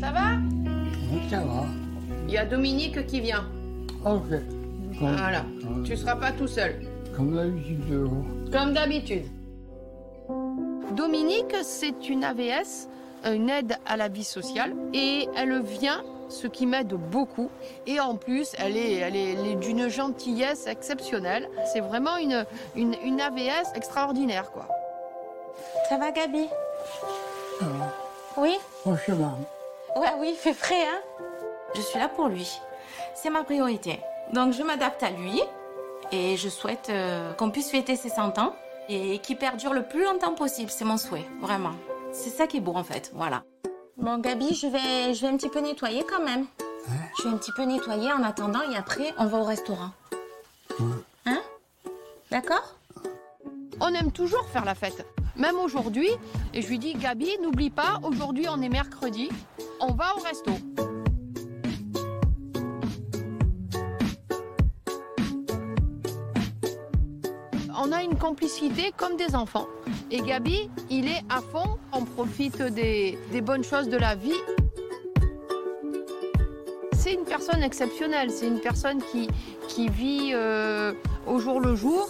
Ça 0.00 0.10
va 0.12 0.36
Ça 1.30 1.40
va. 1.40 1.64
Il 2.28 2.34
y 2.34 2.38
a 2.38 2.44
Dominique 2.44 3.06
qui 3.06 3.20
vient. 3.20 3.44
Ok. 4.04 4.28
Comme, 4.98 5.16
Voilà. 5.16 5.44
Tu 5.84 5.96
seras 5.96 6.16
pas 6.16 6.32
tout 6.32 6.48
seul. 6.48 6.74
comme 7.16 7.34
d'habitude. 7.34 7.80
Comme 8.52 8.72
d'habitude. 8.74 9.24
Dominique, 10.92 11.54
c'est 11.62 12.08
une 12.08 12.24
AVS, 12.24 12.88
une 13.24 13.48
aide 13.50 13.76
à 13.86 13.96
la 13.96 14.08
vie 14.08 14.24
sociale, 14.24 14.74
et 14.94 15.28
elle 15.36 15.60
vient, 15.62 16.02
ce 16.28 16.46
qui 16.46 16.66
m'aide 16.66 16.94
beaucoup. 16.94 17.50
Et 17.86 18.00
en 18.00 18.16
plus, 18.16 18.52
elle 18.58 18.76
est, 18.76 18.94
elle 18.94 19.16
est, 19.16 19.32
elle 19.34 19.46
est 19.46 19.54
d'une 19.56 19.88
gentillesse 19.88 20.66
exceptionnelle. 20.66 21.48
C'est 21.72 21.80
vraiment 21.80 22.16
une, 22.16 22.44
une, 22.76 22.94
une 23.04 23.20
AVS 23.20 23.72
extraordinaire, 23.74 24.50
quoi. 24.52 24.68
Ça 25.88 25.98
va, 25.98 26.10
Gabi? 26.12 26.46
Ça 27.60 27.66
va. 27.66 27.92
Oui? 28.38 28.56
Franchement. 28.82 29.38
Ouais, 29.96 30.12
oui, 30.18 30.28
il 30.32 30.36
fait 30.36 30.52
frais, 30.52 30.86
hein 30.86 31.00
Je 31.74 31.80
suis 31.80 31.98
là 31.98 32.08
pour 32.08 32.28
lui. 32.28 32.60
C'est 33.14 33.30
ma 33.30 33.42
priorité. 33.44 33.98
Donc, 34.34 34.52
je 34.52 34.62
m'adapte 34.62 35.02
à 35.02 35.10
lui 35.10 35.40
et 36.12 36.36
je 36.36 36.50
souhaite 36.50 36.90
euh, 36.90 37.32
qu'on 37.32 37.50
puisse 37.50 37.70
fêter 37.70 37.96
ses 37.96 38.10
100 38.10 38.38
ans 38.38 38.54
et 38.90 39.18
qu'il 39.20 39.38
perdure 39.38 39.72
le 39.72 39.84
plus 39.84 40.04
longtemps 40.04 40.34
possible. 40.34 40.70
C'est 40.70 40.84
mon 40.84 40.98
souhait, 40.98 41.24
vraiment. 41.40 41.72
C'est 42.12 42.28
ça 42.28 42.46
qui 42.46 42.58
est 42.58 42.60
beau, 42.60 42.74
en 42.74 42.84
fait. 42.84 43.10
Voilà. 43.14 43.42
Bon, 43.96 44.18
Gabi, 44.18 44.54
je 44.54 44.66
vais, 44.66 45.14
je 45.14 45.22
vais 45.22 45.28
un 45.28 45.38
petit 45.38 45.48
peu 45.48 45.60
nettoyer 45.60 46.04
quand 46.04 46.22
même. 46.22 46.44
Je 47.18 47.22
vais 47.22 47.30
un 47.30 47.38
petit 47.38 47.52
peu 47.52 47.62
nettoyer 47.62 48.12
en 48.12 48.22
attendant 48.22 48.70
et 48.70 48.76
après, 48.76 49.14
on 49.16 49.24
va 49.24 49.38
au 49.38 49.44
restaurant. 49.44 49.90
Hein? 51.24 51.40
D'accord? 52.30 52.74
On 53.80 53.94
aime 53.94 54.12
toujours 54.12 54.46
faire 54.52 54.66
la 54.66 54.74
fête. 54.74 55.06
Même 55.38 55.56
aujourd'hui, 55.56 56.08
et 56.54 56.62
je 56.62 56.68
lui 56.68 56.78
dis, 56.78 56.94
Gabi, 56.94 57.28
n'oublie 57.42 57.70
pas, 57.70 58.00
aujourd'hui 58.02 58.46
on 58.48 58.60
est 58.62 58.70
mercredi, 58.70 59.28
on 59.80 59.92
va 59.92 60.06
au 60.16 60.20
resto. 60.20 60.52
On 67.78 67.92
a 67.92 68.02
une 68.02 68.16
complicité 68.16 68.92
comme 68.96 69.16
des 69.16 69.34
enfants. 69.34 69.66
Et 70.10 70.20
Gabi, 70.22 70.70
il 70.88 71.06
est 71.06 71.22
à 71.28 71.40
fond, 71.40 71.76
on 71.92 72.04
profite 72.04 72.62
des, 72.62 73.18
bonnes 73.42 73.64
choses 73.64 73.88
de 73.88 73.98
la 73.98 74.14
vie. 74.14 74.32
C'est 76.94 77.12
une 77.12 77.24
personne 77.24 77.62
exceptionnelle, 77.62 78.30
c'est 78.30 78.46
une 78.46 78.60
personne 78.60 79.02
qui, 79.12 79.28
qui 79.68 79.88
vit 79.88 80.30
euh, 80.32 80.94
au 81.26 81.38
jour 81.38 81.60
le 81.60 81.76
jour. 81.76 82.08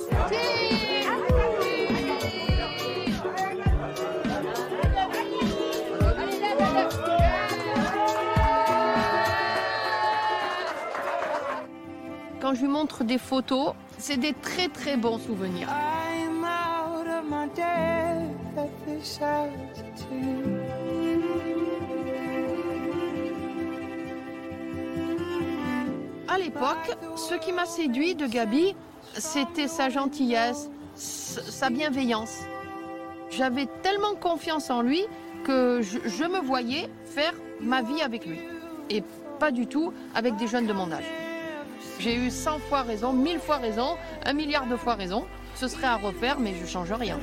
Quand 12.47 12.55
je 12.55 12.61
lui 12.61 12.69
montre 12.69 13.03
des 13.03 13.19
photos, 13.19 13.73
c'est 13.99 14.19
des 14.19 14.33
très 14.33 14.69
très 14.69 14.97
bons 14.97 15.19
souvenirs. 15.19 15.69
À 26.29 26.39
l'époque, 26.39 26.97
ce 27.17 27.35
qui 27.35 27.51
m'a 27.53 27.67
séduit 27.67 28.15
de 28.15 28.29
Gabi, 28.29 28.77
c'était 29.15 29.67
sa 29.67 29.89
gentillesse, 29.89 30.71
sa 30.95 31.69
bienveillance. 31.69 32.43
J'avais 33.29 33.67
tellement 33.83 34.15
confiance 34.15 34.71
en 34.71 34.83
lui 34.83 35.03
que 35.43 35.81
je, 35.83 35.99
je 36.09 36.23
me 36.23 36.39
voyais 36.39 36.89
faire 37.07 37.35
ma 37.61 37.83
vie 37.83 38.03
avec 38.03 38.25
lui. 38.25 38.39
Et 38.89 39.03
pas 39.41 39.51
du 39.51 39.67
tout 39.67 39.93
avec 40.15 40.37
des 40.37 40.47
jeunes 40.47 40.69
de 40.69 40.73
mon 40.73 40.93
âge. 40.93 41.26
J'ai 41.99 42.15
eu 42.17 42.31
100 42.31 42.59
fois 42.61 42.83
raison, 42.83 43.13
1000 43.13 43.39
fois 43.39 43.57
raison, 43.57 43.97
un 44.25 44.33
milliard 44.33 44.67
de 44.67 44.77
fois 44.77 44.95
raison. 44.95 45.27
Ce 45.55 45.69
serait 45.69 45.87
à 45.87 45.97
refaire, 45.97 46.39
mais 46.39 46.55
je 46.55 46.67
change 46.67 46.93
rien. 46.93 47.19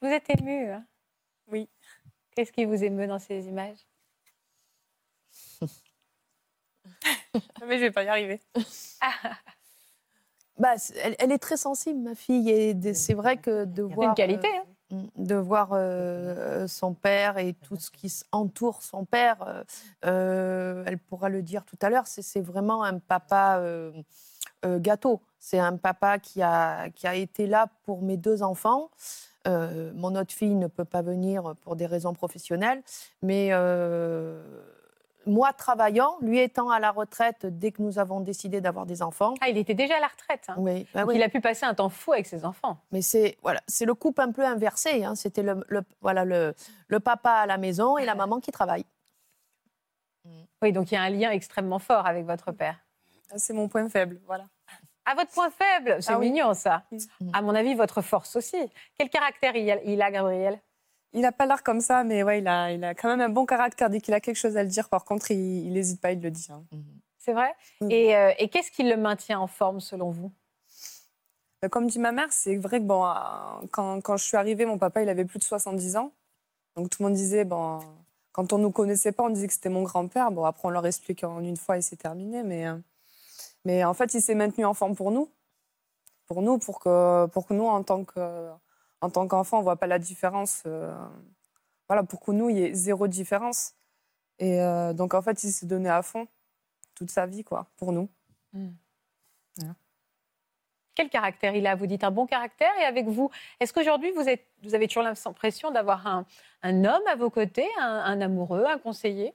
Vous 0.00 0.08
êtes 0.08 0.28
ému 0.30 0.70
hein? 0.70 0.84
Oui. 1.50 1.68
Qu'est-ce 2.34 2.52
qui 2.52 2.64
vous 2.64 2.84
émeut 2.84 3.06
dans 3.06 3.18
ces 3.18 3.46
images? 3.48 3.78
Mais 7.66 7.76
je 7.78 7.82
vais 7.84 7.90
pas 7.90 8.04
y 8.04 8.08
arriver. 8.08 8.40
Bah, 10.56 10.78
c'est- 10.78 10.96
elle, 10.96 11.16
elle 11.18 11.32
est 11.32 11.38
très 11.38 11.56
sensible, 11.56 11.98
ma 12.00 12.14
fille. 12.14 12.48
Et 12.50 12.94
c'est 12.94 13.14
vrai 13.14 13.36
que 13.38 13.64
de 13.64 13.82
voir. 13.82 14.10
une 14.10 14.14
qualité, 14.14 14.48
euh, 14.48 14.62
de 14.90 15.34
voir 15.34 15.70
euh, 15.72 16.66
son 16.66 16.94
père 16.94 17.38
et 17.38 17.54
tout 17.54 17.76
ce 17.76 17.90
qui 17.90 18.12
entoure 18.32 18.82
son 18.82 19.04
père, 19.04 19.36
euh, 19.42 19.64
euh, 20.06 20.84
elle 20.86 20.98
pourra 20.98 21.28
le 21.28 21.42
dire 21.42 21.64
tout 21.64 21.78
à 21.82 21.90
l'heure, 21.90 22.06
c'est 22.06 22.40
vraiment 22.40 22.82
un 22.82 22.98
papa 22.98 23.62
gâteau. 24.64 25.20
C'est 25.40 25.58
un 25.58 25.76
papa 25.76 26.18
qui 26.18 26.42
a, 26.42 26.90
qui 26.90 27.06
a 27.06 27.14
été 27.14 27.46
là 27.46 27.68
pour 27.84 28.02
mes 28.02 28.16
deux 28.16 28.42
enfants. 28.42 28.90
Mon 29.46 30.14
autre 30.14 30.32
fille 30.32 30.54
ne 30.54 30.66
peut 30.66 30.84
pas 30.84 31.00
venir 31.00 31.54
pour 31.62 31.76
des 31.76 31.86
raisons 31.86 32.12
professionnelles, 32.12 32.82
mais 33.22 33.50
moi 35.28 35.52
travaillant, 35.52 36.16
lui 36.20 36.38
étant 36.40 36.70
à 36.70 36.80
la 36.80 36.90
retraite 36.90 37.46
dès 37.46 37.70
que 37.72 37.80
nous 37.82 37.98
avons 37.98 38.20
décidé 38.20 38.60
d'avoir 38.60 38.86
des 38.86 39.02
enfants. 39.02 39.34
Ah, 39.40 39.48
il 39.48 39.56
était 39.58 39.74
déjà 39.74 39.96
à 39.96 40.00
la 40.00 40.08
retraite. 40.08 40.44
hein. 40.48 40.54
Oui, 40.58 40.86
bah 40.92 41.00
Donc 41.02 41.10
oui. 41.10 41.16
il 41.16 41.22
a 41.22 41.28
pu 41.28 41.40
passer 41.40 41.66
un 41.66 41.74
temps 41.74 41.88
fou 41.88 42.12
avec 42.12 42.26
ses 42.26 42.44
enfants. 42.44 42.78
Mais 42.90 43.02
c'est 43.02 43.36
voilà, 43.42 43.60
c'est 43.68 43.84
le 43.84 43.94
couple 43.94 44.20
un 44.22 44.32
peu 44.32 44.44
inversé. 44.44 45.04
hein. 45.04 45.14
C'était 45.14 45.42
le, 45.42 45.64
le- 45.68 45.84
voilà 46.00 46.24
le, 46.24 46.54
le 46.88 47.00
papa 47.00 47.30
à 47.32 47.46
la 47.46 47.58
maison 47.58 47.98
et 47.98 48.04
la 48.04 48.14
maman 48.14 48.40
qui 48.40 48.50
travaille. 48.50 48.84
Oui, 50.60 50.72
donc 50.72 50.90
il 50.90 50.94
y 50.94 50.98
a 50.98 51.02
un 51.02 51.10
lien 51.10 51.30
extrêmement 51.30 51.78
fort 51.78 52.06
avec 52.06 52.26
votre 52.26 52.50
père. 52.52 52.76
C'est 53.36 53.52
mon 53.52 53.68
point 53.68 53.88
faible, 53.88 54.20
voilà. 54.26 54.44
À 55.04 55.14
votre 55.14 55.30
point 55.30 55.50
faible, 55.50 56.02
c'est 56.02 56.12
Ah 56.12 56.18
oui. 56.18 56.30
mignon 56.30 56.52
ça. 56.54 56.82
À 57.32 57.40
mon 57.40 57.54
avis, 57.54 57.74
votre 57.74 58.02
force 58.02 58.36
aussi. 58.36 58.58
Quel 58.98 59.08
caractère 59.08 59.56
il 59.56 59.70
a, 59.70 59.82
il 59.84 60.02
a, 60.02 60.10
Gabriel? 60.10 60.60
Il 61.14 61.20
n'a 61.22 61.32
pas 61.32 61.46
l'air 61.46 61.62
comme 61.62 61.80
ça, 61.80 62.04
mais 62.04 62.22
ouais, 62.22 62.40
il 62.40 62.48
a, 62.48 62.70
il 62.72 62.84
a 62.84 62.94
quand 62.94 63.08
même 63.08 63.20
un 63.20 63.28
bon 63.30 63.46
caractère. 63.46 63.88
Dès 63.90 64.00
qu'il 64.00 64.12
a 64.14 64.20
quelque 64.20 64.36
chose 64.36 64.56
à 64.56 64.62
le 64.62 64.68
dire, 64.68 64.88
par 64.88 65.04
contre, 65.04 65.30
il 65.30 65.72
n'hésite 65.72 66.00
pas, 66.00 66.12
il 66.12 66.20
le 66.20 66.30
dit. 66.30 66.48
hein. 66.50 66.62
C'est 67.18 67.32
vrai 67.32 67.54
Et, 67.90 68.14
euh, 68.16 68.32
et 68.38 68.48
qu'est-ce 68.48 68.70
qui 68.70 68.82
le 68.82 68.96
maintient 68.96 69.40
en 69.40 69.46
forme 69.46 69.80
selon 69.80 70.10
vous? 70.10 70.30
Euh, 71.64 71.68
Comme 71.68 71.86
dit 71.88 71.98
ma 71.98 72.12
mère, 72.12 72.30
c'est 72.32 72.56
vrai 72.56 72.78
que 72.78 72.84
bon, 72.84 73.04
euh, 73.06 73.10
quand, 73.70 74.00
quand 74.02 74.16
je 74.16 74.24
suis 74.24 74.36
arrivée, 74.36 74.66
mon 74.66 74.78
papa, 74.78 75.02
il 75.02 75.08
avait 75.08 75.24
plus 75.24 75.38
de 75.38 75.44
70 75.44 75.96
ans. 75.96 76.12
Donc 76.76 76.90
tout 76.90 77.02
le 77.02 77.08
monde 77.08 77.16
disait, 77.16 77.44
bon, 77.44 77.80
quand 78.32 78.52
on 78.52 78.58
nous 78.58 78.70
connaissait 78.70 79.12
pas, 79.12 79.24
on 79.24 79.30
disait 79.30 79.46
que 79.48 79.52
c'était 79.54 79.68
mon 79.68 79.82
grand-père. 79.82 80.30
Bon, 80.30 80.44
après, 80.44 80.68
on 80.68 80.70
leur 80.70 80.86
explique 80.86 81.24
en 81.24 81.40
une 81.40 81.56
fois 81.56 81.76
et 81.78 81.82
c'est 81.82 81.96
terminé. 81.96 82.42
Mais, 82.42 82.66
mais 83.64 83.82
en 83.84 83.94
fait, 83.94 84.14
il 84.14 84.20
s'est 84.22 84.34
maintenu 84.34 84.64
enfant 84.64 84.94
pour 84.94 85.10
nous. 85.10 85.30
Pour 86.26 86.42
nous, 86.42 86.58
pour 86.58 86.78
que, 86.80 87.26
pour 87.26 87.46
que 87.46 87.54
nous, 87.54 87.66
en 87.66 87.82
tant 87.82 88.04
que, 88.04 88.50
en 89.00 89.10
tant 89.10 89.26
qu'enfant, 89.28 89.58
on 89.58 89.62
voit 89.62 89.76
pas 89.76 89.86
la 89.86 89.98
différence. 89.98 90.62
euh, 90.66 90.94
voilà, 91.88 92.02
pour 92.02 92.20
que 92.20 92.32
nous, 92.32 92.50
il 92.50 92.58
y 92.58 92.62
ait 92.64 92.74
zéro 92.74 93.08
différence. 93.08 93.74
Et 94.38 94.60
euh, 94.60 94.92
donc, 94.92 95.14
en 95.14 95.22
fait, 95.22 95.42
il 95.44 95.50
s'est 95.50 95.66
donné 95.66 95.88
à 95.88 96.02
fond 96.02 96.28
toute 96.94 97.10
sa 97.10 97.26
vie, 97.26 97.44
quoi, 97.44 97.66
pour 97.76 97.92
nous. 97.92 98.08
Quel 100.94 101.10
caractère 101.10 101.54
il 101.54 101.66
a? 101.68 101.76
Vous 101.76 101.86
dites 101.86 102.02
un 102.02 102.10
bon 102.10 102.26
caractère. 102.26 102.72
Et 102.80 102.84
avec 102.84 103.06
vous, 103.06 103.30
est-ce 103.60 103.72
qu'aujourd'hui, 103.72 104.10
vous, 104.10 104.28
êtes, 104.28 104.44
vous 104.64 104.74
avez 104.74 104.88
toujours 104.88 105.04
l'impression 105.04 105.70
d'avoir 105.70 106.06
un, 106.08 106.26
un 106.62 106.84
homme 106.84 107.06
à 107.08 107.14
vos 107.14 107.30
côtés, 107.30 107.68
un, 107.78 108.00
un 108.04 108.20
amoureux, 108.20 108.64
un 108.66 108.78
conseiller? 108.78 109.32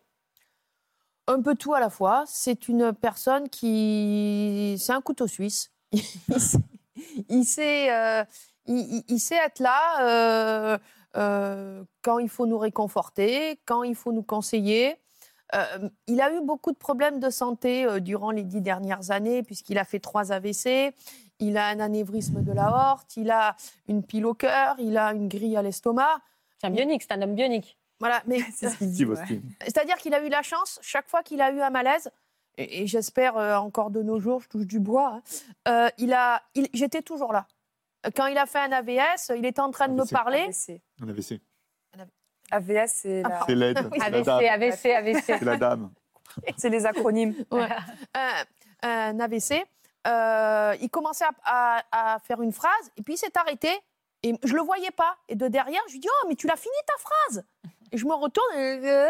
Un 1.27 1.41
peu 1.41 1.55
tout 1.55 1.73
à 1.73 1.79
la 1.79 1.89
fois. 1.89 2.25
C'est 2.27 2.67
une 2.67 2.91
personne 2.91 3.47
qui. 3.47 4.75
C'est 4.77 4.91
un 4.91 4.99
couteau 5.01 5.25
suisse. 5.27 5.71
il, 5.93 6.01
sait, 6.01 6.59
il, 7.29 7.45
sait, 7.45 7.93
euh, 7.93 8.25
il- 8.67 9.19
sait 9.19 9.35
être 9.35 9.59
là 9.59 10.01
euh, 10.01 10.77
euh, 11.15 11.83
quand 12.01 12.19
il 12.19 12.29
faut 12.29 12.45
nous 12.45 12.57
réconforter, 12.57 13.59
quand 13.65 13.83
il 13.83 13.95
faut 13.95 14.11
nous 14.11 14.23
conseiller. 14.23 14.95
Euh, 15.55 15.89
il 16.07 16.19
a 16.21 16.33
eu 16.33 16.41
beaucoup 16.41 16.71
de 16.71 16.77
problèmes 16.77 17.19
de 17.19 17.29
santé 17.29 17.85
euh, 17.85 17.99
durant 17.99 18.31
les 18.31 18.43
dix 18.43 18.61
dernières 18.61 19.11
années, 19.11 19.43
puisqu'il 19.43 19.77
a 19.77 19.83
fait 19.83 19.99
trois 19.99 20.31
AVC. 20.31 20.95
Il 21.39 21.57
a 21.57 21.67
un 21.67 21.79
anévrisme 21.79 22.41
de 22.41 22.51
la 22.51 22.71
horte, 22.91 23.17
il 23.17 23.29
a 23.29 23.55
une 23.87 24.01
pile 24.03 24.25
au 24.25 24.33
cœur, 24.33 24.75
il 24.79 24.97
a 24.97 25.13
une 25.13 25.27
grille 25.27 25.55
à 25.57 25.61
l'estomac. 25.61 26.19
C'est 26.59 26.67
un 26.67 26.71
bionique, 26.71 27.03
c'est 27.03 27.11
un 27.13 27.21
homme 27.21 27.35
bionique. 27.35 27.77
Voilà, 27.99 28.23
mais 28.25 28.39
Steve 28.51 29.09
Austin. 29.11 29.39
c'est-à-dire 29.61 29.97
qu'il 29.97 30.13
a 30.15 30.25
eu 30.25 30.29
la 30.29 30.41
chance, 30.41 30.79
chaque 30.81 31.07
fois 31.09 31.21
qu'il 31.21 31.41
a 31.41 31.51
eu 31.51 31.61
un 31.61 31.69
malaise, 31.69 32.09
et, 32.57 32.81
et 32.83 32.87
j'espère 32.87 33.37
euh, 33.37 33.55
encore 33.57 33.91
de 33.91 34.01
nos 34.01 34.19
jours, 34.19 34.41
je 34.41 34.47
touche 34.49 34.65
du 34.65 34.79
bois, 34.79 35.15
hein, 35.15 35.21
euh, 35.67 35.89
il 35.97 36.13
a, 36.13 36.41
il- 36.55 36.69
j'étais 36.73 37.01
toujours 37.01 37.31
là. 37.33 37.45
Quand 38.15 38.27
il 38.27 38.37
a 38.37 38.45
fait 38.45 38.59
un 38.59 38.71
AVS, 38.71 39.31
il 39.35 39.45
était 39.45 39.61
en 39.61 39.71
train 39.71 39.87
de 39.87 39.93
me 39.93 40.05
parler. 40.11 40.41
AVC. 40.43 40.81
Un 41.01 41.09
AVC. 41.09 41.41
AVS, 42.51 42.87
c'est 42.93 43.21
la... 43.23 43.39
C'est 43.47 43.55
l'aide. 43.55 43.89
c'est 43.93 43.97
la 43.99 44.05
AVC, 44.05 44.25
dame. 44.25 44.43
AVC, 44.45 44.85
AVC. 44.85 45.23
C'est 45.25 45.41
la 45.41 45.57
dame. 45.57 45.91
c'est 46.57 46.69
les 46.69 46.85
acronymes. 46.85 47.33
Ouais. 47.51 47.67
un, 48.13 48.43
un 48.83 49.19
AVC. 49.19 49.65
euh, 50.07 50.75
il 50.81 50.89
commençait 50.89 51.25
à, 51.45 51.81
à- 51.91 52.15
à 52.15 52.19
faire 52.19 52.41
une 52.41 52.51
phrase 52.51 52.91
et 52.97 53.01
puis 53.03 53.13
il 53.13 53.17
s'est 53.17 53.35
arrêté 53.37 53.69
et 54.21 54.35
je 54.43 54.53
le 54.55 54.61
voyais 54.61 54.91
pas. 54.91 55.15
Et 55.29 55.35
de 55.35 55.47
derrière, 55.47 55.81
je 55.87 55.93
lui 55.93 55.99
dis 55.99 56.09
oh 56.23 56.27
mais 56.27 56.35
tu 56.35 56.47
l'as 56.47 56.55
fini 56.57 56.73
ta 56.85 56.93
phrase. 56.99 57.45
Et 57.93 57.97
je 57.97 58.05
me 58.07 58.13
retourne 58.15 58.53
et 58.55 58.79
euh, 58.89 59.07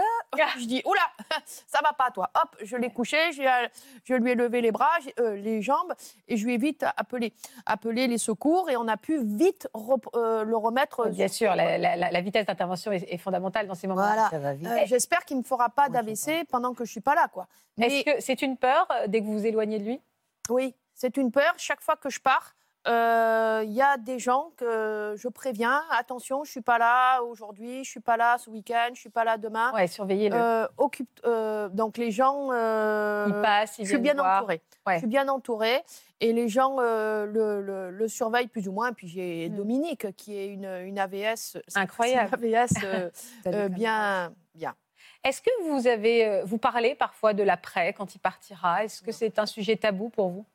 je 0.60 0.66
dis 0.66 0.82
oula 0.86 1.00
ça 1.46 1.80
va 1.84 1.94
pas 1.94 2.12
toi. 2.12 2.30
Hop 2.36 2.56
je 2.62 2.76
l'ai 2.76 2.90
couché, 2.92 3.18
je 3.32 4.14
lui 4.14 4.32
ai 4.32 4.36
levé 4.36 4.60
les 4.60 4.72
bras, 4.74 4.92
euh, 5.20 5.36
les 5.38 5.62
jambes 5.62 5.94
et 6.28 6.36
je 6.36 6.46
lui 6.46 6.56
ai 6.56 6.58
vite 6.58 6.86
appelé 6.98 7.34
appelé 7.66 8.08
les 8.08 8.18
secours 8.18 8.70
et 8.70 8.76
on 8.76 8.88
a 8.90 8.98
pu 8.98 9.24
vite 9.24 9.70
rep- 9.74 10.10
euh, 10.16 10.44
le 10.44 10.58
remettre. 10.58 11.08
Bien 11.08 11.30
sûr, 11.30 11.56
la, 11.56 11.78
la- 11.78 11.96
la- 11.96 12.12
la 12.12 12.22
vitesse 12.22 12.46
d'intervention 12.46 12.92
est, 12.92 13.06
est 13.12 13.18
fondamentale 13.18 13.68
dans 13.68 13.76
ces 13.76 13.88
moments. 13.88 14.02
Voilà. 14.04 14.30
Euh, 14.68 14.86
J'espère 14.86 15.24
qu'il 15.24 15.38
me 15.38 15.44
fera 15.44 15.70
pas 15.70 15.88
d'AVC 15.88 16.44
pendant 16.50 16.74
que 16.74 16.84
je 16.84 16.92
suis 16.92 17.02
pas 17.02 17.16
là 17.16 17.30
quoi. 17.32 17.48
Est-ce 17.82 18.04
que 18.04 18.22
c'est 18.22 18.42
une 18.42 18.58
peur 18.58 18.86
euh, 18.92 19.08
dès 19.08 19.22
que 19.22 19.26
vous 19.26 19.34
vous 19.40 19.46
éloignez 19.46 19.80
de 19.80 19.86
lui? 19.86 20.02
Oui, 20.50 20.76
c'est 20.94 21.16
une 21.16 21.32
peur. 21.32 21.54
Chaque 21.56 21.80
fois 21.82 21.96
que 21.96 22.10
je 22.10 22.20
pars, 22.20 22.54
euh, 22.88 23.62
il 23.66 23.72
y 23.72 23.82
a 23.82 23.98
des 23.98 24.20
gens 24.20 24.52
que 24.58 25.14
je 25.18 25.28
préviens. 25.30 25.82
Attention, 25.92 26.44
je 26.44 26.52
suis 26.52 26.62
pas 26.62 26.78
là 26.78 27.22
aujourd'hui, 27.22 27.84
je 27.84 27.90
suis 27.90 28.00
pas 28.00 28.18
là 28.18 28.38
ce 28.38 28.50
week-end, 28.50 28.90
je 28.94 29.00
suis 29.00 29.10
pas 29.10 29.24
là 29.24 29.38
demain. 29.38 29.72
Ouais, 29.74 29.88
surveillez-le. 29.88 30.36
Euh, 30.36 30.68
occupe, 30.78 31.20
euh, 31.26 31.70
donc 31.70 31.98
les 31.98 32.12
gens. 32.12 32.50
euh, 32.52 33.26
Ils 33.30 33.42
passent, 33.42 33.80
ils 33.80 33.86
Je 33.86 33.90
suis 33.92 34.00
bien 34.00 34.16
voir. 34.16 34.38
entourée. 34.40 34.62
Ouais. 34.86 34.96
Je 34.96 35.00
suis 35.00 35.08
bien 35.08 35.28
entourée 35.30 35.82
et 36.20 36.34
les 36.34 36.50
gens 36.50 36.76
euh, 36.80 37.26
le, 37.26 37.62
le- 37.62 37.90
le 37.92 38.08
surveillent 38.10 38.48
plus 38.48 38.68
ou 38.68 38.74
moins. 38.74 38.90
Et 38.90 38.94
puis 38.94 39.08
j'ai 39.08 39.50
Mm. 39.50 39.56
Dominique 39.56 40.16
qui 40.18 40.38
est 40.38 40.48
une, 40.48 40.66
une 40.66 41.00
AVS. 41.00 41.58
Incroyable. 41.76 42.38
une 42.46 42.56
AVS 42.56 42.74
euh, 42.84 43.10
euh, 43.48 43.70
bien, 43.70 44.34
bien. 44.56 44.76
Est-ce 45.24 45.42
que 45.42 45.50
vous 45.70 45.88
avez, 45.88 46.26
euh, 46.28 46.44
vous 46.44 46.58
parlez 46.58 46.96
parfois 46.96 47.34
de 47.34 47.44
l'après 47.44 47.94
quand 47.94 48.14
il 48.14 48.20
partira? 48.20 48.84
Est-ce 48.84 49.02
que 49.02 49.14
c'est 49.14 49.40
un 49.40 49.46
sujet 49.46 49.78
tabou 49.78 50.10
pour 50.10 50.28
vous? 50.30 50.46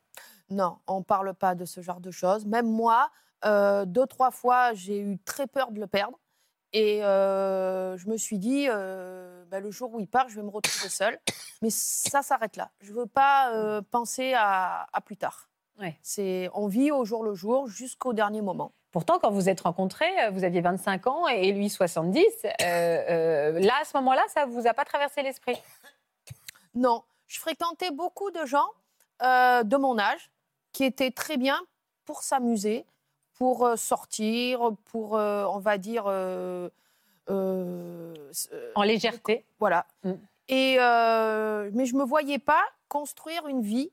Non, 0.51 0.79
on 0.87 0.99
ne 0.99 1.05
parle 1.05 1.35
pas 1.35 1.55
de 1.55 1.65
ce 1.65 1.81
genre 1.81 2.01
de 2.01 2.11
choses. 2.11 2.47
Même 2.47 2.67
moi, 2.67 3.11
euh, 3.45 3.85
deux, 3.85 4.07
trois 4.07 4.31
fois, 4.31 4.73
j'ai 4.75 4.99
eu 4.99 5.19
très 5.19 5.47
peur 5.47 5.71
de 5.73 5.81
le 5.81 5.87
perdre. 5.87 6.19
Et 6.73 7.03
euh, 7.05 7.97
je 7.97 8.09
me 8.09 8.17
suis 8.17 8.39
dit, 8.39 8.67
euh, 8.69 9.45
bah, 9.47 9.61
le 9.61 9.71
jour 9.71 9.95
où 9.95 10.01
il 10.01 10.09
part, 10.09 10.29
je 10.29 10.37
vais 10.37 10.43
me 10.43 10.51
retrouver 10.51 10.89
seule. 10.89 11.19
Mais 11.63 11.71
ça 11.71 12.23
s'arrête 12.23 12.57
là. 12.57 12.71
Je 12.81 12.93
ne 12.93 12.99
veux 12.99 13.07
pas 13.07 13.83
penser 13.91 14.35
à, 14.35 14.87
à 14.93 15.01
plus 15.01 15.17
tard. 15.17 15.49
Ouais. 15.79 15.99
C'est, 16.03 16.51
on 16.55 16.67
vit 16.67 16.91
au 16.91 17.05
jour 17.05 17.23
le 17.23 17.35
jour 17.35 17.69
jusqu'au 17.69 18.13
dernier 18.13 18.43
moment. 18.43 18.73
Pourtant, 18.91 19.19
quand 19.19 19.31
vous 19.31 19.49
êtes 19.49 19.61
rencontrés, 19.61 20.11
vous 20.33 20.45
aviez 20.45 20.61
25 20.61 21.07
ans 21.07 21.29
et 21.29 21.53
lui 21.53 21.69
70. 21.69 22.25
euh, 22.45 22.49
euh, 22.63 23.61
là, 23.61 23.75
à 23.81 23.85
ce 23.85 23.97
moment-là, 23.99 24.23
ça 24.29 24.47
vous 24.47 24.67
a 24.67 24.73
pas 24.73 24.85
traversé 24.85 25.23
l'esprit? 25.23 25.61
Non, 26.75 27.03
je 27.27 27.39
fréquentais 27.39 27.91
beaucoup 27.91 28.31
de 28.31 28.45
gens 28.47 28.67
de 29.21 29.77
mon 29.77 29.99
âge 29.99 30.31
qui 30.79 30.85
étaient 30.85 31.11
très 31.11 31.37
bien 31.37 31.61
pour 32.05 32.23
s'amuser, 32.23 32.87
pour 33.33 33.67
euh, 33.67 33.75
sortir, 33.75 34.71
pour, 34.85 35.17
euh, 35.17 35.45
on 35.47 35.59
va 35.59 35.77
dire, 35.77 36.05
euh, 36.07 36.69
En 37.27 38.83
légèreté. 38.85 39.45
voilà. 39.59 39.89
Mm. 40.05 40.13
Et 40.47 40.77
mais 40.77 41.85
je 41.85 41.97
me 41.97 42.05
voyais 42.05 42.39
pas 42.39 42.63
construire 42.87 43.49
une 43.49 43.61
vie 43.61 43.91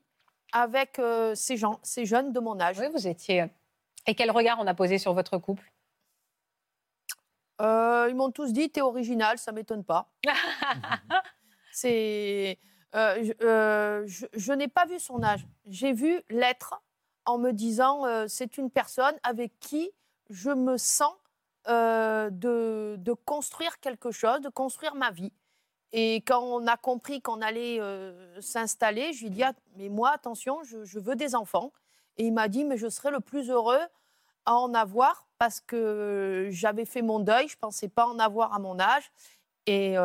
avec 0.52 1.00
ces 1.34 1.56
gens, 1.56 1.80
ces 1.82 2.06
jeunes 2.06 2.32
de 2.32 2.38
mon 2.38 2.60
âge. 2.60 2.78
Oui, 2.78 2.86
vous 2.94 3.08
étiez. 3.08 3.46
Et 4.06 4.14
quel 4.14 4.30
regard 4.30 4.58
on 4.60 4.66
a 4.68 4.74
posé 4.74 4.98
sur 4.98 5.12
votre 5.12 5.38
couple? 5.38 5.72
Ils 7.58 8.14
m'ont 8.14 8.30
tous 8.30 8.52
dit 8.52 8.70
t'es 8.70 8.80
original, 8.80 9.38
ça 9.38 9.50
m'étonne 9.50 9.82
pas. 9.82 10.08
C'est, 11.72 12.60
euh, 12.96 13.22
je, 13.22 13.46
euh, 13.46 14.06
je- 14.32 14.52
n'ai 14.52 14.68
pas 14.68 14.86
vu 14.86 14.98
son 14.98 15.22
âge. 15.22 15.46
J'ai 15.66 15.92
vu 15.92 16.22
l'être 16.30 16.80
en 17.26 17.38
me 17.38 17.52
disant 17.52 18.06
euh, 18.06 18.26
c'est 18.28 18.56
une 18.56 18.70
personne 18.70 19.14
avec 19.22 19.58
qui 19.60 19.90
je 20.30 20.50
me 20.50 20.76
sens 20.76 21.12
de, 21.68 23.12
construire 23.24 23.80
quelque 23.80 24.12
chose, 24.12 24.40
de 24.40 24.48
construire 24.48 24.94
ma 24.94 25.10
vie. 25.10 25.32
Et 25.92 26.16
quand 26.16 26.40
on 26.40 26.66
a 26.68 26.76
compris 26.76 27.20
qu'on 27.20 27.42
allait 27.42 27.80
s'installer, 28.40 29.12
je 29.12 29.20
lui 29.20 29.26
ai 29.26 29.30
dit 29.30 29.42
ah, 29.42 29.52
mais 29.76 29.88
moi 29.88 30.10
attention, 30.10 30.62
je, 30.62 30.98
veux 30.98 31.16
des 31.16 31.34
enfants. 31.34 31.72
Et 32.18 32.26
il 32.26 32.32
m'a 32.32 32.46
dit 32.46 32.64
mais 32.64 32.76
je 32.76 32.88
serai 32.88 33.10
le 33.10 33.18
plus 33.18 33.50
heureux 33.50 33.80
à 34.44 34.54
en 34.54 34.74
avoir 34.74 35.26
parce 35.38 35.60
que 35.60 36.48
j'avais 36.52 36.84
fait 36.84 37.02
mon 37.02 37.18
deuil, 37.18 37.48
je 37.48 37.56
pensais 37.56 37.88
pas 37.88 38.06
en 38.06 38.20
avoir 38.20 38.54
à 38.54 38.60
mon 38.60 38.78
âge. 38.78 39.10
Et 39.66 39.96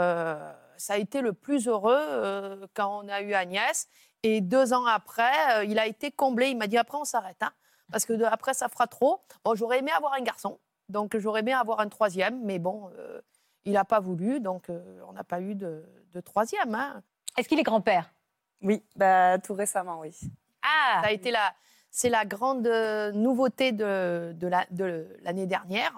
ça 0.81 0.93
a 0.93 0.97
été 0.97 1.21
le 1.21 1.33
plus 1.33 1.67
heureux 1.67 1.95
euh, 1.97 2.67
quand 2.73 3.03
on 3.03 3.07
a 3.07 3.21
eu 3.21 3.33
Agnès. 3.33 3.87
Et 4.23 4.41
deux 4.41 4.73
ans 4.73 4.85
après, 4.85 5.59
euh, 5.59 5.63
il 5.63 5.79
a 5.79 5.87
été 5.87 6.11
comblé. 6.11 6.49
Il 6.49 6.57
m'a 6.57 6.67
dit 6.67 6.77
après 6.77 6.97
on 6.97 7.05
s'arrête, 7.05 7.41
hein, 7.41 7.51
parce 7.91 8.05
que 8.05 8.13
de- 8.13 8.23
après 8.25 8.53
ça 8.53 8.67
fera 8.69 8.87
trop. 8.87 9.21
Bon, 9.43 9.55
j'aurais 9.55 9.79
aimé 9.79 9.91
avoir 9.91 10.13
un 10.13 10.21
garçon, 10.21 10.59
donc 10.89 11.17
j'aurais 11.17 11.39
aimé 11.41 11.53
avoir 11.53 11.79
un 11.79 11.87
troisième, 11.89 12.43
mais 12.43 12.59
bon, 12.59 12.91
euh, 12.97 13.21
il 13.65 13.73
n'a 13.73 13.85
pas 13.85 13.99
voulu, 13.99 14.39
donc 14.39 14.69
euh, 14.69 14.99
on 15.07 15.13
n'a 15.13 15.23
pas 15.23 15.39
eu 15.41 15.55
de, 15.55 15.83
de 16.13 16.21
troisième. 16.21 16.73
hein. 16.75 17.01
Est-ce 17.37 17.47
qu'il 17.47 17.59
est 17.59 17.63
grand-père? 17.63 18.11
Oui, 18.61 18.83
bah, 18.95 19.39
tout 19.39 19.53
récemment, 19.55 19.99
oui. 19.99 20.15
Ah 20.61 20.99
Ça 21.01 21.07
a 21.07 21.11
été 21.11 21.31
la, 21.31 21.53
c'est 21.89 22.09
la 22.09 22.25
grande 22.25 22.67
nouveauté 23.15 23.71
de, 23.71 24.33
de 24.35 24.47
la- 24.47 24.67
de 24.69 25.07
l'année 25.23 25.47
dernière. 25.47 25.97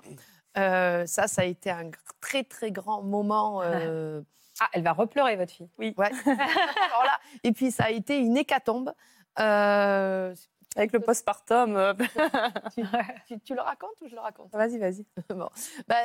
Euh, 0.57 1.05
ça, 1.07 1.27
ça 1.27 1.41
a 1.41 1.45
été 1.45 1.71
un 1.71 1.89
très 2.21 2.43
très 2.43 2.71
grand 2.71 3.01
moment. 3.01 3.61
euh, 3.63 4.21
Ah, 4.59 4.69
elle 4.73 4.83
va 4.83 4.93
repleurer, 4.93 5.35
votre 5.35 5.51
fille. 5.51 5.69
Oui. 5.79 5.93
Ouais. 5.97 6.11
Alors 6.25 7.03
là, 7.03 7.19
et 7.43 7.51
puis 7.51 7.71
ça 7.71 7.85
a 7.85 7.89
été 7.89 8.17
une 8.19 8.37
hécatombe. 8.37 8.93
Euh, 9.39 10.35
Avec 10.75 10.91
le 10.93 10.99
postpartum. 10.99 11.75
euh, 11.75 11.93
tu, 12.75 12.83
tu- 13.27 13.39
tu 13.39 13.55
le 13.55 13.61
racontes 13.61 13.95
ou 14.01 14.07
je 14.07 14.15
le 14.15 14.21
raconte? 14.21 14.51
Vas-y, 14.51 14.77
vas-y. 14.77 15.05
Bon. 15.29 15.49
Bah, 15.87 15.95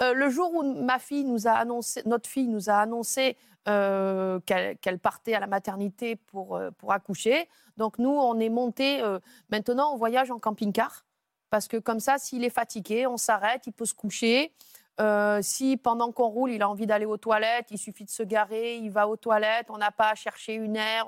euh, 0.00 0.14
le 0.14 0.30
jour 0.30 0.54
où 0.54 0.62
ma 0.82 0.98
fille 0.98 1.24
nous 1.24 1.46
a 1.46 1.52
annoncé, 1.52 2.02
notre 2.06 2.28
fille 2.28 2.48
nous 2.48 2.70
a 2.70 2.74
annoncé 2.74 3.36
euh, 3.68 4.40
qu'elle 4.40 4.98
partait 4.98 5.34
à 5.34 5.40
la 5.40 5.46
maternité 5.46 6.16
pour, 6.16 6.56
euh, 6.56 6.70
pour 6.72 6.92
accoucher, 6.92 7.48
donc 7.76 7.98
nous, 7.98 8.10
on 8.10 8.38
est 8.40 8.48
monté. 8.48 9.00
euh, 9.02 9.20
maintenant, 9.50 9.92
on 9.92 9.96
voyage 9.96 10.30
en 10.30 10.38
camping-car 10.38 11.04
parce 11.50 11.68
que 11.68 11.76
comme 11.76 12.00
ça, 12.00 12.18
s'il 12.18 12.42
est 12.44 12.50
fatigué, 12.50 13.06
on 13.06 13.16
s'arrête, 13.18 13.66
il 13.66 13.72
peut 13.72 13.84
se 13.84 13.94
coucher. 13.94 14.52
Euh, 15.00 15.40
si 15.42 15.76
pendant 15.76 16.12
qu'on 16.12 16.28
roule, 16.28 16.50
il 16.50 16.62
a 16.62 16.68
envie 16.68 16.86
d'aller 16.86 17.06
aux 17.06 17.16
toilettes, 17.16 17.66
il 17.70 17.78
suffit 17.78 18.04
de 18.04 18.10
se 18.10 18.22
garer, 18.22 18.76
il 18.76 18.90
va 18.90 19.08
aux 19.08 19.16
toilettes, 19.16 19.70
on 19.70 19.78
n'a 19.78 19.90
pas 19.90 20.10
à 20.10 20.14
chercher 20.14 20.54
une 20.54 20.76
aire. 20.76 21.06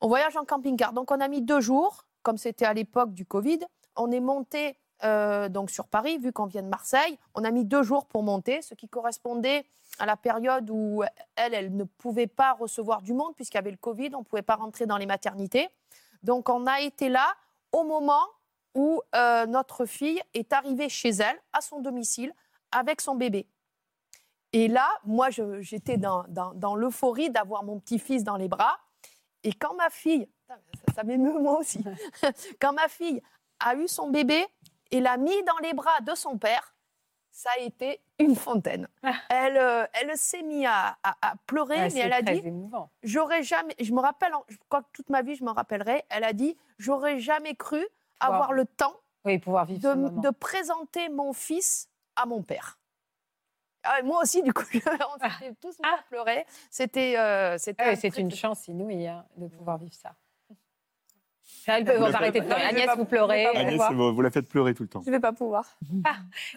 On, 0.00 0.08
voyage 0.08 0.36
en 0.36 0.44
camping-car. 0.44 0.92
Donc 0.92 1.10
on 1.10 1.20
a 1.20 1.28
mis 1.28 1.42
deux 1.42 1.60
jours, 1.60 2.04
comme 2.22 2.38
c'était 2.38 2.64
à 2.64 2.72
l'époque 2.72 3.12
du 3.12 3.26
Covid. 3.26 3.60
On 3.96 4.10
est 4.12 4.20
monté 4.20 4.78
euh, 5.02 5.48
donc 5.48 5.70
sur 5.70 5.88
Paris, 5.88 6.18
vu 6.18 6.32
qu'on 6.32 6.46
vient 6.46 6.62
de 6.62 6.68
Marseille. 6.68 7.18
On 7.34 7.44
a 7.44 7.50
mis 7.50 7.64
deux 7.64 7.82
jours 7.82 8.06
pour 8.06 8.22
monter, 8.22 8.62
ce 8.62 8.74
qui 8.74 8.88
correspondait 8.88 9.64
à 9.98 10.06
la 10.06 10.16
période 10.16 10.70
où 10.70 11.02
elle, 11.36 11.54
elle 11.54 11.76
ne 11.76 11.84
pouvait 11.84 12.28
pas 12.28 12.52
recevoir 12.52 13.02
du 13.02 13.12
monde 13.12 13.34
puisqu'il 13.34 13.56
y 13.56 13.58
avait 13.58 13.70
le 13.72 13.76
Covid, 13.76 14.10
on 14.14 14.20
ne 14.20 14.24
pouvait 14.24 14.42
pas 14.42 14.56
rentrer 14.56 14.86
dans 14.86 14.96
les 14.96 15.06
maternités. 15.06 15.68
Donc 16.22 16.48
on 16.48 16.66
a 16.66 16.80
été 16.80 17.08
là 17.08 17.34
au 17.72 17.84
moment 17.84 18.26
où 18.74 19.02
euh, 19.14 19.46
notre 19.46 19.84
fille 19.84 20.20
est 20.34 20.52
arrivée 20.52 20.88
chez 20.88 21.10
elle, 21.10 21.36
à 21.52 21.60
son 21.60 21.80
domicile, 21.80 22.32
avec 22.72 23.00
son 23.00 23.14
bébé. 23.14 23.46
Et 24.52 24.68
là, 24.68 24.88
moi, 25.04 25.28
j'étais 25.60 25.96
dans, 25.96 26.24
dans- 26.28 26.54
dans 26.54 26.74
l'euphorie 26.74 27.30
d'avoir 27.30 27.62
mon 27.62 27.78
petit-fils 27.78 28.24
dans 28.24 28.36
les 28.36 28.48
bras. 28.48 28.78
Et 29.44 29.52
quand 29.52 29.74
ma 29.74 29.90
fille, 29.90 30.28
ça, 30.48 30.58
ça 30.94 31.04
m'émeut 31.04 31.38
moi 31.38 31.58
aussi, 31.58 31.82
quand 32.60 32.72
ma 32.72 32.88
fille 32.88 33.22
a 33.60 33.74
eu 33.76 33.86
son 33.88 34.10
bébé 34.10 34.44
et 34.90 35.00
l'a 35.00 35.16
mis 35.16 35.42
dans 35.44 35.56
les 35.62 35.72
bras 35.72 36.00
de 36.00 36.14
son 36.14 36.36
père, 36.36 36.74
ça 37.30 37.50
a 37.56 37.60
été 37.60 38.00
une 38.18 38.34
fontaine. 38.34 38.88
Elle, 39.28 39.56
euh, 39.56 39.86
elle 39.94 40.14
s'est 40.16 40.42
mise 40.42 40.66
à, 40.66 40.98
à- 41.04 41.16
à 41.30 41.34
pleurer, 41.46 41.76
Ouais, 41.76 41.88
mais 41.94 42.00
elle 42.00 42.12
a 42.12 42.22
dit, 42.22 42.40
émouvant. 42.44 42.90
j'aurais 43.04 43.42
jamais, 43.44 43.74
je 43.78 43.92
me 43.92 44.00
rappelle, 44.00 44.32
je 44.48 44.56
crois 44.68 44.82
que 44.82 44.88
toute 44.92 45.08
ma 45.10 45.22
vie, 45.22 45.36
je 45.36 45.44
me 45.44 45.50
rappellerai, 45.50 46.04
elle 46.10 46.24
a 46.24 46.32
dit, 46.32 46.58
j'aurais 46.78 47.20
jamais 47.20 47.54
cru 47.54 47.86
avoir 48.18 48.52
le 48.52 48.66
temps 48.66 48.96
Oui, 49.24 49.38
pouvoir 49.38 49.64
vivre 49.64 49.94
de 49.94 50.30
présenter 50.30 51.08
mon 51.08 51.32
fils 51.32 51.88
à 52.20 52.26
mon 52.26 52.42
père. 52.42 52.78
Ah 53.82 54.02
moi 54.04 54.20
aussi, 54.22 54.42
du 54.42 54.52
coup, 54.52 54.64
on 54.74 55.30
s'était 55.30 55.54
tous 55.60 55.78
mis 55.78 55.88
à 55.88 56.02
pleurer. 56.08 56.44
C'était, 56.70 57.18
euh, 57.18 57.56
c'était. 57.58 57.82
Ah 57.82 57.90
un 57.90 57.96
c'est 57.96 58.16
une 58.18 58.30
chance 58.30 58.68
inouïe 58.68 59.06
hein, 59.06 59.24
de 59.36 59.46
pouvoir 59.48 59.78
vivre 59.78 59.94
ça. 59.94 60.14
Elle 61.66 61.84
peut 61.84 62.02
arrêter 62.02 62.40
de 62.40 62.44
pleurer. 62.46 62.60
Je 62.60 62.66
vais 62.66 62.70
Agnès, 62.74 62.86
pas- 62.86 62.94
vous 62.96 63.04
pleurez. 63.06 63.46
Agnès, 63.46 63.80
vous 63.92 64.14
vous 64.14 64.20
la 64.22 64.30
faites 64.30 64.48
pleurer 64.48 64.74
tout 64.74 64.82
le 64.82 64.88
temps. 64.88 65.02
Je 65.04 65.10
vais 65.10 65.20
pas 65.20 65.32
pouvoir. 65.32 65.78
Ah, 66.04 66.16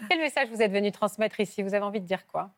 quel 0.09 0.19
message 0.19 0.49
vous 0.49 0.61
êtes 0.61 0.71
venu 0.71 0.91
transmettre 0.91 1.39
ici? 1.39 1.63
Vous 1.63 1.73
avez 1.73 1.83
envie 1.85 2.01
de 2.01 2.05
dire 2.05 2.25
quoi? 2.27 2.51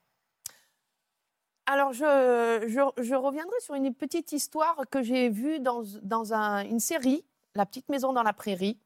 Alors, 1.67 1.93
je, 1.93 2.65
je, 2.67 3.03
je 3.03 3.15
reviendrai 3.15 3.59
sur 3.59 3.73
une 3.73 3.93
petite 3.93 4.31
histoire 4.31 4.75
que 4.91 5.01
j'ai 5.01 5.29
vue 5.29 5.59
dans, 5.59 5.83
dans 6.03 6.33
un- 6.33 6.63
une 6.63 6.79
série, 6.79 7.25
La 7.55 7.65
petite 7.65 7.89
maison 7.89 8.13
dans 8.13 8.21
la 8.23 8.33
prairie, 8.33 8.79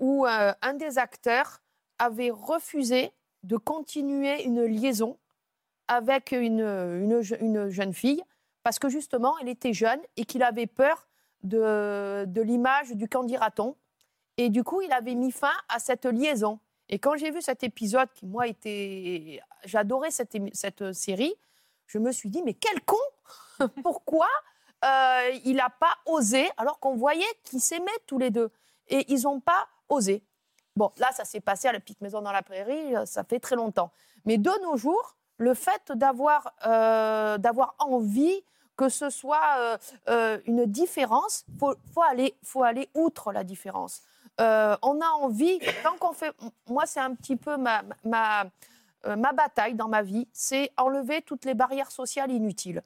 où 0.00 0.26
euh, 0.26 0.52
un 0.62 0.74
des 0.74 0.98
acteurs 0.98 1.60
avait 1.98 2.30
refusé 2.30 3.12
de 3.48 3.56
continuer 3.56 4.44
une 4.44 4.62
liaison 4.64 5.18
avec 5.88 6.32
une, 6.32 6.60
une, 6.60 7.20
je- 7.22 7.34
une 7.40 7.70
jeune 7.70 7.94
fille 7.94 8.22
parce 8.62 8.78
que 8.78 8.88
justement, 8.88 9.34
elle 9.40 9.48
était 9.48 9.72
jeune 9.72 10.00
et 10.16 10.24
qu'il 10.26 10.42
avait 10.42 10.66
peur 10.66 11.08
de, 11.42 12.24
de 12.26 12.42
l'image 12.42 12.90
du 12.92 13.08
candidaton. 13.08 13.74
Et 14.36 14.50
du 14.50 14.62
coup, 14.64 14.82
il 14.82 14.92
avait 14.92 15.14
mis 15.14 15.32
fin 15.32 15.52
à 15.68 15.78
cette 15.78 16.04
liaison. 16.04 16.58
Et 16.90 16.98
quand 16.98 17.16
j'ai 17.16 17.30
vu 17.30 17.40
cet 17.42 17.62
épisode, 17.64 18.08
qui 18.14 18.26
moi 18.26 18.46
était. 18.46 19.40
J'adorais 19.64 20.10
cette, 20.10 20.36
cette 20.52 20.92
série, 20.92 21.34
je 21.86 21.98
me 21.98 22.12
suis 22.12 22.28
dit, 22.30 22.42
mais 22.42 22.54
quel 22.54 22.80
con 22.82 22.96
Pourquoi 23.82 24.28
euh, 24.84 25.30
il 25.44 25.56
n'a 25.56 25.70
pas 25.70 25.94
osé, 26.06 26.48
alors 26.56 26.78
qu'on 26.80 26.94
voyait 26.96 27.24
qu'ils 27.44 27.60
s'aimaient 27.60 27.90
tous 28.06 28.18
les 28.18 28.30
deux 28.30 28.50
Et 28.88 29.10
ils 29.12 29.22
n'ont 29.22 29.40
pas 29.40 29.66
osé. 29.88 30.22
Bon, 30.78 30.92
là, 30.98 31.10
ça 31.10 31.24
s'est 31.24 31.40
passé 31.40 31.66
à 31.66 31.72
la 31.72 31.80
petite 31.80 32.00
maison 32.02 32.22
dans 32.22 32.30
la 32.30 32.42
prairie, 32.42 32.94
euh, 32.94 33.04
ça 33.04 33.24
fait 33.24 33.40
très 33.40 33.56
longtemps. 33.56 33.90
Mais 34.26 34.38
de 34.38 34.52
nos 34.62 34.76
jours, 34.76 35.16
le 35.36 35.52
fait 35.54 35.90
d'avoir 35.90 36.54
euh, 36.66 37.36
envie 37.80 38.44
que 38.76 38.88
ce 38.88 39.10
soit 39.10 39.76
euh, 40.08 40.38
une 40.46 40.66
différence, 40.66 41.44
il 41.48 41.58
faut, 41.58 42.02
aller, 42.08 42.36
faut 42.44 42.62
aller 42.62 42.88
outre 42.94 43.32
la 43.32 43.42
différence. 43.42 44.02
On 44.38 45.00
a 45.00 45.08
envie, 45.20 45.58
tant 45.82 45.96
qu'on 45.98 46.12
fait. 46.12 46.32
Moi, 46.68 46.86
c'est 46.86 47.00
un 47.00 47.12
petit 47.16 47.34
peu 47.34 47.56
ma, 47.56 47.82
ma, 48.04 48.44
ma 49.04 49.32
bataille 49.32 49.74
dans 49.74 49.88
ma 49.88 50.02
vie, 50.02 50.28
c'est 50.32 50.70
enlever 50.76 51.22
toutes 51.22 51.44
les 51.44 51.54
barrières 51.54 51.90
sociales 51.90 52.30
inutiles. 52.30 52.84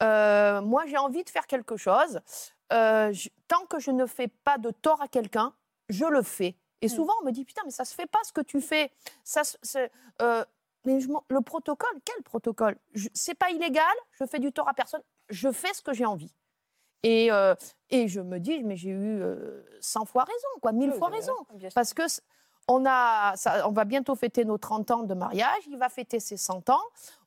Moi, 0.00 0.84
j'ai 0.86 0.98
envie 0.98 1.24
de 1.24 1.30
faire 1.30 1.48
quelque 1.48 1.76
chose. 1.76 2.20
Tant 2.68 3.66
que 3.68 3.80
je 3.80 3.90
ne 3.90 4.06
fais 4.06 4.28
pas 4.28 4.56
de 4.56 4.70
tort 4.70 5.02
à 5.02 5.08
quelqu'un, 5.08 5.52
je 5.88 6.04
le 6.04 6.22
fais. 6.22 6.54
Et 6.82 6.88
souvent, 6.88 7.12
on 7.22 7.24
me 7.24 7.30
dit 7.30 7.44
putain, 7.44 7.62
mais 7.64 7.70
ça 7.70 7.84
se 7.84 7.94
fait 7.94 8.06
pas 8.06 8.18
ce 8.24 8.32
que 8.32 8.40
tu 8.42 8.60
fais. 8.60 8.90
Ça, 9.22 9.42
euh, 10.20 10.44
mais 10.84 11.00
je 11.00 11.08
m'en- 11.08 11.24
le 11.28 11.40
protocole, 11.40 11.98
quel 12.04 12.22
protocole? 12.22 12.76
C'est 13.14 13.34
pas 13.34 13.50
illégal. 13.50 13.84
Je 14.12 14.24
fais 14.26 14.38
du 14.38 14.52
tort 14.52 14.68
à 14.68 14.74
personne. 14.74 15.02
Je 15.30 15.50
fais 15.50 15.72
ce 15.72 15.80
que 15.82 15.92
j'ai 15.94 16.04
envie. 16.04 16.34
Et, 17.02 17.30
euh, 17.32 17.54
et 17.90 18.08
je 18.08 18.20
me 18.20 18.38
dis, 18.38 18.62
mais 18.64 18.76
j'ai 18.76 18.90
eu 18.90 19.20
euh, 19.22 19.62
100 19.80 20.04
fois 20.04 20.24
raison, 20.24 20.48
quoi, 20.60 20.72
1000 20.72 20.90
Oui, 20.90 20.98
fois 20.98 21.08
raison. 21.08 21.34
bien. 21.54 21.68
Parce 21.74 21.94
que 21.94 22.02
on, 22.68 22.84
a, 22.86 23.34
ça- 23.36 23.68
on 23.68 23.72
va 23.72 23.84
bientôt 23.84 24.14
fêter 24.14 24.44
nos 24.44 24.56
30 24.58 24.90
ans 24.90 25.02
de 25.02 25.12
mariage, 25.14 25.62
il 25.66 25.76
va 25.78 25.88
fêter 25.90 26.18
ses 26.20 26.36
100 26.38 26.70
ans, 26.70 26.80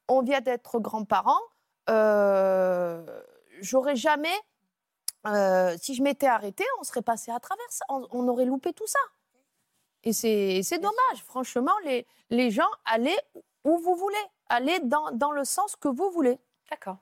on 0.07 0.21
vient 0.23 0.41
d'être 0.41 0.79
grands-parents. 0.79 1.41
Euh, 1.89 3.03
J'aurais 3.59 3.95
jamais, 3.95 4.35
euh, 5.25 5.75
si 5.81 5.95
je 5.95 6.03
m'étais 6.03 6.27
arrêtée, 6.27 6.63
on 6.79 6.83
serait 6.83 7.01
passé 7.01 7.31
à 7.31 7.39
travers 7.39 7.65
ça, 7.71 7.85
on, 7.89 8.07
on 8.11 8.27
aurait 8.27 8.45
loupé 8.45 8.71
tout 8.71 8.85
ça. 8.85 8.99
Et 10.03 10.13
c'est 10.13 10.61
c'est 10.63 10.79
dommage, 10.79 11.23
franchement, 11.25 11.73
les, 11.85 12.05
les 12.29 12.51
gens, 12.51 12.69
allez 12.85 13.17
où 13.63 13.77
vous 13.79 13.95
voulez, 13.95 14.15
allez 14.49 14.79
dans, 14.81 15.11
dans 15.11 15.31
le 15.31 15.43
sens 15.45 15.75
que 15.75 15.87
vous 15.87 16.09
voulez. 16.11 16.37
D'accord. 16.71 16.97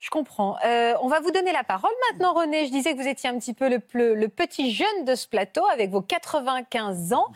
Je 0.00 0.10
comprends. 0.10 0.58
Euh, 0.66 0.94
on 1.00 1.08
va 1.08 1.20
vous 1.20 1.30
donner 1.30 1.52
la 1.52 1.64
parole 1.64 1.92
maintenant, 2.10 2.34
René. 2.34 2.66
Je 2.66 2.70
disais 2.72 2.94
que 2.94 3.00
vous 3.00 3.08
étiez 3.08 3.30
un 3.30 3.38
petit 3.38 3.54
peu 3.54 3.70
le, 3.70 3.80
le- 3.94 4.14
le 4.14 4.28
petit 4.28 4.70
jeune 4.74 5.04
de 5.06 5.14
ce 5.14 5.26
plateau 5.26 5.64
avec 5.68 5.90
vos 5.90 6.02
95 6.02 7.14
ans. 7.14 7.26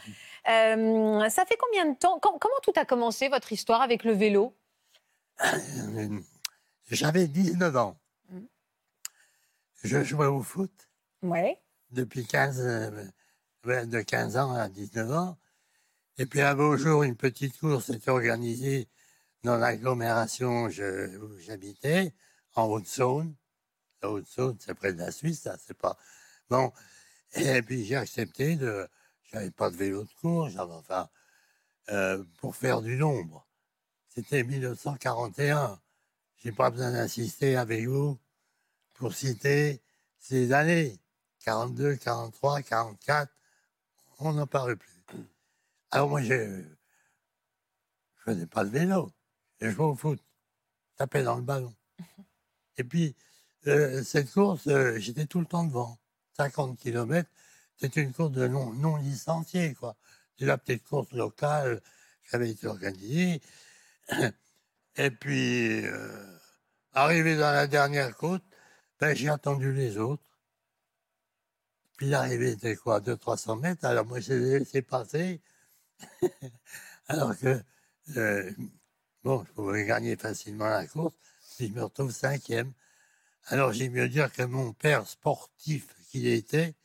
Euh, 0.50 1.28
ça 1.30 1.46
fait 1.46 1.56
combien 1.56 1.86
de 1.86 1.96
temps 1.96 2.18
Com- 2.18 2.36
Comment 2.38 2.58
tout 2.62 2.72
a 2.76 2.84
commencé, 2.84 3.28
votre 3.28 3.52
histoire 3.52 3.80
avec 3.80 4.04
le 4.04 4.12
vélo? 4.12 4.54
J'avais 6.90 7.26
19 7.26 7.76
ans. 7.76 7.96
Je 9.84 10.02
jouais 10.02 10.26
au 10.26 10.42
foot 10.42 10.72
Ouais. 11.22 11.60
depuis 11.90 12.26
15, 12.26 12.60
euh, 12.60 12.90
ouais, 12.90 13.08
de 13.68 14.00
15 14.00 14.36
ans 14.36 14.54
à 14.54 14.68
19 14.68 15.10
ans. 15.12 15.38
Et 16.18 16.26
puis 16.26 16.40
un 16.40 16.54
beau 16.54 16.76
jour, 16.76 17.02
une 17.04 17.16
petite 17.16 17.58
course 17.58 17.90
était 17.90 18.10
organisée 18.10 18.88
dans 19.44 19.56
l'agglomération 19.56 20.64
où 20.64 21.38
j'habitais, 21.40 22.12
en 22.54 22.64
Haute-Saône. 22.64 23.34
La 24.02 24.10
Haute-Saône, 24.10 24.56
c'est 24.60 24.74
près 24.74 24.92
de 24.92 24.98
la 24.98 25.12
Suisse, 25.12 25.42
ça, 25.42 25.56
c'est 25.64 25.76
pas. 25.78 25.96
Bon. 26.50 26.72
Et 27.34 27.62
puis 27.62 27.84
j'ai 27.84 27.96
accepté 27.96 28.56
de. 28.56 28.88
J'avais 29.32 29.50
pas 29.50 29.70
de 29.70 29.76
vélo 29.76 30.04
de 30.04 30.12
course, 30.20 30.52
j'avais 30.52 30.72
enfin. 30.72 31.08
euh, 31.90 32.24
pour 32.38 32.56
faire 32.56 32.82
du 32.82 32.96
nombre. 32.96 33.46
C'était 34.08 34.42
1941. 34.44 35.80
J'ai 36.38 36.52
pas 36.52 36.70
besoin 36.70 36.92
d'insister 36.92 37.56
avec 37.56 37.86
vous 37.86 38.18
pour 38.94 39.12
citer 39.14 39.82
ces 40.18 40.52
années. 40.52 40.98
42, 41.44 41.96
43, 41.96 42.62
44, 42.62 43.32
on 44.18 44.32
n'en 44.32 44.46
parle 44.46 44.76
plus. 44.76 45.04
Alors 45.90 46.08
moi, 46.08 46.22
je 46.22 46.62
faisais 48.24 48.46
pas 48.46 48.64
de 48.64 48.70
vélo, 48.70 49.10
je 49.60 49.70
jouais 49.70 49.84
au 49.86 49.94
foot, 49.94 50.20
tapais 50.96 51.22
dans 51.22 51.36
le 51.36 51.42
ballon. 51.42 51.74
Et 52.76 52.84
puis, 52.84 53.16
euh, 53.66 54.02
cette 54.04 54.30
course, 54.32 54.66
euh, 54.68 54.98
j'étais 54.98 55.26
tout 55.26 55.40
le 55.40 55.46
temps 55.46 55.64
devant. 55.64 55.98
50 56.36 56.78
km, 56.78 57.28
c'était 57.76 58.02
une 58.02 58.12
course 58.12 58.32
de 58.32 58.46
non, 58.46 58.72
non 58.74 58.96
licenciée, 58.96 59.74
quoi. 59.74 59.96
C'est 60.38 60.46
la 60.46 60.58
petite 60.58 60.84
course 60.84 61.10
locale 61.12 61.80
qui 62.28 62.36
avait 62.36 62.50
été 62.50 62.66
organisée. 62.66 63.40
Et 64.96 65.10
puis, 65.10 65.84
euh, 65.86 66.38
arrivé 66.92 67.36
dans 67.36 67.52
la 67.52 67.66
dernière 67.66 68.16
côte, 68.16 68.42
ben, 69.00 69.14
j'ai 69.16 69.28
attendu 69.28 69.72
les 69.72 69.98
autres. 69.98 70.22
Puis 71.98 72.06
l'arrivée 72.06 72.52
était 72.52 72.76
quoi, 72.76 73.00
200-300 73.00 73.60
mètres, 73.60 73.84
alors 73.84 74.06
moi 74.06 74.20
je 74.20 74.32
les 74.32 74.50
ai 74.50 74.58
laissés 74.60 74.82
passer. 74.82 75.40
alors 77.08 77.36
que, 77.36 77.60
euh, 78.16 78.52
bon, 79.24 79.44
je 79.44 79.52
pouvais 79.52 79.84
gagner 79.84 80.14
facilement 80.16 80.68
la 80.68 80.86
course, 80.86 81.16
puis 81.56 81.66
je 81.66 81.72
me 81.72 81.82
retrouve 81.82 82.12
cinquième. 82.12 82.72
Alors 83.46 83.72
j'ai 83.72 83.88
mieux 83.88 84.08
dire 84.08 84.32
que 84.32 84.44
mon 84.44 84.72
père 84.72 85.08
sportif 85.08 85.88
qu'il 86.08 86.28
était, 86.28 86.76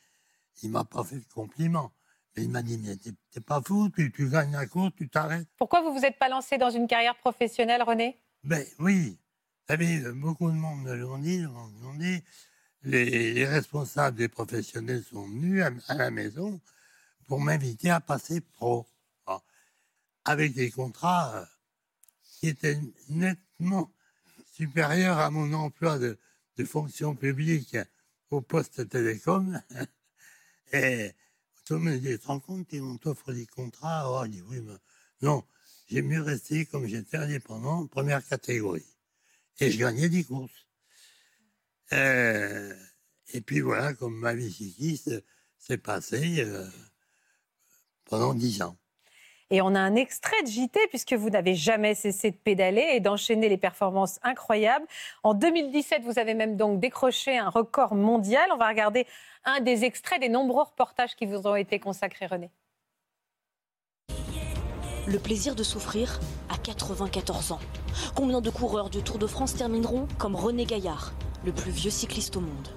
il 0.64 0.70
m'a 0.70 0.84
pas 0.84 1.04
fait 1.04 1.18
de 1.18 1.32
compliment. 1.32 1.92
Mais 2.36 2.42
il 2.42 2.50
m'a 2.50 2.62
dit, 2.62 2.78
mais 2.78 2.96
t'es 2.96 3.40
pas 3.40 3.62
fou, 3.64 3.88
tu, 3.90 4.10
tu 4.10 4.28
gagnes 4.28 4.50
la 4.50 4.66
course, 4.66 4.90
tu 4.96 5.08
t'arrêtes. 5.08 5.46
Pourquoi 5.56 5.82
vous 5.82 5.96
vous 5.96 6.04
êtes 6.04 6.18
pas 6.18 6.28
lancé 6.28 6.58
dans 6.58 6.70
une 6.70 6.88
carrière 6.88 7.16
professionnelle, 7.18 7.84
René? 7.84 8.20
Ben 8.42 8.66
oui, 8.80 9.10
vous 9.10 9.66
savez, 9.68 10.00
beaucoup 10.12 10.50
de 10.50 10.56
monde 10.56 10.82
me 10.82 10.96
l'ont 10.96 11.18
dit, 11.18 11.46
m'ont 11.46 11.94
dit, 11.94 12.20
les, 12.84 13.32
les 13.32 13.46
responsables 13.46 14.16
des 14.16 14.28
professionnels 14.28 15.04
sont 15.04 15.26
venus 15.26 15.62
à, 15.88 15.94
la 15.94 16.10
maison 16.10 16.60
pour 17.26 17.40
m'inviter 17.40 17.90
à 17.90 18.00
passer 18.00 18.40
pro, 18.40 18.86
Bon. 19.26 19.40
avec 20.24 20.52
des 20.52 20.70
contrats 20.70 21.36
euh, 21.36 21.44
qui 22.22 22.48
étaient 22.48 22.78
nettement 23.08 23.90
supérieurs 24.52 25.18
à 25.18 25.30
mon 25.30 25.52
emploi 25.52 25.98
de, 25.98 26.18
fonction 26.66 27.16
publique 27.16 27.76
au 28.30 28.40
poste 28.40 28.88
télécom. 28.88 29.60
Et 30.72 31.12
Tout 31.64 31.74
le 31.74 31.80
monde 31.80 31.94
me 31.94 31.98
dit, 31.98 32.08
tu 32.08 32.18
te 32.18 32.26
rends 32.26 32.40
compte, 32.40 32.68
on 32.74 32.96
t'offre 32.98 33.32
des 33.32 33.46
contrats 33.46 34.04
Oh, 34.10 34.26
dis, 34.26 34.42
oui, 34.42 34.60
mais 34.60 34.74
non, 35.22 35.44
j'ai 35.88 36.02
mieux 36.02 36.22
resté 36.22 36.66
comme 36.66 36.86
j'étais 36.86 37.16
indépendant, 37.16 37.86
première 37.86 38.24
catégorie. 38.26 38.86
Et 39.60 39.70
je 39.70 39.78
gagnais 39.78 40.08
des 40.08 40.24
courses. 40.24 40.63
Euh, 41.92 42.72
et 43.32 43.40
puis 43.40 43.60
voilà, 43.60 43.94
comme 43.94 44.16
ma 44.16 44.34
vie 44.34 44.52
cycliste 44.52 45.24
s'est 45.58 45.78
passée 45.78 46.40
euh, 46.40 46.66
pendant 48.04 48.34
dix 48.34 48.62
ans. 48.62 48.76
Et 49.50 49.60
on 49.60 49.74
a 49.74 49.78
un 49.78 49.94
extrait 49.94 50.42
de 50.42 50.48
JT, 50.48 50.88
puisque 50.88 51.12
vous 51.12 51.30
n'avez 51.30 51.54
jamais 51.54 51.94
cessé 51.94 52.30
de 52.30 52.36
pédaler 52.36 52.92
et 52.94 53.00
d'enchaîner 53.00 53.48
les 53.48 53.58
performances 53.58 54.18
incroyables. 54.22 54.86
En 55.22 55.34
2017, 55.34 56.02
vous 56.02 56.18
avez 56.18 56.34
même 56.34 56.56
donc 56.56 56.80
décroché 56.80 57.36
un 57.36 57.50
record 57.50 57.94
mondial. 57.94 58.48
On 58.52 58.56
va 58.56 58.68
regarder 58.68 59.06
un 59.44 59.60
des 59.60 59.84
extraits 59.84 60.20
des 60.20 60.30
nombreux 60.30 60.64
reportages 60.64 61.14
qui 61.14 61.26
vous 61.26 61.46
ont 61.46 61.56
été 61.56 61.78
consacrés, 61.78 62.26
René. 62.26 62.50
Le 65.06 65.18
plaisir 65.18 65.54
de 65.54 65.62
souffrir 65.62 66.18
à 66.48 66.56
94 66.56 67.52
ans. 67.52 67.60
Combien 68.14 68.40
de 68.40 68.48
coureurs 68.48 68.88
du 68.88 69.02
Tour 69.02 69.18
de 69.18 69.26
France 69.26 69.54
termineront 69.54 70.08
comme 70.18 70.34
René 70.34 70.64
Gaillard, 70.64 71.12
le 71.44 71.52
plus 71.52 71.70
vieux 71.70 71.90
cycliste 71.90 72.36
au 72.36 72.40
monde 72.40 72.68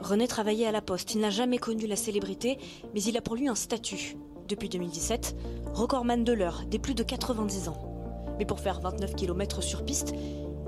René 0.00 0.28
travaillait 0.28 0.66
à 0.66 0.72
la 0.72 0.82
Poste. 0.82 1.14
Il 1.14 1.20
n'a 1.20 1.30
jamais 1.30 1.56
connu 1.56 1.86
la 1.86 1.96
célébrité, 1.96 2.58
mais 2.92 3.02
il 3.02 3.16
a 3.16 3.22
pour 3.22 3.36
lui 3.36 3.48
un 3.48 3.54
statut. 3.54 4.16
Depuis 4.48 4.68
2017, 4.68 5.34
recordman 5.72 6.24
de 6.24 6.32
l'heure, 6.34 6.64
des 6.66 6.78
plus 6.78 6.94
de 6.94 7.02
90 7.02 7.68
ans. 7.68 8.34
Mais 8.38 8.44
pour 8.44 8.60
faire 8.60 8.80
29 8.80 9.14
km 9.14 9.62
sur 9.62 9.82
piste, 9.82 10.12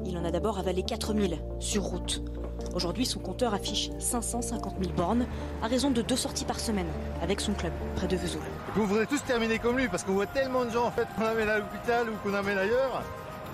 il 0.06 0.16
en 0.16 0.24
a 0.24 0.30
d'abord 0.30 0.58
avalé 0.58 0.82
4000 0.82 1.38
sur 1.58 1.82
route. 1.82 2.22
Aujourd'hui, 2.74 3.04
son 3.04 3.18
compteur 3.18 3.52
affiche 3.52 3.90
550 3.98 4.76
000 4.80 4.94
bornes, 4.94 5.26
à 5.62 5.66
raison 5.66 5.90
de 5.90 6.00
deux 6.00 6.16
sorties 6.16 6.46
par 6.46 6.58
semaine, 6.58 6.88
avec 7.20 7.40
son 7.40 7.52
club, 7.52 7.72
près 7.96 8.06
de 8.06 8.16
Vesoul. 8.16 8.40
Vous 8.74 8.86
voudrez 8.86 9.06
tous 9.06 9.22
terminer 9.24 9.58
comme 9.58 9.76
lui, 9.76 9.88
parce 9.88 10.04
qu'on 10.04 10.14
voit 10.14 10.26
tellement 10.26 10.64
de 10.64 10.70
gens 10.70 10.90
qu'on 11.16 11.24
amène 11.24 11.48
à 11.48 11.58
l'hôpital 11.58 12.08
ou 12.08 12.12
qu'on 12.22 12.34
amène 12.34 12.56
ailleurs. 12.56 13.02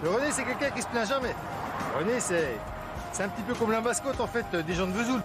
Le 0.05 0.11
René, 0.11 0.27
c'est 0.31 0.45
quelqu'un 0.45 0.71
qui 0.71 0.83
se 0.83 0.89
plaint 0.89 1.09
jamais. 1.09 1.35
René, 1.99 2.21
c'est 2.21 2.57
c'est 3.13 3.25
un 3.25 3.29
petit 3.29 3.43
peu 3.43 3.55
comme 3.55 3.71
la 3.71 3.81
mascotte 3.81 4.21
en 4.21 4.27
fait 4.27 4.45
des 4.67 4.75
gens 4.75 4.87
de 4.87 4.93
Vesoul. 4.93 5.21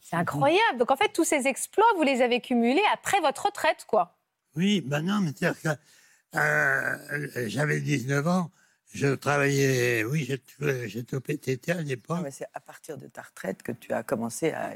C'est 0.00 0.16
incroyable. 0.16 0.78
Donc 0.78 0.90
en 0.90 0.96
fait, 0.96 1.10
tous 1.12 1.24
ces 1.24 1.46
exploits, 1.46 1.84
vous 1.96 2.02
les 2.02 2.22
avez 2.22 2.40
cumulés 2.40 2.82
après 2.94 3.20
votre 3.20 3.46
retraite, 3.46 3.84
quoi. 3.86 4.16
Oui, 4.56 4.80
ben 4.80 5.02
non, 5.02 5.20
mais 5.20 5.32
c'est-à-dire 5.36 5.60
que 5.60 6.38
euh, 6.38 7.28
j'avais 7.48 7.80
19 7.80 8.26
ans, 8.26 8.50
je 8.94 9.08
travaillais, 9.14 10.04
oui, 10.04 10.24
j'ai- 10.24 10.88
j'étais 10.88 11.14
au 11.16 11.20
PTT 11.20 11.72
à 11.72 11.82
l'époque. 11.82 12.16
Non, 12.16 12.22
mais 12.22 12.30
c'est 12.30 12.48
à 12.54 12.60
partir 12.60 12.96
de 12.96 13.06
ta 13.06 13.20
retraite 13.22 13.62
que 13.62 13.72
tu 13.72 13.92
as 13.92 14.02
commencé 14.02 14.52
à 14.52 14.72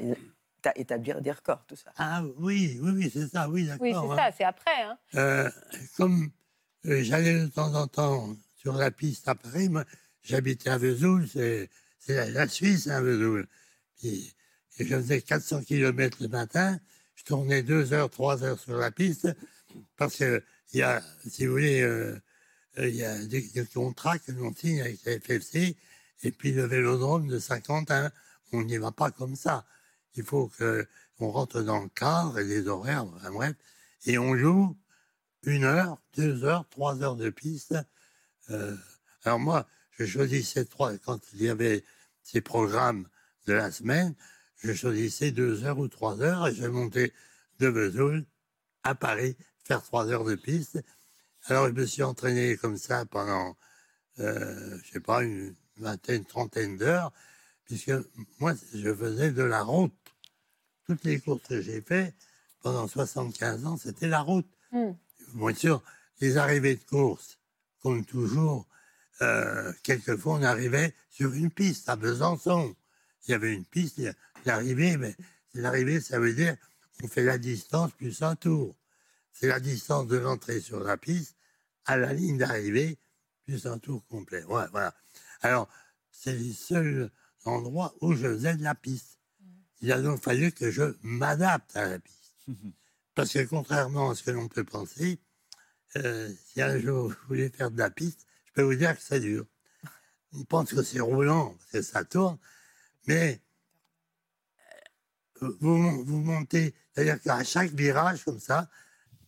établir 0.76 1.22
des 1.22 1.32
records, 1.32 1.64
tout 1.66 1.76
ça. 1.76 1.90
Ah 1.96 2.22
oui, 2.36 2.78
oui, 2.82 2.92
oui, 2.94 3.10
c'est 3.12 3.26
ça, 3.28 3.48
oui, 3.48 3.66
d'accord. 3.66 3.80
Oui, 3.82 3.92
c'est 3.94 4.12
hein. 4.12 4.16
ça, 4.16 4.36
c'est 4.36 4.44
après. 4.44 4.82
hein. 4.82 4.98
Euh, 5.14 5.50
comme 5.96 6.24
euh, 6.24 6.26
j'allais 6.84 7.40
de 7.40 7.46
temps 7.48 7.74
en 7.74 7.86
temps 7.86 8.36
sur 8.56 8.74
la 8.74 8.90
piste 8.90 9.28
à 9.28 9.34
Paris, 9.34 9.68
moi, 9.68 9.84
j'habitais 10.22 10.70
à 10.70 10.78
Vesoul, 10.78 11.28
c'est 11.28 11.68
la, 12.08 12.48
Suisse, 12.48 12.86
à 12.88 13.00
Vesoul. 13.00 13.46
Puis, 13.98 14.32
et 14.78 14.84
je 14.84 14.96
faisais 14.96 15.20
400 15.20 15.62
km 15.64 16.18
le 16.20 16.28
matin, 16.28 16.78
je 17.14 17.24
tournais 17.24 17.62
2 17.62 17.92
heures, 17.92 18.10
3 18.10 18.44
heures 18.44 18.58
sur 18.58 18.76
la 18.76 18.90
piste, 18.90 19.28
parce 19.96 20.16
que 20.16 20.42
y 20.72 20.82
a, 20.82 21.02
si 21.28 21.46
vous 21.46 21.52
voulez, 21.52 21.82
euh, 21.82 22.18
euh, 22.78 22.88
il 22.88 22.96
y 22.96 23.04
a 23.04 23.18
des, 23.26 23.42
des 23.42 23.66
contrats 23.66 24.18
que 24.18 24.32
l'on 24.32 24.54
signe 24.54 24.80
avec 24.80 25.04
la 25.04 25.18
FFC, 25.20 25.76
et 26.22 26.30
puis 26.30 26.52
le 26.52 26.64
vélodrome 26.64 27.28
de 27.28 27.38
Saint-Quentin, 27.38 28.10
on 28.52 28.62
n'y 28.62 28.78
va 28.78 28.92
pas 28.92 29.10
comme 29.10 29.36
ça. 29.36 29.66
Il 30.14 30.24
faut 30.24 30.48
que 30.48 30.86
on 31.18 31.30
rentre 31.30 31.62
dans 31.62 31.80
le 31.80 31.88
cadre 31.88 32.38
et 32.38 32.44
les 32.44 32.66
horaires, 32.66 33.04
enfin, 33.04 33.30
bref, 33.30 33.54
et 34.06 34.18
on 34.18 34.36
joue 34.36 34.76
une 35.44 35.64
heure, 35.64 35.98
deux 36.16 36.44
heures, 36.44 36.68
trois 36.68 37.02
heures 37.02 37.16
de 37.16 37.30
piste. 37.30 37.74
Euh, 38.50 38.76
alors 39.24 39.38
moi, 39.38 39.66
je 39.92 40.04
choisissais 40.04 40.64
trois, 40.64 40.96
quand 40.98 41.20
il 41.34 41.42
y 41.42 41.48
avait 41.48 41.84
ces 42.22 42.40
programmes 42.40 43.08
de 43.46 43.52
la 43.52 43.70
semaine, 43.70 44.14
je 44.58 44.72
choisissais 44.72 45.32
deux 45.32 45.64
heures 45.64 45.78
ou 45.78 45.88
trois 45.88 46.20
heures 46.20 46.48
et 46.48 46.54
je 46.54 46.66
montais 46.66 47.12
de 47.58 47.68
Vesoul 47.68 48.24
à 48.84 48.94
Paris 48.94 49.36
faire 49.64 49.82
trois 49.82 50.08
heures 50.08 50.24
de 50.24 50.34
piste. 50.34 50.82
Alors 51.46 51.66
je 51.68 51.72
me 51.72 51.86
suis 51.86 52.02
entraîné 52.02 52.56
comme 52.56 52.76
ça 52.76 53.04
pendant, 53.06 53.56
euh, 54.20 54.78
je 54.84 54.92
sais 54.92 55.00
pas, 55.00 55.22
une 55.22 55.54
vingtaine, 55.76 56.24
trentaine 56.24 56.76
d'heures, 56.76 57.12
puisque 57.64 57.92
moi, 58.38 58.54
je 58.74 58.94
faisais 58.94 59.32
de 59.32 59.42
la 59.42 59.62
route. 59.62 59.92
Toutes 60.86 61.04
les 61.04 61.20
courses 61.20 61.46
que 61.48 61.60
j'ai 61.60 61.80
faites 61.80 62.14
pendant 62.60 62.86
75 62.86 63.66
ans, 63.66 63.76
c'était 63.76 64.08
la 64.08 64.20
route. 64.20 64.48
Hmm. 64.70 64.92
Bien 65.34 65.54
sûr, 65.54 65.82
les 66.20 66.36
arrivées 66.36 66.76
de 66.76 66.84
course, 66.84 67.38
comme 67.82 68.04
toujours, 68.04 68.66
euh, 69.22 69.72
quelquefois 69.82 70.34
on 70.34 70.42
arrivait 70.42 70.94
sur 71.10 71.32
une 71.32 71.50
piste 71.50 71.88
à 71.88 71.96
Besançon. 71.96 72.74
Il 73.26 73.30
y 73.30 73.34
avait 73.34 73.52
une 73.52 73.64
piste, 73.64 74.00
l'arrivée, 74.44 74.96
mais 74.96 75.16
l'arrivée, 75.54 76.00
ça 76.00 76.18
veut 76.18 76.34
dire 76.34 76.56
on 77.02 77.08
fait 77.08 77.24
la 77.24 77.38
distance 77.38 77.92
plus 77.92 78.22
un 78.22 78.36
tour. 78.36 78.76
C'est 79.32 79.48
la 79.48 79.60
distance 79.60 80.06
de 80.06 80.18
l'entrée 80.18 80.60
sur 80.60 80.80
la 80.80 80.96
piste 80.96 81.36
à 81.86 81.96
la 81.96 82.12
ligne 82.12 82.38
d'arrivée 82.38 82.98
plus 83.44 83.66
un 83.66 83.78
tour 83.78 84.06
complet. 84.06 84.42
Voilà. 84.46 84.94
Alors, 85.40 85.68
c'est 86.10 86.34
le 86.34 86.52
seul 86.52 87.10
endroit 87.44 87.94
où 88.00 88.12
je 88.14 88.28
faisais 88.28 88.56
de 88.56 88.62
la 88.62 88.74
piste. 88.74 89.18
Il 89.80 89.90
a 89.90 90.00
donc 90.00 90.22
fallu 90.22 90.52
que 90.52 90.70
je 90.70 90.94
m'adapte 91.02 91.74
à 91.76 91.88
la 91.88 91.98
piste. 91.98 92.34
Parce 93.14 93.32
que 93.32 93.44
contrairement 93.44 94.10
à 94.10 94.14
ce 94.14 94.22
que 94.22 94.30
l'on 94.30 94.48
peut 94.48 94.64
penser, 94.64 95.18
euh, 95.96 96.32
si 96.46 96.62
un 96.62 96.78
jour 96.78 97.08
vous 97.08 97.14
voulez 97.28 97.50
faire 97.50 97.70
de 97.70 97.78
la 97.78 97.90
piste, 97.90 98.26
je 98.46 98.52
peux 98.52 98.62
vous 98.62 98.74
dire 98.74 98.96
que 98.96 99.02
c'est 99.02 99.20
dur. 99.20 99.44
On 100.32 100.44
pense 100.44 100.72
que 100.72 100.82
c'est 100.82 101.00
roulant, 101.00 101.54
parce 101.58 101.70
que 101.72 101.82
ça 101.82 102.04
tourne, 102.04 102.38
mais 103.06 103.42
euh, 105.42 105.56
vous, 105.60 106.04
vous 106.04 106.18
montez, 106.18 106.74
c'est-à-dire 106.92 107.20
qu'à 107.20 107.44
chaque 107.44 107.70
virage 107.72 108.24
comme 108.24 108.40
ça, 108.40 108.68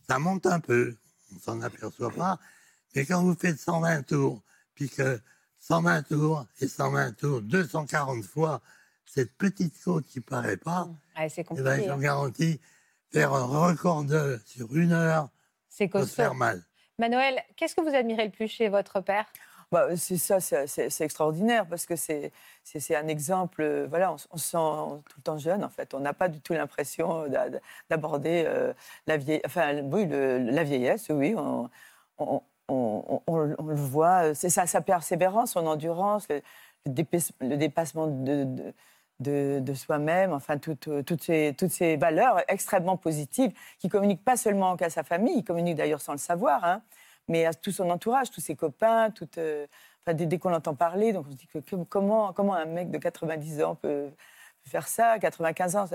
ça 0.07 0.17
monte 0.17 0.47
un 0.47 0.59
peu, 0.59 0.95
on 1.35 1.39
s'en 1.39 1.61
aperçoit 1.61 2.11
pas, 2.11 2.39
mais 2.95 3.05
quand 3.05 3.21
vous 3.21 3.35
faites 3.35 3.59
120 3.59 4.03
tours, 4.03 4.41
puis 4.73 4.89
que 4.89 5.19
120 5.59 6.03
tours 6.03 6.47
et 6.59 6.67
120 6.67 7.13
tours, 7.13 7.41
240 7.41 8.23
fois, 8.23 8.61
cette 9.05 9.33
petite 9.37 9.75
côte 9.83 10.05
qui 10.05 10.21
paraît 10.21 10.57
pas, 10.57 10.89
Ouais, 11.17 11.29
c'est 11.29 11.45
eh 11.49 11.61
ben, 11.61 11.81
je 11.83 11.91
vous 11.91 11.99
garantis, 11.99 12.59
faire 13.15 13.33
un 13.33 13.45
record 13.45 14.03
de, 14.03 14.39
sur 14.45 14.75
une 14.75 14.91
heure, 14.91 15.29
C'est 15.69 15.85
se 15.87 15.91
costaud. 15.91 16.15
faire 16.15 16.35
mal. 16.35 16.61
Manuel, 16.99 17.41
qu'est-ce 17.55 17.75
que 17.75 17.81
vous 17.81 17.95
admirez 17.95 18.25
le 18.25 18.31
plus 18.31 18.47
chez 18.47 18.67
votre 18.69 18.99
père? 19.01 19.25
Bah, 19.71 19.95
c'est 19.97 20.17
ça, 20.17 20.39
c'est 20.39 20.67
c'est- 20.67 20.89
c'est 20.89 21.03
extraordinaire 21.05 21.65
parce 21.67 21.85
que 21.85 21.95
c'est 21.95 22.31
c'est- 22.63 22.79
c'est 22.79 22.95
un 22.95 23.07
exemple. 23.07 23.61
euh, 23.63 23.87
Voilà, 23.89 24.13
on, 24.13 24.17
se 24.17 24.27
sent 24.37 24.57
tout 25.09 25.17
le 25.17 25.23
temps 25.23 25.37
jeune 25.37 25.63
en 25.63 25.69
fait. 25.69 25.93
On 25.93 25.99
n'a 25.99 26.13
pas 26.13 26.29
du 26.29 26.39
tout 26.39 26.53
l'impression 26.53 27.27
d'a- 27.27 27.47
d'aborder 27.89 28.43
euh, 28.47 28.73
la 29.07 29.17
vieille, 29.17 29.41
enfin 29.45 29.81
oui, 29.83 30.05
le- 30.05 30.37
la 30.37 30.63
vieillesse. 30.63 31.07
Oui, 31.09 31.33
on, 31.37 31.69
on- 32.19 32.41
on- 32.67 33.21
on- 33.27 33.55
on 33.57 33.65
le 33.67 33.75
voit. 33.75 34.33
C'est 34.35 34.49
ça, 34.49 34.67
sa 34.67 34.81
persévérance, 34.81 35.51
son 35.53 35.65
endurance, 35.67 36.27
le, 36.29 36.41
le 36.85 36.91
dépasse- 36.91 37.31
le 37.41 37.57
dépassement 37.57 38.07
de, 38.07 38.43
de, 38.43 38.73
de- 39.19 39.73
soi-même. 39.73 40.33
Enfin, 40.33 40.57
toutes, 40.57 40.87
ces, 41.23 41.53
toutes 41.57 41.71
ces 41.71 41.97
valeurs 41.97 42.41
extrêmement 42.47 42.97
positives 42.97 43.51
qui 43.79 43.89
communiquent 43.89 44.23
pas 44.23 44.37
seulement 44.37 44.75
qu'à 44.75 44.89
sa 44.89 45.03
famille, 45.03 45.37
il 45.37 45.43
communique 45.43 45.75
d'ailleurs 45.75 46.01
sans 46.01 46.13
le 46.13 46.17
savoir. 46.17 46.63
hein, 46.63 46.81
mais 47.27 47.45
à 47.45 47.53
tout 47.53 47.71
son 47.71 47.89
entourage, 47.89 48.29
tous 48.29 48.41
ses 48.41 48.55
copains, 48.55 49.09
tout, 49.09 49.27
euh, 49.37 49.65
enfin, 50.05 50.13
dès, 50.13 50.37
qu'on 50.37 50.49
l'entend 50.49 50.75
parler, 50.75 51.11
donc 51.13 51.25
on 51.27 51.31
se 51.31 51.37
dit 51.37 51.47
que, 51.47 51.59
comment, 51.89 52.33
comment 52.33 52.53
un 52.53 52.65
mec 52.65 52.91
de 52.91 52.97
90 52.97 53.63
ans 53.63 53.75
peut 53.75 54.09
faire 54.63 54.87
ça, 54.87 55.17
95 55.19 55.75
ans. 55.75 55.85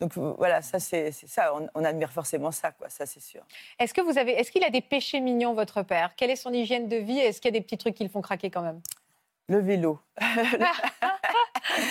Donc 0.00 0.16
euh, 0.16 0.34
voilà, 0.38 0.62
ça 0.62 0.78
c'est 0.78 1.12
c'est 1.12 1.26
ça, 1.26 1.54
on, 1.54 1.68
on 1.74 1.84
admire 1.84 2.10
forcément 2.10 2.50
ça, 2.50 2.72
quoi, 2.72 2.88
ça 2.88 3.04
c'est 3.04 3.20
sûr. 3.20 3.42
Est-ce 3.78 3.92
que 3.92 4.00
vous 4.00 4.16
avez, 4.16 4.32
est-ce 4.32 4.50
qu'il 4.50 4.64
a 4.64 4.70
des 4.70 4.80
péchés 4.80 5.20
mignons, 5.20 5.52
votre 5.54 5.82
père? 5.82 6.14
Quelle 6.16 6.30
est 6.30 6.36
son 6.36 6.52
hygiène 6.52 6.88
de 6.88 6.96
vie? 6.96 7.18
Est-ce 7.18 7.40
qu'il 7.40 7.52
y 7.54 7.56
a 7.56 7.58
des 7.58 7.64
petits 7.64 7.76
trucs 7.78 7.94
qui 7.94 8.04
le 8.04 8.08
font 8.10 8.22
craquer 8.22 8.50
quand 8.50 8.62
même? 8.62 8.80
Le 9.50 9.58
vélo. 9.58 9.98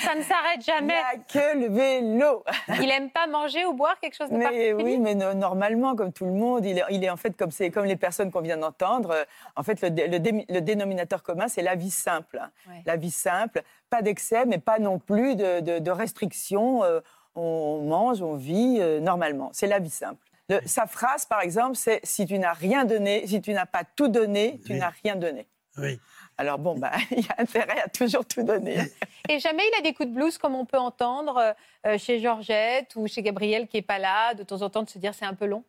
Ça 0.03 0.15
ne 0.15 0.21
s'arrête 0.23 0.61
jamais. 0.65 0.93
Il 1.13 1.19
a 1.19 1.23
que 1.53 1.57
le 1.59 1.67
vélo. 1.73 2.43
Il 2.81 2.89
aime 2.89 3.09
pas 3.09 3.27
manger 3.27 3.65
ou 3.65 3.73
boire 3.73 3.99
quelque 3.99 4.15
chose 4.15 4.29
de 4.29 4.35
Mais 4.37 4.43
particulier 4.45 4.73
oui, 4.83 4.97
mais 4.97 5.15
no- 5.15 5.33
normalement, 5.33 5.95
comme 5.95 6.11
tout 6.13 6.25
le 6.25 6.31
monde, 6.33 6.65
il 6.65 6.77
est, 6.79 6.83
il 6.89 7.03
est 7.03 7.09
en 7.09 7.17
fait 7.17 7.35
comme, 7.35 7.51
c'est- 7.51 7.69
comme 7.69 7.85
les 7.85 7.95
personnes 7.95 8.31
qu'on 8.31 8.41
vient 8.41 8.57
d'entendre. 8.57 9.11
euh, 9.11 9.23
En 9.55 9.63
fait, 9.63 9.81
le, 9.81 9.89
dé- 9.89 10.07
le 10.07 10.19
dé- 10.19 10.45
le 10.47 10.61
dénominateur 10.61 11.21
commun, 11.23 11.47
c'est 11.47 11.61
la 11.61 11.75
vie 11.75 11.91
simple. 11.91 12.39
Ouais. 12.67 12.81
La 12.85 12.95
vie 12.95 13.11
simple, 13.11 13.61
pas 13.89 14.01
d'excès, 14.01 14.45
mais 14.45 14.57
pas 14.57 14.79
non 14.79 14.99
plus 14.99 15.35
de, 15.35 15.59
de- 15.59 15.79
de 15.79 15.91
restrictions. 15.91 16.83
euh, 16.83 16.99
on 17.35 17.81
mange, 17.83 18.21
on 18.21 18.35
vit 18.35 18.77
euh, 18.79 18.99
normalement. 18.99 19.49
C'est 19.53 19.67
la 19.67 19.79
vie 19.79 19.89
simple. 19.89 20.25
Le- 20.49 20.61
sa 20.65 20.87
phrase, 20.87 21.25
par 21.25 21.41
exemple, 21.41 21.75
c'est 21.75 21.99
si 22.03 22.25
tu 22.25 22.37
n'as 22.39 22.53
rien 22.53 22.85
donné, 22.85 23.25
si 23.27 23.41
tu 23.41 23.53
n'as 23.53 23.65
pas 23.67 23.83
tout 23.95 24.07
donné, 24.07 24.59
tu 24.65 24.73
Oui. 24.73 24.79
n'as 24.79 24.91
rien 25.03 25.15
donné. 25.15 25.47
Oui. 25.77 25.99
Alors 26.39 26.57
bon, 26.57 26.79
bah, 26.79 26.93
il 27.11 27.19
y 27.19 27.27
a 27.29 27.41
intérêt 27.41 27.81
à 27.81 27.89
toujours 27.89 28.25
tout 28.25 28.43
donner. 28.43 28.79
Et 29.27 29.39
jamais 29.39 29.61
il 29.73 29.79
a 29.79 29.81
des 29.81 29.93
coups 29.93 30.07
de 30.07 30.13
blues 30.15 30.37
comme 30.37 30.55
on 30.55 30.65
peut 30.65 30.77
entendre 30.77 31.53
euh, 31.85 31.97
chez 31.97 32.21
Georgette 32.21 32.95
ou 32.95 33.07
chez 33.07 33.21
Gabriel 33.21 33.67
qui 33.67 33.75
est 33.75 33.81
pas 33.81 33.99
là, 33.99 34.33
de 34.33 34.43
temps 34.43 34.61
en 34.61 34.69
temps 34.69 34.83
de 34.83 34.89
se 34.89 34.97
dire 34.99 35.13
c'est 35.13 35.25
un 35.25 35.33
peu 35.33 35.45
long. 35.45 35.65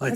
Ouais, 0.00 0.10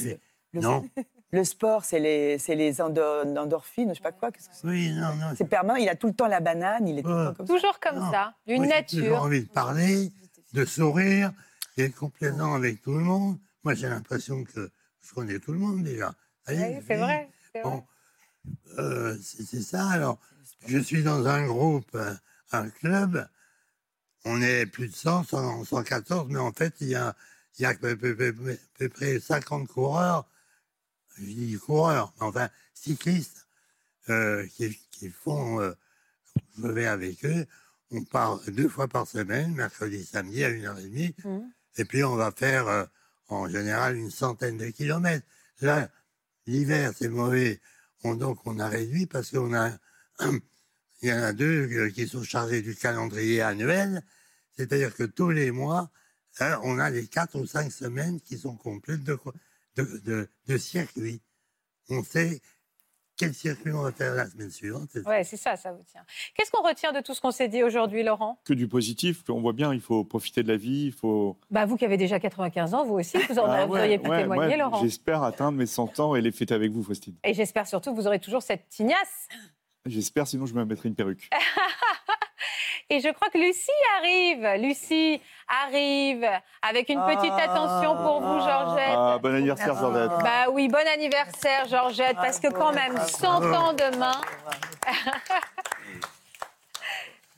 le- 0.52 0.60
non. 0.60 0.88
Le 1.30 1.44
sport, 1.44 1.84
c'est 1.84 1.98
les, 2.00 2.38
c'est 2.38 2.54
les 2.54 2.80
endo- 2.80 3.02
endorphines, 3.36 3.90
je 3.90 3.96
sais 3.96 4.00
pas 4.00 4.12
quoi. 4.12 4.32
qu'est-ce 4.32 4.48
que 4.48 4.54
c'est 4.54 4.66
Oui, 4.66 4.92
non, 4.92 5.14
non. 5.16 5.26
C'est 5.36 5.44
permanent, 5.46 5.76
il 5.78 5.86
a 5.90 5.94
tout 5.94 6.06
le 6.06 6.14
temps 6.14 6.26
la 6.26 6.40
banane, 6.40 6.88
il 6.88 6.98
est 7.00 7.02
tout 7.02 7.08
comme 7.10 7.34
ça. 7.36 7.44
Toujours 7.44 7.78
comme 7.80 8.10
ça, 8.10 8.32
d'une 8.46 8.64
Moi, 8.64 8.74
J'ai 8.78 8.84
toujours 8.86 9.08
nature. 9.10 9.22
envie 9.24 9.42
de 9.42 9.48
parler, 9.50 10.10
de 10.54 10.64
sourire, 10.64 11.32
d'être 11.76 11.94
complètement 11.96 12.54
avec 12.54 12.80
tout 12.80 12.94
le 12.94 13.04
monde. 13.04 13.36
Moi, 13.62 13.74
j'ai 13.74 13.90
l'impression 13.90 14.42
que 14.42 14.70
je 15.02 15.12
connais 15.12 15.38
tout 15.38 15.52
le 15.52 15.58
monde 15.58 15.82
déjà. 15.82 16.14
Est, 16.46 16.54
Oui, 16.78 16.82
c'est 16.86 16.94
oui. 16.94 17.00
vrai. 17.02 17.28
c'est 17.54 17.60
vrai. 17.60 17.82
Euh, 18.78 19.16
c'est 19.22 19.62
ça. 19.62 19.88
Alors, 19.88 20.18
je 20.66 20.78
suis 20.78 21.02
dans 21.02 21.26
un 21.26 21.46
groupe, 21.46 21.90
euh, 21.94 22.14
un 22.52 22.68
club. 22.70 23.28
On 24.24 24.40
est 24.42 24.66
plus 24.66 24.88
de 24.88 24.94
100, 24.94 25.24
100, 25.24 25.64
114, 25.64 26.28
mais 26.30 26.38
en 26.38 26.52
fait, 26.52 26.74
il 26.80 26.88
y 26.88 26.94
a, 26.94 27.14
il 27.58 27.62
y 27.62 27.64
a 27.66 27.70
à 27.70 27.74
peu, 27.74 27.96
peu- 27.96 28.14
peu- 28.16 28.32
peu- 28.32 28.58
peu 28.78 28.88
près 28.88 29.20
50 29.20 29.68
coureurs. 29.68 30.28
Je 31.16 31.24
dis 31.24 31.56
coureurs, 31.58 32.12
mais 32.20 32.26
enfin, 32.26 32.48
cyclistes 32.74 33.46
euh, 34.08 34.46
qui, 34.46 34.78
qui 34.92 35.10
font. 35.10 35.60
euh, 35.60 35.72
je 36.58 36.68
vais 36.68 36.86
avec 36.86 37.24
eux. 37.24 37.46
On 37.90 38.04
part 38.04 38.40
deux 38.48 38.68
fois 38.68 38.86
par 38.86 39.06
semaine, 39.06 39.54
mercredi, 39.54 40.04
samedi, 40.04 40.44
à 40.44 40.50
une 40.50 40.66
heure 40.66 40.78
et 40.78 40.84
demie. 40.84 41.14
Et 41.76 41.84
puis, 41.84 42.04
on 42.04 42.16
va 42.16 42.30
faire 42.32 42.88
en 43.28 43.48
général 43.48 43.96
une 43.96 44.10
centaine 44.10 44.56
de 44.58 44.66
kilomètres. 44.70 45.26
Là, 45.60 45.88
l'hiver, 46.46 46.92
c'est 46.96 47.08
mauvais. 47.08 47.60
On, 48.04 48.14
donc, 48.14 48.46
on 48.46 48.58
a 48.58 48.68
réduit 48.68 49.06
parce 49.06 49.30
qu'on 49.30 49.54
a. 49.54 49.76
Il 51.00 51.10
y 51.10 51.12
en 51.12 51.22
a 51.22 51.32
deux 51.32 51.68
euh, 51.70 51.90
qui 51.90 52.08
sont 52.08 52.24
chargés 52.24 52.60
du 52.60 52.74
calendrier 52.74 53.40
annuel. 53.40 54.02
C'est-à-dire 54.56 54.92
que 54.94 55.04
tous 55.04 55.30
les 55.30 55.52
mois, 55.52 55.92
hein, 56.40 56.58
on 56.64 56.80
a 56.80 56.90
les 56.90 57.06
quatre 57.06 57.38
ou 57.38 57.46
cinq 57.46 57.70
semaines 57.70 58.20
qui 58.20 58.36
sont 58.36 58.56
complètes 58.56 59.04
de, 59.04 59.16
de, 59.76 59.84
de, 59.98 60.28
de 60.48 60.58
circuits. 60.58 61.22
On 61.88 62.02
sait 62.02 62.42
quel 63.18 63.34
circuit 63.34 63.72
on 63.72 63.82
va 63.82 63.92
faire 63.92 64.14
la 64.14 64.26
semaine 64.26 64.50
suivante. 64.50 64.88
Ouais, 65.04 65.24
c'est 65.24 65.36
ça, 65.36 65.56
ça 65.56 65.72
vous 65.72 65.82
tient. 65.82 66.02
Qu'est-ce 66.34 66.50
qu'on 66.50 66.62
retient 66.62 66.92
de 66.92 67.00
tout 67.00 67.14
ce 67.14 67.20
qu'on 67.20 67.32
s'est 67.32 67.48
dit 67.48 67.62
aujourd'hui, 67.62 68.02
Laurent? 68.02 68.40
Que 68.44 68.54
du 68.54 68.68
positif, 68.68 69.24
on 69.28 69.40
voit 69.40 69.52
bien, 69.52 69.74
il 69.74 69.80
faut 69.80 70.04
profiter 70.04 70.42
de 70.42 70.48
la 70.48 70.56
vie, 70.56 70.86
il 70.86 70.92
faut... 70.92 71.36
bah, 71.50 71.66
Vous 71.66 71.76
qui 71.76 71.84
avez 71.84 71.96
déjà 71.96 72.20
95 72.20 72.74
ans, 72.74 72.84
vous 72.86 72.94
aussi, 72.94 73.18
vous, 73.28 73.38
en 73.38 73.44
Ah 73.46 73.66
ouais, 73.66 73.80
auriez 73.80 73.98
pu 73.98 74.08
ouais, 74.08 74.22
témoigner, 74.22 74.56
moi, 74.56 74.64
Laurent. 74.64 74.80
J'espère 74.82 75.22
atteindre 75.24 75.58
mes 75.58 75.66
100 75.66 75.98
ans 76.00 76.14
et 76.14 76.20
les 76.20 76.30
fêter 76.32 76.54
avec 76.54 76.70
vous, 76.70 76.82
Faustine. 76.82 77.16
Et 77.24 77.34
j'espère 77.34 77.66
surtout 77.66 77.90
que 77.90 78.00
vous 78.00 78.06
aurez 78.06 78.20
toujours 78.20 78.42
cette 78.42 78.68
tignasse. 78.68 79.28
J'espère, 79.84 80.26
sinon 80.26 80.46
je 80.46 80.54
me 80.54 80.64
mettrai 80.64 80.88
une 80.88 80.94
perruque. 80.94 81.28
Et 82.90 83.00
je 83.00 83.12
crois 83.12 83.28
que 83.28 83.36
Lucie 83.36 83.70
arrive. 83.98 84.62
Lucie 84.66 85.20
arrive 85.46 86.24
avec 86.62 86.88
une 86.88 87.00
petite 87.04 87.32
attention 87.32 87.94
pour 87.96 88.20
vous, 88.22 88.38
Georgette. 88.40 88.94
Ah, 88.96 89.18
bon 89.22 89.34
anniversaire, 89.34 89.74
Georgette. 89.76 90.08
Bah 90.22 90.46
oui, 90.50 90.68
bon 90.68 90.86
anniversaire, 90.94 91.68
Georgette, 91.68 92.16
parce 92.16 92.40
que 92.40 92.48
quand 92.48 92.72
même, 92.72 92.96
100 92.98 93.42
ans 93.52 93.72
demain. 93.74 94.18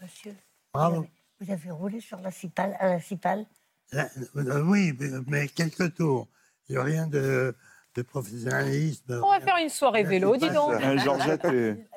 Monsieur, 0.01 0.35
Bravo. 0.73 1.07
vous 1.41 1.51
avez 1.53 1.71
roulé 1.71 2.01
sur 2.01 2.19
la 2.21 2.31
cipale, 2.31 2.77
à 2.79 2.89
la 2.89 3.01
cipale 3.01 3.45
Là, 3.93 4.07
euh, 4.37 4.63
oui, 4.63 4.93
mais, 4.99 5.09
mais 5.27 5.49
quelques 5.49 5.95
tours. 5.97 6.29
Il 6.69 6.77
n'y 6.77 6.79
a 6.79 6.85
rien 6.85 7.07
de, 7.09 7.57
de 7.97 8.03
professionnalisme. 8.03 9.21
On 9.25 9.31
va 9.31 9.41
faire 9.41 9.57
une 9.57 9.69
soirée 9.69 10.05
vélo, 10.05 10.37
dis 10.37 10.49
donc. 10.51 10.81
Georgette 10.99 11.45
est- 11.47 11.89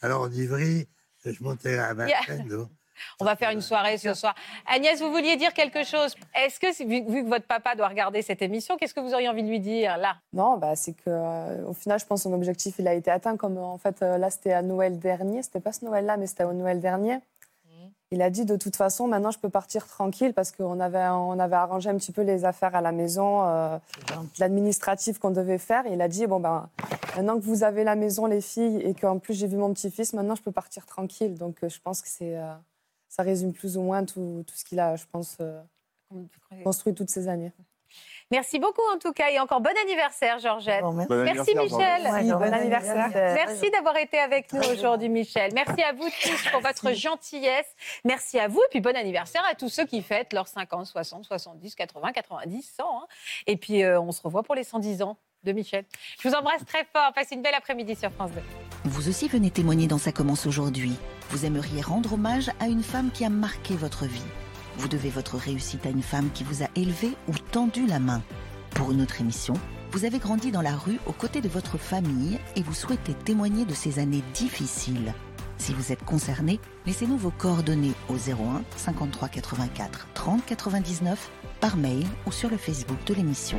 Alors, 0.00 0.30
d'Ivry, 0.30 0.88
je 1.26 1.42
montais 1.42 1.78
à 1.78 1.92
Yeah. 1.92 2.20
Vincennes. 2.26 2.48
donc. 2.48 2.70
On 3.20 3.24
va 3.24 3.36
faire 3.36 3.50
une 3.50 3.60
soirée 3.60 3.98
ce 3.98 4.14
soir. 4.14 4.34
Agnès, 4.66 5.00
vous 5.00 5.10
vouliez 5.10 5.36
dire 5.36 5.52
quelque 5.52 5.84
chose 5.84 6.14
Est-ce 6.34 6.60
que, 6.60 6.84
vu, 6.84 7.24
que 7.24 7.28
votre 7.28 7.46
papa 7.46 7.74
doit 7.74 7.88
regarder 7.88 8.22
cette 8.22 8.42
émission, 8.42 8.76
qu'est-ce 8.76 8.94
que 8.94 9.00
vous 9.00 9.14
auriez 9.14 9.28
envie 9.28 9.42
de 9.42 9.48
lui 9.48 9.60
dire 9.60 9.96
là? 9.96 10.16
Non, 10.32 10.56
bah, 10.56 10.76
c'est 10.76 10.92
que 10.92 11.08
euh, 11.08 11.66
au 11.66 11.72
final, 11.72 11.98
je 11.98 12.06
pense 12.06 12.20
que 12.20 12.28
son 12.28 12.32
objectif 12.32 12.76
il 12.78 12.88
a 12.88 12.94
été 12.94 13.10
atteint. 13.10 13.36
Comme 13.36 13.58
euh, 13.58 13.62
en 13.62 13.78
fait, 13.78 14.02
euh, 14.02 14.18
là, 14.18 14.30
c'était 14.30 14.52
à 14.52 14.62
Noël 14.62 14.98
dernier. 14.98 15.42
C'était 15.42 15.60
pas 15.60 15.72
ce 15.72 15.84
Noël-là, 15.84 16.16
mais 16.16 16.26
c'était 16.26 16.44
au 16.44 16.52
Noël 16.52 16.80
dernier. 16.80 17.20
Il 18.12 18.22
a 18.22 18.30
dit 18.30 18.44
de 18.44 18.56
toute 18.56 18.76
façon, 18.76 19.08
maintenant, 19.08 19.32
je 19.32 19.38
peux 19.38 19.48
partir 19.48 19.86
tranquille 19.86 20.32
parce 20.32 20.52
qu'on 20.52 20.78
avait, 20.78 21.08
on 21.08 21.38
avait 21.40 21.56
arrangé 21.56 21.90
un 21.90 21.96
petit 21.96 22.12
peu 22.12 22.22
les 22.22 22.44
affaires 22.44 22.76
à 22.76 22.80
la 22.80 22.92
maison, 22.92 23.44
euh, 23.44 23.78
l'administratif 24.38 25.18
qu'on 25.18 25.32
devait 25.32 25.58
faire. 25.58 25.84
Il 25.88 26.00
a 26.00 26.06
dit 26.06 26.28
bon 26.28 26.38
ben, 26.38 26.68
maintenant 27.16 27.36
que 27.36 27.44
vous 27.44 27.64
avez 27.64 27.82
la 27.82 27.96
maison, 27.96 28.26
les 28.26 28.40
filles, 28.40 28.80
et 28.82 28.94
qu'en 28.94 29.18
plus 29.18 29.34
j'ai 29.34 29.48
vu 29.48 29.56
mon 29.56 29.72
petit-fils, 29.72 30.12
maintenant 30.12 30.36
je 30.36 30.42
peux 30.42 30.52
partir 30.52 30.86
tranquille. 30.86 31.34
Donc 31.36 31.56
je 31.62 31.80
pense 31.82 32.00
que 32.00 32.08
c'est, 32.08 32.38
euh, 32.38 32.54
ça 33.16 33.22
résume 33.22 33.54
plus 33.54 33.78
ou 33.78 33.82
moins 33.82 34.04
tout, 34.04 34.44
tout 34.46 34.54
ce 34.54 34.62
qu'il 34.62 34.78
a, 34.78 34.94
je 34.94 35.06
pense, 35.10 35.38
euh, 35.40 35.62
construit 36.62 36.92
toutes 36.92 37.08
ces 37.08 37.28
années. 37.28 37.50
Merci 38.32 38.58
beaucoup 38.58 38.82
en 38.92 38.98
tout 38.98 39.12
cas 39.12 39.30
et 39.30 39.38
encore 39.38 39.60
bon 39.60 39.70
anniversaire 39.84 40.40
Georgette. 40.40 40.82
merci. 40.92 41.06
merci 41.14 41.54
Bon 41.54 41.60
anniversaire, 41.60 41.62
Michel. 41.62 42.10
Oui, 42.12 42.32
bon 42.32 42.52
anniversaire. 42.52 43.10
Merci 43.14 43.70
d'avoir 43.70 43.96
été 43.96 44.18
avec 44.18 44.52
nous 44.52 44.62
aujourd'hui 44.72 45.08
Michel. 45.08 45.52
Merci 45.54 45.82
à 45.82 45.92
vous 45.92 46.08
tous 46.22 46.50
pour 46.50 46.60
votre 46.60 46.92
gentillesse. 46.92 47.66
Merci 48.04 48.40
à 48.40 48.48
vous 48.48 48.60
et 48.60 48.68
puis 48.70 48.80
bon 48.80 48.96
anniversaire 48.96 49.44
à 49.48 49.54
tous 49.54 49.68
ceux 49.68 49.86
qui 49.86 50.02
fêtent 50.02 50.32
leurs 50.32 50.48
50, 50.48 50.86
60, 50.86 51.24
70, 51.24 51.74
80, 51.76 52.12
90, 52.12 52.74
100. 52.76 52.82
hein. 52.84 53.06
Et 53.46 53.56
puis 53.56 53.84
euh, 53.84 54.00
on 54.00 54.10
se 54.10 54.22
revoit 54.22 54.42
pour 54.42 54.56
les 54.56 54.64
110 54.64 55.02
ans 55.02 55.16
de 55.44 55.52
Michel. 55.52 55.84
Je 56.20 56.28
vous 56.28 56.34
embrasse 56.34 56.64
très 56.64 56.84
fort. 56.92 57.12
Passez 57.14 57.36
une 57.36 57.42
belle 57.42 57.54
après-midi 57.54 57.94
sur 57.94 58.10
France 58.10 58.32
2. 58.32 58.40
Vous 58.86 59.08
aussi 59.08 59.28
venez 59.28 59.50
témoigner 59.52 59.86
dans 59.86 59.98
Ça 59.98 60.10
commence 60.10 60.46
aujourd'hui. 60.46 60.94
Vous 61.30 61.44
aimeriez 61.46 61.80
rendre 61.80 62.14
hommage 62.14 62.50
à 62.58 62.66
une 62.66 62.82
femme 62.82 63.10
qui 63.12 63.24
a 63.24 63.28
marqué 63.28 63.74
votre 63.74 64.04
vie. 64.06 64.22
Vous 64.78 64.88
devez 64.88 65.08
votre 65.08 65.36
réussite 65.36 65.86
à 65.86 65.90
une 65.90 66.02
femme 66.02 66.30
qui 66.32 66.44
vous 66.44 66.62
a 66.62 66.68
élevé 66.76 67.16
ou 67.28 67.32
tendu 67.50 67.86
la 67.86 67.98
main. 67.98 68.22
Pour 68.70 68.92
une 68.92 69.00
autre 69.00 69.20
émission, 69.20 69.54
vous 69.92 70.04
avez 70.04 70.18
grandi 70.18 70.50
dans 70.50 70.62
la 70.62 70.76
rue 70.76 70.98
aux 71.06 71.12
côtés 71.12 71.40
de 71.40 71.48
votre 71.48 71.78
famille 71.78 72.38
et 72.56 72.62
vous 72.62 72.74
souhaitez 72.74 73.14
témoigner 73.14 73.64
de 73.64 73.74
ces 73.74 73.98
années 73.98 74.22
difficiles. 74.34 75.14
Si 75.58 75.72
vous 75.72 75.92
êtes 75.92 76.04
concerné, 76.04 76.60
laissez-nous 76.84 77.16
vos 77.16 77.30
coordonnées 77.30 77.94
au 78.08 78.14
01 78.16 78.62
53 78.76 79.28
84 79.28 80.08
30 80.12 80.44
99 80.44 81.30
par 81.60 81.76
mail 81.76 82.06
ou 82.26 82.32
sur 82.32 82.50
le 82.50 82.58
Facebook 82.58 82.98
de 83.06 83.14
l'émission. 83.14 83.58